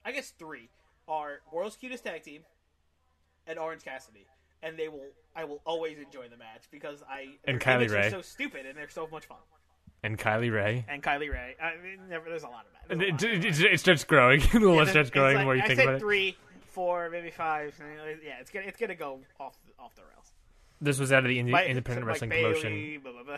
[0.05, 0.69] I guess three
[1.06, 2.43] are World's Cutest Tag Team
[3.47, 4.27] and Orange Cassidy,
[4.62, 5.10] and they will.
[5.36, 8.10] I will always enjoy the match because I And Kylie are Ray.
[8.10, 9.39] so stupid and they're so much fun.
[10.03, 10.85] And Kylie Rae.
[10.89, 11.57] And Kylie Rae.
[11.61, 13.25] I mean, never, there's a lot of that.
[13.25, 14.41] It, it, it starts growing.
[14.53, 16.01] the list starts growing like- more you I think said about it.
[16.01, 16.37] three,
[16.69, 17.75] four, maybe five.
[18.25, 20.33] Yeah, it's gonna it's gonna go off off the rails.
[20.81, 23.01] This was out of the Indi- Like- independent like wrestling Bayley, promotion.
[23.03, 23.37] blah, blah, blah.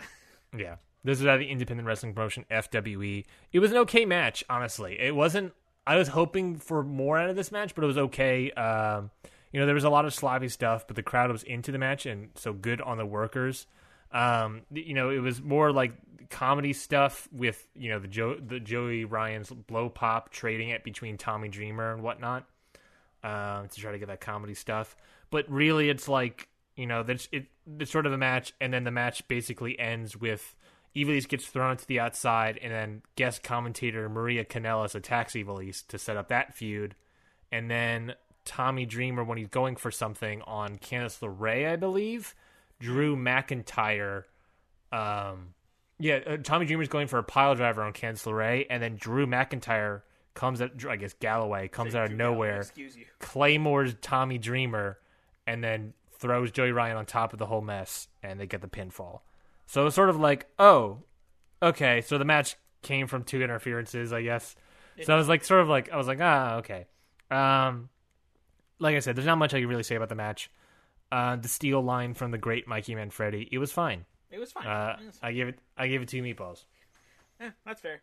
[0.59, 0.75] Yeah.
[1.03, 3.25] This was out of the independent wrestling promotion FWE.
[3.51, 4.99] It was an okay match, honestly.
[4.99, 5.53] It wasn't
[5.87, 8.51] I was hoping for more out of this match, but it was okay.
[8.51, 9.09] Um,
[9.51, 11.79] you know, there was a lot of sloppy stuff, but the crowd was into the
[11.79, 13.65] match and so good on the workers.
[14.11, 15.93] Um, you know, it was more like
[16.29, 21.17] comedy stuff with, you know, the Joe the Joey Ryan's blow pop trading it between
[21.17, 22.45] Tommy Dreamer and whatnot.
[23.23, 24.95] Um, to try to get that comedy stuff.
[25.29, 27.45] But really it's like you know, that's it.
[27.79, 30.55] It's sort of a match, and then the match basically ends with
[30.95, 35.97] Ivelisse gets thrown to the outside, and then guest commentator Maria Kanellis attacks Ivelisse to
[35.97, 36.95] set up that feud,
[37.51, 38.15] and then
[38.45, 42.33] Tommy Dreamer when he's going for something on Candice LeRae, I believe.
[42.81, 44.23] Drew McIntyre,
[44.91, 45.53] um,
[45.99, 49.25] yeah, uh, Tommy Dreamer's going for a pile driver on Candice LeRae, and then Drew
[49.27, 50.01] McIntyre
[50.33, 53.05] comes at I guess Galloway comes out of nowhere, Excuse you.
[53.19, 54.97] claymores Tommy Dreamer,
[55.45, 58.67] and then throws Joey Ryan on top of the whole mess, and they get the
[58.67, 59.21] pinfall.
[59.67, 60.99] So it's sort of like, oh,
[61.61, 64.55] okay, so the match came from two interferences, I guess.
[65.03, 66.85] So I was like, sort of like, I was like, ah, okay.
[67.31, 67.89] Um,
[68.79, 70.51] like I said, there's not much I can really say about the match.
[71.11, 74.05] Uh, the steel line from the great Mikey Manfredi, it was fine.
[74.31, 74.65] It was fine.
[74.65, 76.63] Uh, It was I gave it, I gave it two meatballs.
[77.41, 78.01] Eh, that's fair.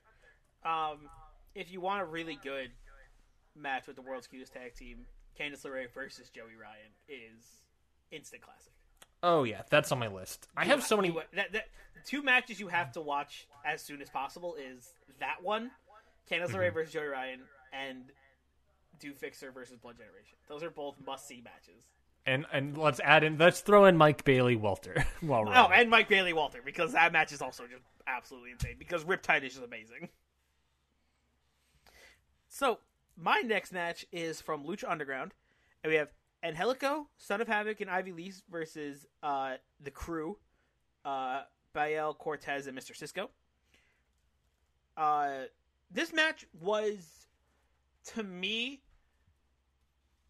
[0.64, 0.98] Um,
[1.54, 2.70] if you want a really good
[3.56, 5.06] match with the world's cutest tag team,
[5.38, 7.44] Candice LeRae versus Joey Ryan is
[8.10, 8.72] instant classic.
[9.22, 10.46] Oh yeah, that's on my list.
[10.56, 11.16] I have so many.
[11.34, 11.68] That, that,
[12.04, 15.70] two matches you have to watch as soon as possible is that one,
[16.30, 16.56] Candice Mm-hmm.
[16.56, 17.40] LeRae versus Joey Ryan,
[17.72, 18.04] and
[19.00, 20.36] Do Fixer versus Blood Generation.
[20.48, 21.84] Those are both must see matches.
[22.26, 25.80] And and let's add in, let's throw in Mike Bailey Walter while we're Oh, at
[25.80, 28.76] and Mike Bailey Walter because that match is also just absolutely insane.
[28.78, 30.08] Because Riptide is just amazing.
[32.48, 32.78] So
[33.16, 35.32] my next match is from Lucha Underground,
[35.82, 36.08] and we have
[36.42, 40.38] Angelico, Son of Havoc, and Ivelisse versus uh, the Crew,
[41.04, 41.42] uh,
[41.74, 42.94] Bael Cortez and Mr.
[42.96, 43.30] Cisco.
[44.96, 45.44] Uh,
[45.90, 47.26] this match was,
[48.14, 48.82] to me,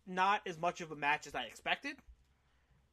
[0.09, 1.97] not as much of a match as I expected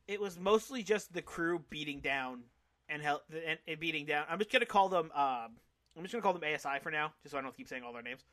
[0.08, 2.42] it was mostly just the crew beating down
[2.90, 4.26] and, and, and beating down.
[4.30, 5.12] I'm just gonna call them.
[5.16, 5.58] Um,
[5.98, 7.94] I'm just gonna call them ASI for now, just so I don't keep saying all
[7.94, 8.24] their names.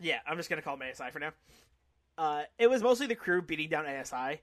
[0.00, 1.32] Yeah, I'm just gonna call them ASI for now.
[2.16, 4.40] Uh, it was mostly the crew beating down ASI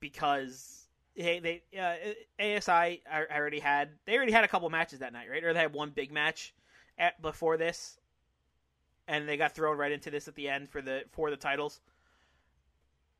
[0.00, 1.94] because hey, they uh,
[2.38, 5.42] ASI I already had they already had a couple matches that night, right?
[5.42, 6.54] Or they had one big match
[6.98, 7.98] at before this,
[9.10, 11.80] and they got thrown right into this at the end for the for the titles.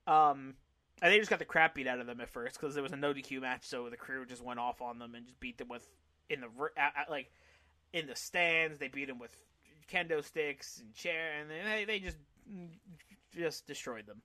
[0.07, 0.55] Um,
[1.03, 2.93] and they just got the crap beat out of them at first because there was
[2.93, 5.59] a no DQ match, so the crew just went off on them and just beat
[5.59, 5.87] them with
[6.31, 6.47] in the
[6.77, 7.33] at, at, like
[7.93, 8.79] in the stands.
[8.79, 9.35] They beat them with
[9.93, 12.19] kendo sticks and chair, and they they just
[13.37, 14.23] just destroyed them.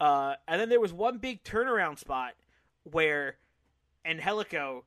[0.00, 2.34] Uh, and then there was one big turnaround spot
[2.82, 3.36] where
[4.04, 4.84] Angelico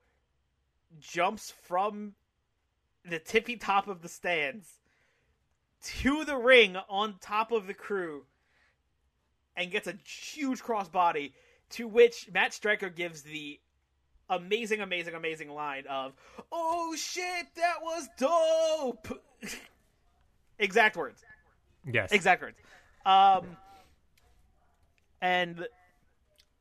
[1.00, 2.16] jumps from
[3.10, 4.81] the tippy top of the stands
[5.84, 8.24] to the ring on top of the crew
[9.56, 11.34] and gets a huge crossbody
[11.72, 13.60] to which Matt Striker gives the
[14.30, 16.14] amazing, amazing, amazing line of
[16.52, 19.22] "Oh shit, that was dope."
[20.60, 21.24] exact words.
[21.92, 22.58] yes, Exact words.
[23.06, 23.58] Um,
[25.22, 25.66] and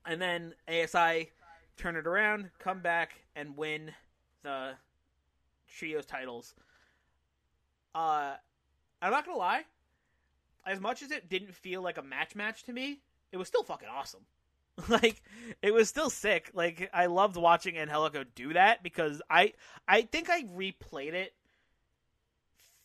[0.06, 1.30] and then ASI
[1.76, 3.92] turn it around, come back, and win
[4.42, 4.72] the
[5.68, 6.54] trios titles.
[7.94, 8.34] Uh,
[9.02, 9.64] I'm not gonna lie.
[10.66, 13.00] As much as it didn't feel like a match match to me,
[13.32, 14.26] it was still fucking awesome.
[14.88, 15.22] like
[15.62, 16.50] it was still sick.
[16.54, 19.54] Like I loved watching Angelico do that because I
[19.86, 21.32] I think I replayed it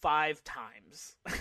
[0.02, 1.16] five times.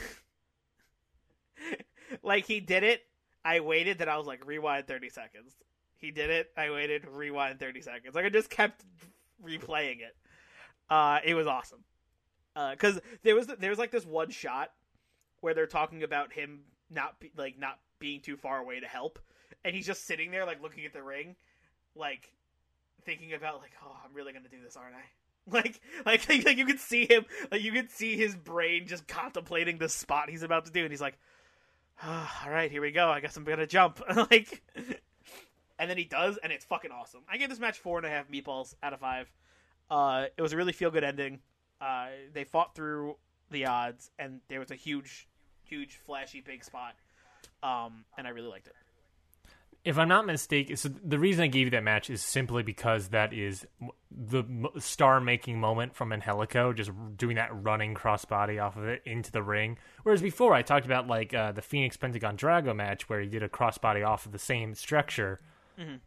[2.22, 3.02] like he did it,
[3.44, 5.54] I waited, then I was like rewind thirty seconds.
[5.96, 8.14] He did it, I waited, rewind thirty seconds.
[8.14, 8.84] Like I just kept
[9.44, 10.16] replaying it.
[10.90, 11.84] Uh, it was awesome.
[12.54, 14.70] Because there was there was like this one shot
[15.40, 16.60] where they're talking about him
[16.90, 19.18] not be, like not being too far away to help,
[19.64, 21.36] and he's just sitting there like looking at the ring,
[21.94, 22.32] like
[23.04, 25.04] thinking about like, oh, I'm really gonna do this, aren't I?
[25.46, 29.76] Like, like, like you could see him, like you could see his brain just contemplating
[29.76, 31.18] the spot he's about to do, and he's like,
[32.02, 33.10] oh, all right, here we go.
[33.10, 34.00] I guess I'm gonna jump,
[34.30, 34.62] like,
[35.78, 37.20] and then he does, and it's fucking awesome.
[37.28, 39.30] I gave this match four and a half meatballs out of five.
[39.90, 41.40] Uh, it was a really feel good ending.
[41.84, 43.16] Uh, they fought through
[43.50, 45.28] the odds, and there was a huge,
[45.64, 46.94] huge, flashy, big spot.
[47.62, 48.74] Um, and I really liked it.
[49.84, 53.08] if I'm not mistaken, so the reason I gave you that match is simply because
[53.08, 53.66] that is
[54.10, 54.44] the
[54.78, 59.76] star-making moment from Angelico, just doing that running crossbody off of it into the ring.
[60.02, 63.42] Whereas before, I talked about like uh, the Phoenix Pentagon Drago match, where he did
[63.42, 65.40] a crossbody off of the same structure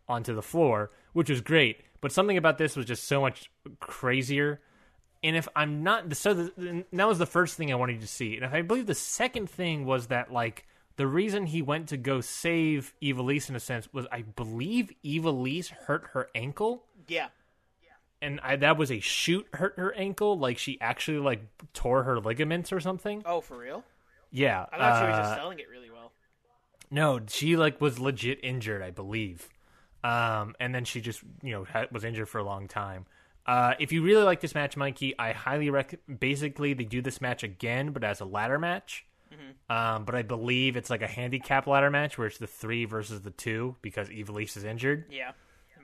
[0.07, 1.81] onto the floor, which was great.
[2.01, 4.59] But something about this was just so much crazier.
[5.23, 8.35] And if I'm not, so the, that was the first thing I wanted to see.
[8.35, 10.65] And if I believe the second thing was that like
[10.95, 15.69] the reason he went to go save Ivelisse in a sense was I believe Ivelisse
[15.69, 17.27] hurt her ankle, Yeah,
[18.22, 21.41] and I, that was a shoot hurt her ankle, like she actually like
[21.73, 23.23] tore her ligaments or something.
[23.26, 23.84] Oh, for real?
[24.31, 26.11] Yeah, I thought she was uh, just selling it really well.
[26.91, 29.49] no, she like was legit injured, I believe.
[30.03, 33.06] Um, and then she just you know ha- was injured for a long time.
[33.47, 36.19] Uh, if you really like this match, Mikey, I highly recommend.
[36.19, 39.05] Basically, they do this match again, but as a ladder match.
[39.69, 43.21] Um, but I believe it's like a handicap ladder match where it's the three versus
[43.21, 45.05] the two because Ivelisse is injured.
[45.11, 45.31] Yeah.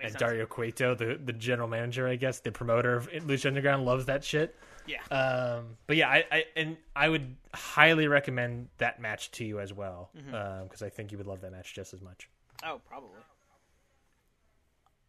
[0.01, 0.19] And sense.
[0.19, 4.23] Dario Cueto, the, the general manager, I guess, the promoter of Lucha Underground, loves that
[4.23, 4.55] shit.
[4.87, 5.01] Yeah.
[5.11, 9.73] Um, but yeah, I, I and I would highly recommend that match to you as
[9.73, 12.29] well because I think you would love that match just as much.
[12.65, 13.09] oh, probably.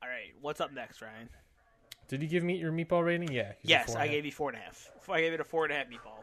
[0.02, 0.32] All right.
[0.40, 1.28] What's up next, Ryan?
[2.08, 3.32] Did you give me your meatball rating?
[3.32, 3.52] Yeah.
[3.62, 4.10] Yes, I and a half.
[4.10, 4.90] gave you four and a half.
[5.08, 6.20] I gave it a four and a half meatball.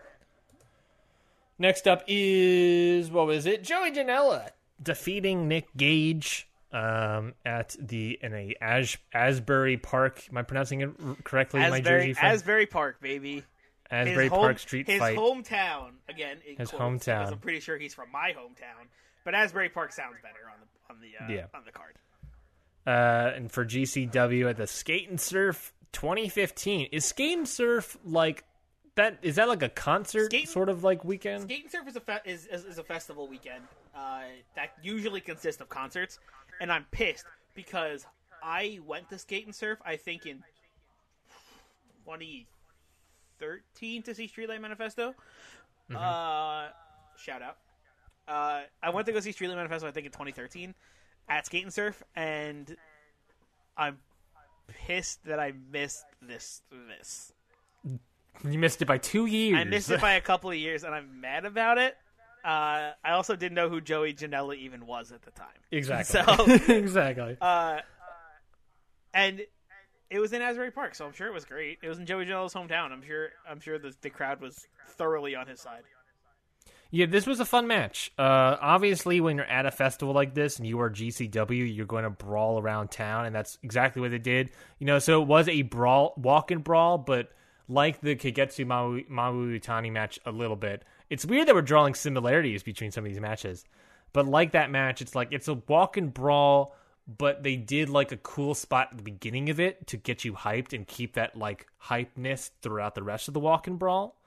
[1.60, 3.64] Next up is what was it?
[3.64, 4.50] Joey Janela
[4.82, 10.24] defeating Nick Gage um, at the in a As, Asbury Park.
[10.32, 10.90] Am I pronouncing it
[11.24, 11.60] correctly?
[11.60, 12.34] my Asbury, Jersey friend?
[12.34, 13.44] Asbury Park, baby.
[13.92, 15.18] Asbury his home- Park Street his fight.
[15.18, 16.38] hometown again.
[16.48, 17.32] in His quotes, hometown.
[17.32, 18.88] I'm pretty sure he's from my hometown,
[19.26, 21.46] but Asbury Park sounds better on the on the uh, Yeah.
[21.54, 21.96] on the card.
[22.86, 26.90] Uh, and for GCW at the Skate and Surf 2015.
[26.92, 28.44] Is Skate and Surf like
[28.96, 29.18] that?
[29.22, 31.44] Is that like a concert Skate- sort of like weekend?
[31.44, 33.64] Skate and Surf is a fe- is, is, is a festival weekend
[33.96, 34.22] uh,
[34.56, 36.20] that usually consists of concerts,
[36.60, 37.26] and I'm pissed
[37.56, 38.06] because
[38.44, 39.80] I went to Skate and Surf.
[39.86, 40.44] I think in
[42.06, 45.14] 2013 to see Streetlight Manifesto.
[45.94, 46.70] Uh,
[47.18, 47.58] shout out.
[48.28, 49.88] Uh, I went to go see Streetlight Manifesto.
[49.88, 50.74] I think in 2013
[51.32, 52.76] at Skate and Surf, and
[53.78, 53.98] I'm
[54.68, 57.34] pissed that I missed this this.
[58.44, 59.58] You missed it by two years.
[59.60, 61.96] I missed it by a couple of years, and I'm mad about it.
[62.44, 65.48] Uh, I also didn't know who Joey Janela even was at the time.
[65.72, 66.22] exactly.
[66.58, 67.38] So- exactly.
[67.40, 67.80] Uh,
[69.14, 69.42] and
[70.10, 71.80] it was in Asbury Park, so I'm sure it was great.
[71.84, 72.92] It was in Joey Janela's hometown.
[72.92, 73.30] I'm sure.
[73.48, 75.84] I'm sure the the crowd was thoroughly on his side.
[76.94, 78.12] Yeah, this was a fun match.
[78.20, 82.04] Uh, obviously, when you're at a festival like this and you are GCW, you're going
[82.04, 84.52] to brawl around town, and that's exactly what they did.
[84.78, 87.32] You know, so it was a brawl, walk and brawl, but
[87.70, 90.84] like the Kagetsu Mayu Iwatani match a little bit.
[91.10, 93.64] It's weird that we're drawing similarities between some of these matches,
[94.12, 96.76] but like that match, it's like it's a walk and brawl,
[97.08, 100.34] but they did like a cool spot at the beginning of it to get you
[100.34, 104.18] hyped and keep that like hypeness throughout the rest of the walk and brawl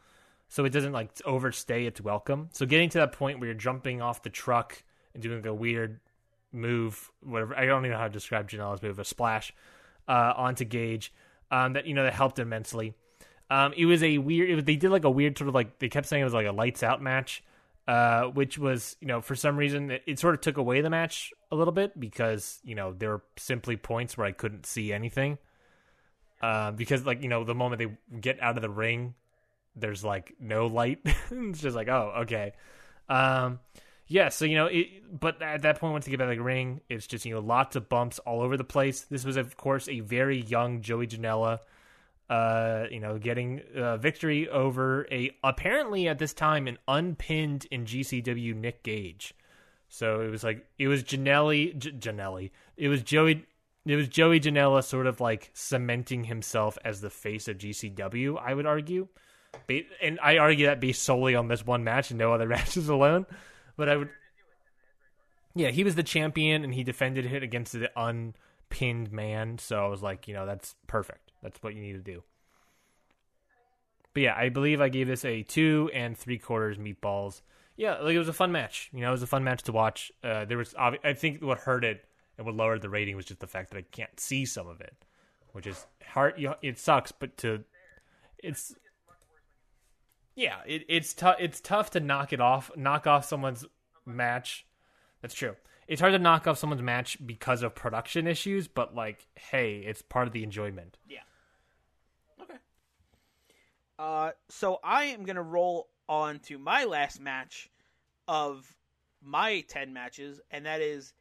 [0.54, 2.48] so it doesn't like overstay its welcome.
[2.52, 5.98] So getting to that point where you're jumping off the truck and doing a weird
[6.52, 9.52] move, whatever I don't even know how to describe Janela's move, a splash
[10.06, 11.12] uh, onto Gage,
[11.50, 12.94] um, that you know that helped immensely.
[13.50, 14.48] Um, it was a weird.
[14.48, 16.34] It was, they did like a weird sort of like they kept saying it was
[16.34, 17.42] like a lights out match,
[17.88, 20.90] uh, which was you know for some reason it, it sort of took away the
[20.90, 24.92] match a little bit because you know there were simply points where I couldn't see
[24.92, 25.36] anything.
[26.40, 29.14] Uh, because like you know the moment they get out of the ring,
[29.76, 31.00] there's like no light.
[31.30, 32.52] it's just like oh okay,
[33.08, 33.60] um,
[34.06, 34.28] yeah.
[34.28, 37.06] So you know, it, but at that point once you get back the ring, it's
[37.06, 39.02] just you know lots of bumps all over the place.
[39.02, 41.60] This was of course a very young Joey Janela
[42.28, 47.84] uh, you know, getting uh, victory over a apparently at this time an unpinned in
[47.84, 49.34] GCW Nick Gage.
[49.88, 52.50] So it was like it was Janelli, Janelli.
[52.76, 53.46] It was Joey.
[53.86, 58.38] It was Joey Janela sort of like cementing himself as the face of GCW.
[58.42, 59.08] I would argue,
[60.02, 63.26] and I argue that based solely on this one match and no other matches alone.
[63.76, 64.10] But I would,
[65.54, 69.58] yeah, he was the champion and he defended it against the unpinned man.
[69.58, 71.32] So I was like, you know, that's perfect.
[71.42, 72.22] That's what you need to do.
[74.14, 77.42] But yeah, I believe I gave this a two and three quarters meatballs.
[77.76, 78.88] Yeah, like it was a fun match.
[78.92, 80.12] You know, it was a fun match to watch.
[80.22, 82.04] Uh, there was, I think, what hurt it
[82.38, 84.80] and what lowered the rating was just the fact that I can't see some of
[84.80, 84.94] it,
[85.52, 86.34] which is hard.
[86.38, 87.64] You know, it sucks, but to,
[88.38, 88.74] it's,
[90.34, 91.36] yeah, it, it's tough.
[91.38, 93.64] It's tough to knock it off, knock off someone's
[94.04, 94.66] match.
[95.22, 95.56] That's true.
[95.86, 100.02] It's hard to knock off someone's match because of production issues, but like, hey, it's
[100.02, 100.96] part of the enjoyment.
[101.08, 101.18] Yeah.
[102.40, 102.58] Okay.
[103.98, 107.70] Uh, so I am gonna roll on to my last match
[108.26, 108.74] of
[109.22, 111.12] my ten matches, and that is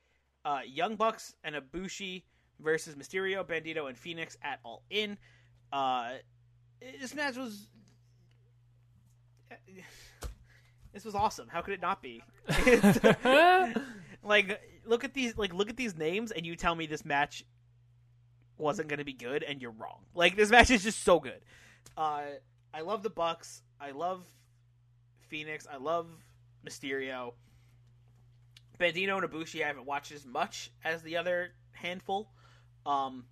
[0.46, 2.24] uh, Young Bucks and Ibushi
[2.60, 5.18] versus Mysterio, Bandido, and Phoenix at All In.
[5.72, 6.14] Uh,
[7.00, 7.68] this match was.
[10.94, 11.48] This was awesome.
[11.48, 12.22] How could it not be?
[14.24, 15.36] like, look at these.
[15.36, 17.44] Like, look at these names, and you tell me this match
[18.58, 20.00] wasn't going to be good, and you're wrong.
[20.14, 21.42] Like this match is just so good.
[21.98, 22.24] Uh,
[22.74, 23.62] I love the Bucks.
[23.80, 24.24] I love
[25.28, 25.68] Phoenix.
[25.72, 26.08] I love
[26.66, 27.34] Mysterio.
[28.80, 32.32] Bandido and Ibushi I haven't watched as much as the other handful,
[32.86, 33.26] um,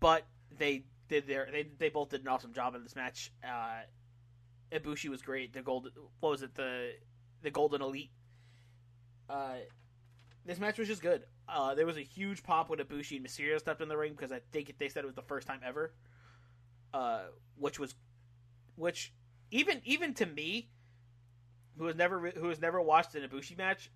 [0.00, 0.26] but
[0.58, 3.32] they did their they they both did an awesome job in this match.
[3.44, 3.82] Uh,
[4.72, 5.52] Ibushi was great.
[5.52, 6.92] The golden what was it the
[7.42, 8.10] the Golden Elite.
[9.28, 9.56] Uh,
[10.44, 11.24] this match was just good.
[11.48, 14.32] Uh, there was a huge pop when Ibushi and Mysterio stepped in the ring because
[14.32, 15.92] I think they said it was the first time ever.
[16.92, 17.24] Uh,
[17.56, 17.94] which was,
[18.76, 19.12] which
[19.50, 20.70] even even to me,
[21.76, 23.90] who has never who has never watched an Ibushi match,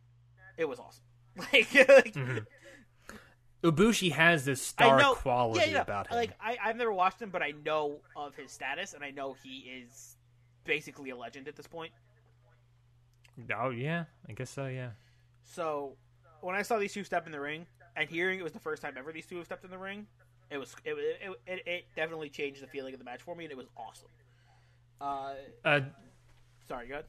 [0.56, 1.04] it was awesome.
[1.38, 2.38] Like, like Mm-hmm.
[3.62, 6.16] Ibushi has this I star know quality yeah, yeah, about him.
[6.16, 9.36] Like I, I've never watched him, but I know of his status, and I know
[9.42, 10.16] he is
[10.64, 11.92] basically a legend at this point.
[13.56, 14.66] oh yeah, I guess so.
[14.66, 14.90] Yeah.
[15.44, 15.96] So
[16.40, 17.66] when I saw these two step in the ring,
[17.96, 20.06] and hearing it was the first time ever these two have stepped in the ring,
[20.50, 23.44] it was it it, it, it definitely changed the feeling of the match for me,
[23.44, 24.08] and it was awesome.
[25.00, 25.34] Uh,
[25.64, 25.80] Uh,
[26.68, 27.04] sorry, good.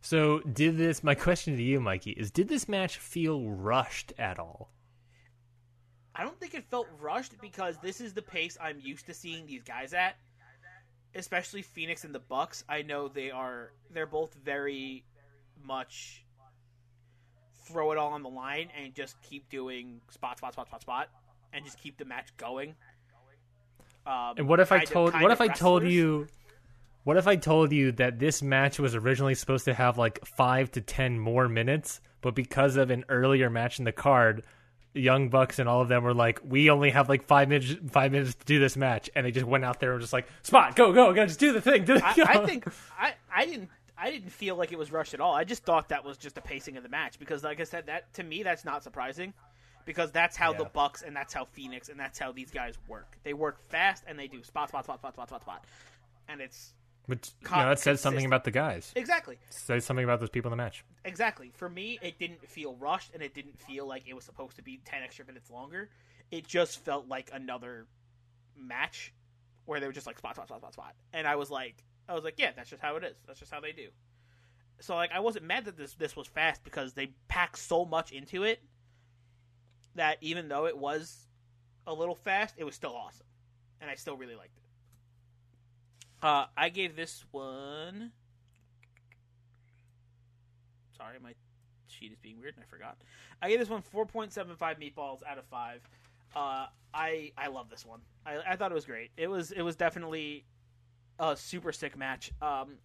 [0.00, 1.02] so did this?
[1.02, 4.70] My question to you, Mikey, is: Did this match feel rushed at all?
[6.14, 9.46] I don't think it felt rushed because this is the pace I'm used to seeing
[9.46, 10.16] these guys at.
[11.16, 12.62] Especially Phoenix and the Bucks.
[12.68, 15.04] I know they are they're both very
[15.64, 16.24] much
[17.66, 21.08] throw it all on the line and just keep doing spot spot spot spot spot
[21.52, 22.74] and just keep the match going.
[24.06, 25.12] Um, And what if I of- told?
[25.14, 26.28] What if I told you?
[27.04, 30.70] What if I told you that this match was originally supposed to have like five
[30.72, 34.44] to ten more minutes, but because of an earlier match in the card,
[34.96, 38.12] Young Bucks and all of them were like, "We only have like five minutes, five
[38.12, 40.26] minutes to do this match," and they just went out there and were just like,
[40.42, 42.40] "Spot, go, go, go, just do the thing." Do the I.
[42.40, 42.66] I think
[42.98, 45.34] I, I didn't I didn't feel like it was rushed at all.
[45.34, 47.86] I just thought that was just the pacing of the match because, like I said,
[47.86, 49.32] that to me that's not surprising
[49.84, 53.16] because that's how the Bucks and that's how Phoenix and that's how these guys work.
[53.22, 55.64] They work fast and they do spot spot spot spot spot spot spot,
[56.28, 56.74] and it's
[57.06, 58.92] Which you con- know, that says something about the guys.
[58.96, 60.84] exactly says something about those people in the match.
[61.04, 61.98] exactly for me.
[62.02, 65.02] It didn't feel rushed and it didn't feel like it was supposed to be ten
[65.02, 65.88] extra minutes longer.
[66.30, 67.86] It just felt like another
[68.56, 69.14] match
[69.66, 72.14] where they were just like spot spot spot spot spot, and I was like, I
[72.14, 73.16] was like, yeah, that's just how it is.
[73.26, 73.88] That's just how they do.
[74.80, 78.10] So like, I wasn't mad that this this was fast because they packed so much
[78.12, 78.60] into it
[79.94, 81.26] that even though it was
[81.86, 83.26] a little fast, it was still awesome,
[83.80, 84.62] and I still really liked it.
[86.22, 88.12] Uh, I gave this one.
[90.96, 91.34] Sorry, my
[91.88, 92.96] sheet is being weird and I forgot.
[93.42, 95.82] I gave this one 4.75 meatballs out of five.
[96.34, 98.00] Uh, I I love this one.
[98.24, 99.10] I, I thought it was great.
[99.16, 100.44] It was it was definitely
[101.18, 102.32] a super sick match.
[102.42, 102.76] Um,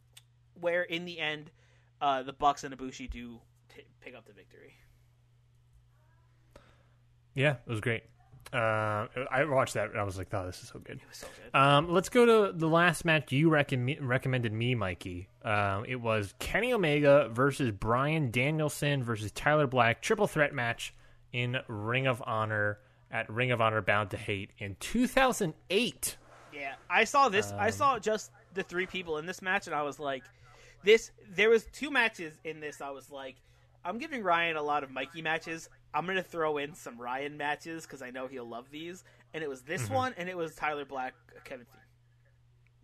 [0.60, 1.52] where in the end,
[2.02, 3.40] uh, the Bucks and Ibushi do
[3.74, 4.76] t- pick up the victory.
[7.34, 8.04] Yeah, it was great.
[8.54, 11.18] Uh, I watched that and I was like, "Oh, this is so good." It was
[11.18, 11.58] so good.
[11.58, 15.30] Um, let's go to the last match you recomm- recommended me, Mikey.
[15.44, 20.94] Um, it was Kenny Omega versus Bryan Danielson versus Tyler Black triple threat match
[21.32, 26.18] in Ring of Honor at Ring of Honor Bound to Hate in 2008.
[26.54, 27.54] Yeah, I saw this.
[27.58, 30.24] I saw just the three people in this match, and I was like,
[30.84, 32.82] "This." There was two matches in this.
[32.82, 33.38] I was like,
[33.86, 35.70] "I'm giving Ryan a lot of Mikey matches.
[35.94, 39.04] I'm gonna throw in some Ryan matches because I know he'll love these."
[39.34, 41.14] And it was this one, and it was Tyler Black,
[41.46, 41.66] Kevin.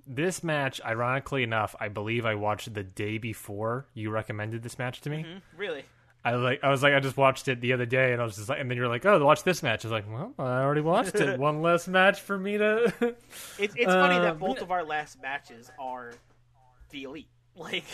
[0.05, 5.01] This match, ironically enough, I believe I watched the day before you recommended this match
[5.01, 5.25] to me.
[5.57, 5.83] Really?
[6.23, 8.35] I like I was like I just watched it the other day and I was
[8.35, 10.61] just like and then you're like oh watch this match I was like well I
[10.61, 12.91] already watched it one less match for me to
[13.59, 16.13] It's it's funny Uh, that both of our last matches are
[16.89, 17.27] the elite.
[17.55, 17.85] Like,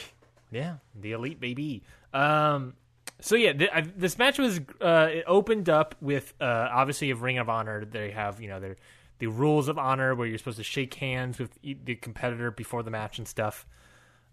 [0.52, 1.84] Yeah, the elite baby.
[2.14, 2.74] Um,
[3.20, 7.22] so yeah, th- I, this match was uh, it opened up with uh, obviously of
[7.22, 7.86] Ring of Honor.
[7.86, 8.76] They have you know their
[9.20, 12.92] the rules of honor where you're supposed to shake hands with the competitor before the
[12.92, 13.66] match and stuff.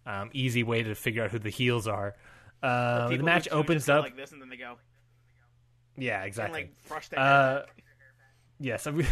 [0.06, 2.16] Um, easy way to figure out who the heels are.
[2.62, 4.02] Uh, the match opens up.
[4.02, 4.76] like this, and then they go
[5.96, 6.60] yeah, and exactly.
[6.62, 7.82] like brush their hair Uh, back.
[8.58, 9.04] yes, I'm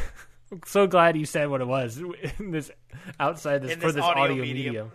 [0.67, 1.99] so glad you said what it was
[2.39, 2.71] in this
[3.21, 4.65] outside this In for this this audio audio, medium.
[4.75, 4.91] medium.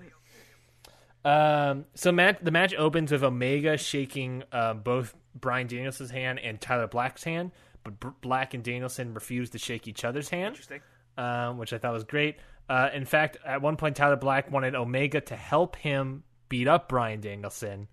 [1.25, 6.59] Um, so match the match opens with Omega shaking uh, both Bryan Danielson's hand and
[6.59, 7.51] Tyler Black's hand,
[7.83, 10.81] but B- Black and Danielson refuse to shake each other's hand, Interesting.
[11.17, 12.37] um, which I thought was great.
[12.67, 16.89] Uh, in fact, at one point, Tyler Black wanted Omega to help him beat up
[16.89, 17.87] Bryan Danielson,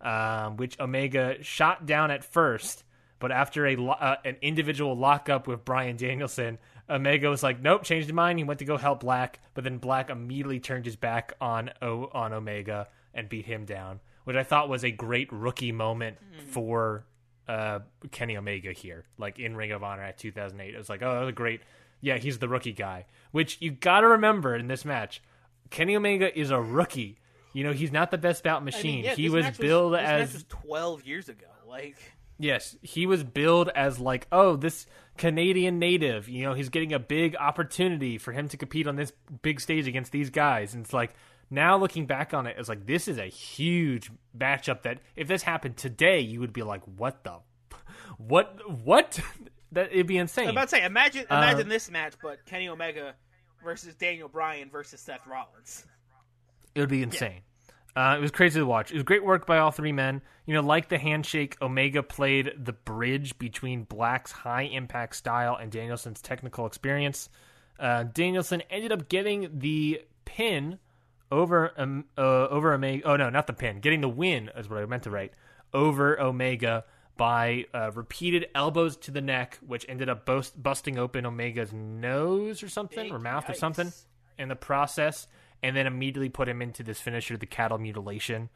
[0.00, 2.84] um, which Omega shot down at first,
[3.20, 7.82] but after a lo- uh, an individual lockup with Bryan Danielson, Omega was like, "Nope,
[7.84, 10.96] changed his mind." He went to go help Black, but then Black immediately turned his
[10.96, 15.32] back on o- on Omega and beat him down, which I thought was a great
[15.32, 16.18] rookie moment
[16.50, 17.04] for
[17.48, 17.80] uh,
[18.10, 20.74] Kenny Omega here, like in Ring of Honor at 2008.
[20.74, 21.60] It was like, oh, that was a great.
[22.00, 25.22] Yeah, he's the rookie guy, which you got to remember in this match.
[25.70, 27.18] Kenny Omega is a rookie.
[27.52, 28.96] You know, he's not the best bout I machine.
[28.96, 31.46] mean, yeah, he was billed this as was twelve years ago.
[31.66, 31.96] Like,
[32.38, 34.86] Yes, he was billed as like, oh, this
[35.16, 36.28] Canadian native.
[36.28, 39.88] You know, he's getting a big opportunity for him to compete on this big stage
[39.88, 40.74] against these guys.
[40.74, 41.14] And it's like
[41.50, 44.82] now looking back on it, it's like this is a huge matchup.
[44.82, 47.38] That if this happened today, you would be like, what the,
[48.18, 49.18] what, what?
[49.72, 50.48] that it'd be insane.
[50.48, 53.14] I'm about to say, imagine Uh, imagine this match, but Kenny Omega
[53.64, 55.86] versus Daniel Bryan versus Seth Rollins.
[56.74, 57.40] It would be insane.
[57.96, 58.90] Uh, it was crazy to watch.
[58.90, 60.20] It was great work by all three men.
[60.44, 65.72] You know, like the handshake, Omega played the bridge between Black's high impact style and
[65.72, 67.30] Danielson's technical experience.
[67.80, 70.78] Uh, Danielson ended up getting the pin
[71.32, 73.08] over um, uh, over Omega.
[73.08, 73.80] Oh no, not the pin.
[73.80, 75.32] Getting the win is what I meant to write
[75.72, 76.84] over Omega
[77.16, 82.62] by uh, repeated elbows to the neck, which ended up bust- busting open Omega's nose
[82.62, 83.90] or something Big or mouth or something
[84.38, 85.26] in the process,
[85.66, 88.48] and then immediately put him into this finisher, the cattle mutilation.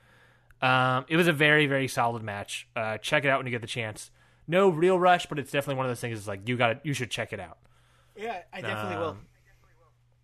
[0.63, 2.69] Um, it was a very very solid match.
[2.77, 4.11] Uh, check it out when you get the chance.
[4.47, 6.19] No real rush, but it's definitely one of those things.
[6.19, 7.59] Is like you got you should check it out.
[8.17, 9.09] Yeah, I definitely will.
[9.09, 9.27] Um,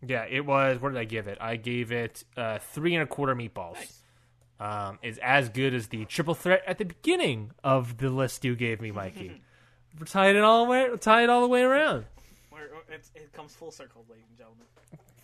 [0.06, 0.80] Yeah, it was.
[0.80, 1.38] What did I give it?
[1.40, 3.74] I gave it uh, three and a quarter meatballs.
[3.74, 4.02] Nice.
[4.58, 8.56] Um, is as good as the triple threat at the beginning of the list you
[8.56, 9.42] gave me, Mikey.
[9.98, 12.04] We're tying it all the way, tie it all the way around.
[12.50, 14.64] Where it's, it comes full circle, ladies and gentlemen.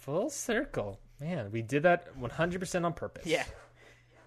[0.00, 1.50] Full circle, man.
[1.52, 3.26] We did that 100 percent on purpose.
[3.26, 3.44] Yeah.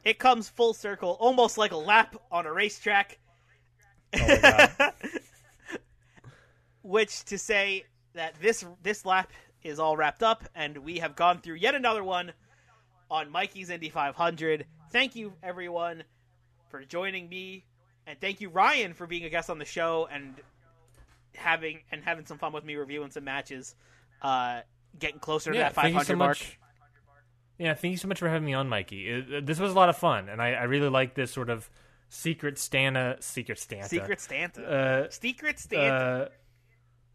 [0.04, 3.20] It comes full circle, almost like a lap on a racetrack.
[4.18, 4.70] Oh.
[6.84, 9.32] Which to say that this this lap
[9.64, 12.32] is all wrapped up, and we have gone through yet another one
[13.10, 14.66] on Mikey's Indy 500.
[14.92, 16.04] Thank you everyone
[16.70, 17.66] for joining me,
[18.06, 20.36] and thank you Ryan for being a guest on the show and
[21.34, 23.76] having and having some fun with me reviewing some matches.
[24.22, 24.62] Uh,
[25.00, 26.38] getting closer to yeah, that thank 500 you so mark.
[26.38, 26.60] much.
[27.58, 29.08] Yeah, thank you so much for having me on, Mikey.
[29.10, 31.70] It, this was a lot of fun, and I, I really like this sort of
[32.10, 34.60] secret Stana, secret Stanta, Secret Stanta.
[34.60, 36.30] uh, Secret Stanta.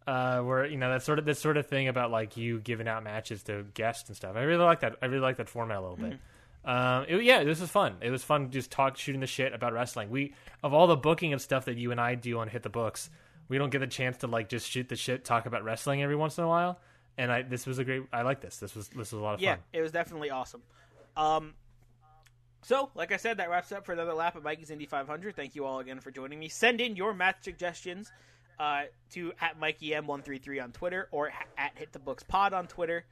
[0.07, 2.59] uh, uh, where you know that sort of this sort of thing about like you
[2.59, 4.35] giving out matches to guests and stuff.
[4.35, 4.95] I really like that.
[5.01, 6.19] I really like that format a little bit.
[6.63, 7.95] Um, it, yeah, this was fun.
[8.01, 10.09] It was fun just talk shooting the shit about wrestling.
[10.09, 12.69] We of all the booking and stuff that you and I do on Hit the
[12.69, 13.09] Books,
[13.47, 16.15] we don't get the chance to like just shoot the shit, talk about wrestling every
[16.15, 16.79] once in a while.
[17.17, 18.03] And I this was a great.
[18.11, 18.57] I like this.
[18.57, 19.63] This was this was a lot of yeah, fun.
[19.73, 20.61] it was definitely awesome.
[21.17, 21.53] Um,
[22.63, 25.35] so, like I said, that wraps up for another lap of Mikey's Indy 500.
[25.35, 26.47] Thank you all again for joining me.
[26.47, 28.11] Send in your match suggestions
[28.59, 33.05] uh, to at MikeyM133 on Twitter or at Hit the Books Pod on Twitter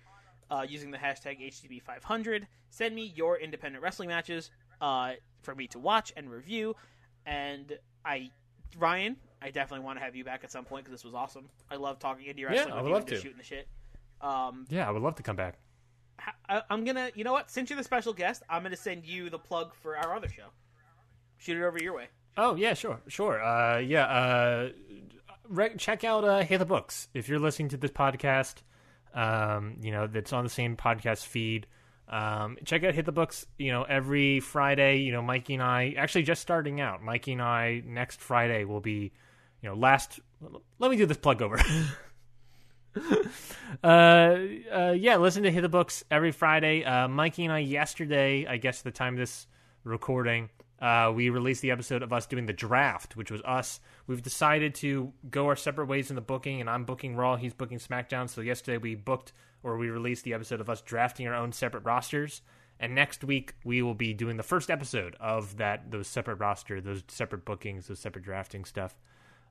[0.52, 2.46] uh, using the hashtag HTB500.
[2.70, 4.52] Send me your independent wrestling matches
[4.82, 6.76] uh, for me to watch and review.
[7.26, 8.30] And I,
[8.78, 11.50] Ryan, I definitely want to have you back at some point because this was awesome.
[11.72, 12.70] I love talking indie wrestling.
[12.70, 13.16] Yeah, I would love to.
[13.16, 13.68] shooting the shit.
[14.22, 15.60] Um, Yeah, I would love to come back.
[16.50, 17.50] I, I'm gonna, you know what?
[17.50, 20.48] Since you're the special guest, I'm gonna send you the plug for our other show.
[21.38, 22.08] Shoot it over your way.
[22.38, 23.42] Oh yeah, sure, sure.
[23.42, 24.70] Uh, yeah, uh,
[25.48, 28.56] re- check out uh, Hit the Books if you're listening to this podcast.
[29.14, 31.68] Um, you know that's on the same podcast feed.
[32.10, 33.46] Um, check out Hit the Books.
[33.58, 34.98] You know every Friday.
[34.98, 37.02] You know Mikey and I actually just starting out.
[37.02, 39.14] Mikey and I next Friday will be.
[39.62, 40.20] You know last.
[40.80, 41.58] Let me do this plug over.
[43.84, 46.84] uh, uh, yeah, listen to Hit the Books every Friday.
[46.84, 49.48] Uh, Mikey and I yesterday, I guess, the time of this
[49.84, 50.50] recording,
[50.82, 53.80] uh, we released the episode of us doing the draft, which was us.
[54.08, 57.54] We've decided to go our separate ways in the booking, and I'm booking Raw, he's
[57.54, 58.30] booking SmackDown.
[58.30, 61.84] So yesterday we booked or we released the episode of us drafting our own separate
[61.84, 62.42] rosters.
[62.80, 66.80] And next week we will be doing the first episode of that those separate roster,
[66.80, 68.96] those separate bookings, those separate drafting stuff.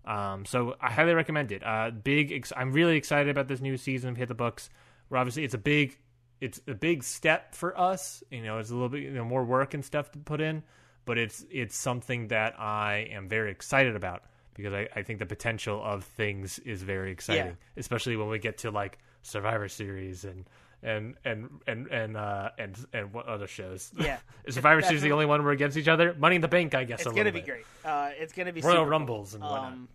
[0.09, 1.63] Um, so I highly recommend it.
[1.65, 4.71] Uh, big, ex- I'm really excited about this new season of Hit the Books.
[5.13, 5.99] Obviously it's a big,
[6.41, 8.23] it's a big step for us.
[8.31, 10.63] You know, it's a little bit you know, more work and stuff to put in,
[11.05, 14.23] but it's it's something that I am very excited about
[14.55, 17.53] because I, I think the potential of things is very exciting, Yeah.
[17.77, 20.45] especially when we get to like Survivor Series and.
[20.81, 23.91] And and and and uh and and what other shows?
[23.99, 24.19] Yeah.
[24.49, 26.15] Survivor Series the only one we're against each other?
[26.17, 27.01] Money in the Bank, I guess.
[27.05, 27.65] It's gonna be great.
[27.85, 28.91] Uh, it's gonna be Royal super cool.
[28.91, 29.73] Rumbles and whatnot.
[29.73, 29.89] Um,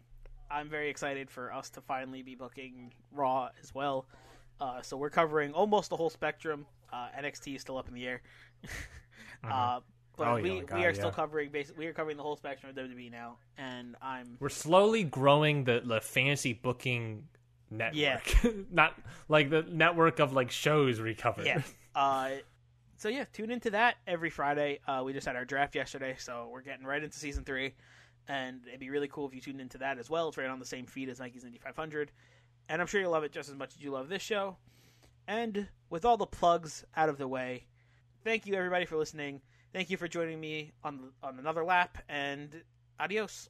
[0.54, 4.06] I'm very excited for us to finally be booking Raw as well.
[4.62, 6.66] Uh, so we're covering almost the whole spectrum.
[6.92, 8.22] Uh, NXT is still up in the air.
[9.44, 9.80] uh,
[10.16, 12.70] but Oh, we, God, we are still covering basically we are covering the whole spectrum
[12.70, 17.24] of WWE now, and I'm We're slowly growing the, the fantasy booking
[17.72, 17.96] network.
[18.44, 18.52] Yeah.
[18.72, 18.94] Not
[19.28, 21.44] like the network of like shows we cover.
[21.44, 21.62] yeah.
[21.96, 22.32] Uh,
[22.98, 24.80] so yeah, tune into that every Friday.
[24.88, 27.76] Uh, we just had our draft yesterday, so we're getting right into season three,
[28.28, 30.30] and it'd be really cool if you tuned into that as well.
[30.30, 32.12] It's right on the same feed as Mikey's Indy 500,
[32.70, 34.58] and I'm sure you'll love it just as much as you love this show.
[35.28, 37.66] And with all the plugs out of the way,
[38.24, 39.42] thank you everybody for listening.
[39.72, 42.64] Thank you for joining me on on another lap, and
[43.00, 43.50] adios.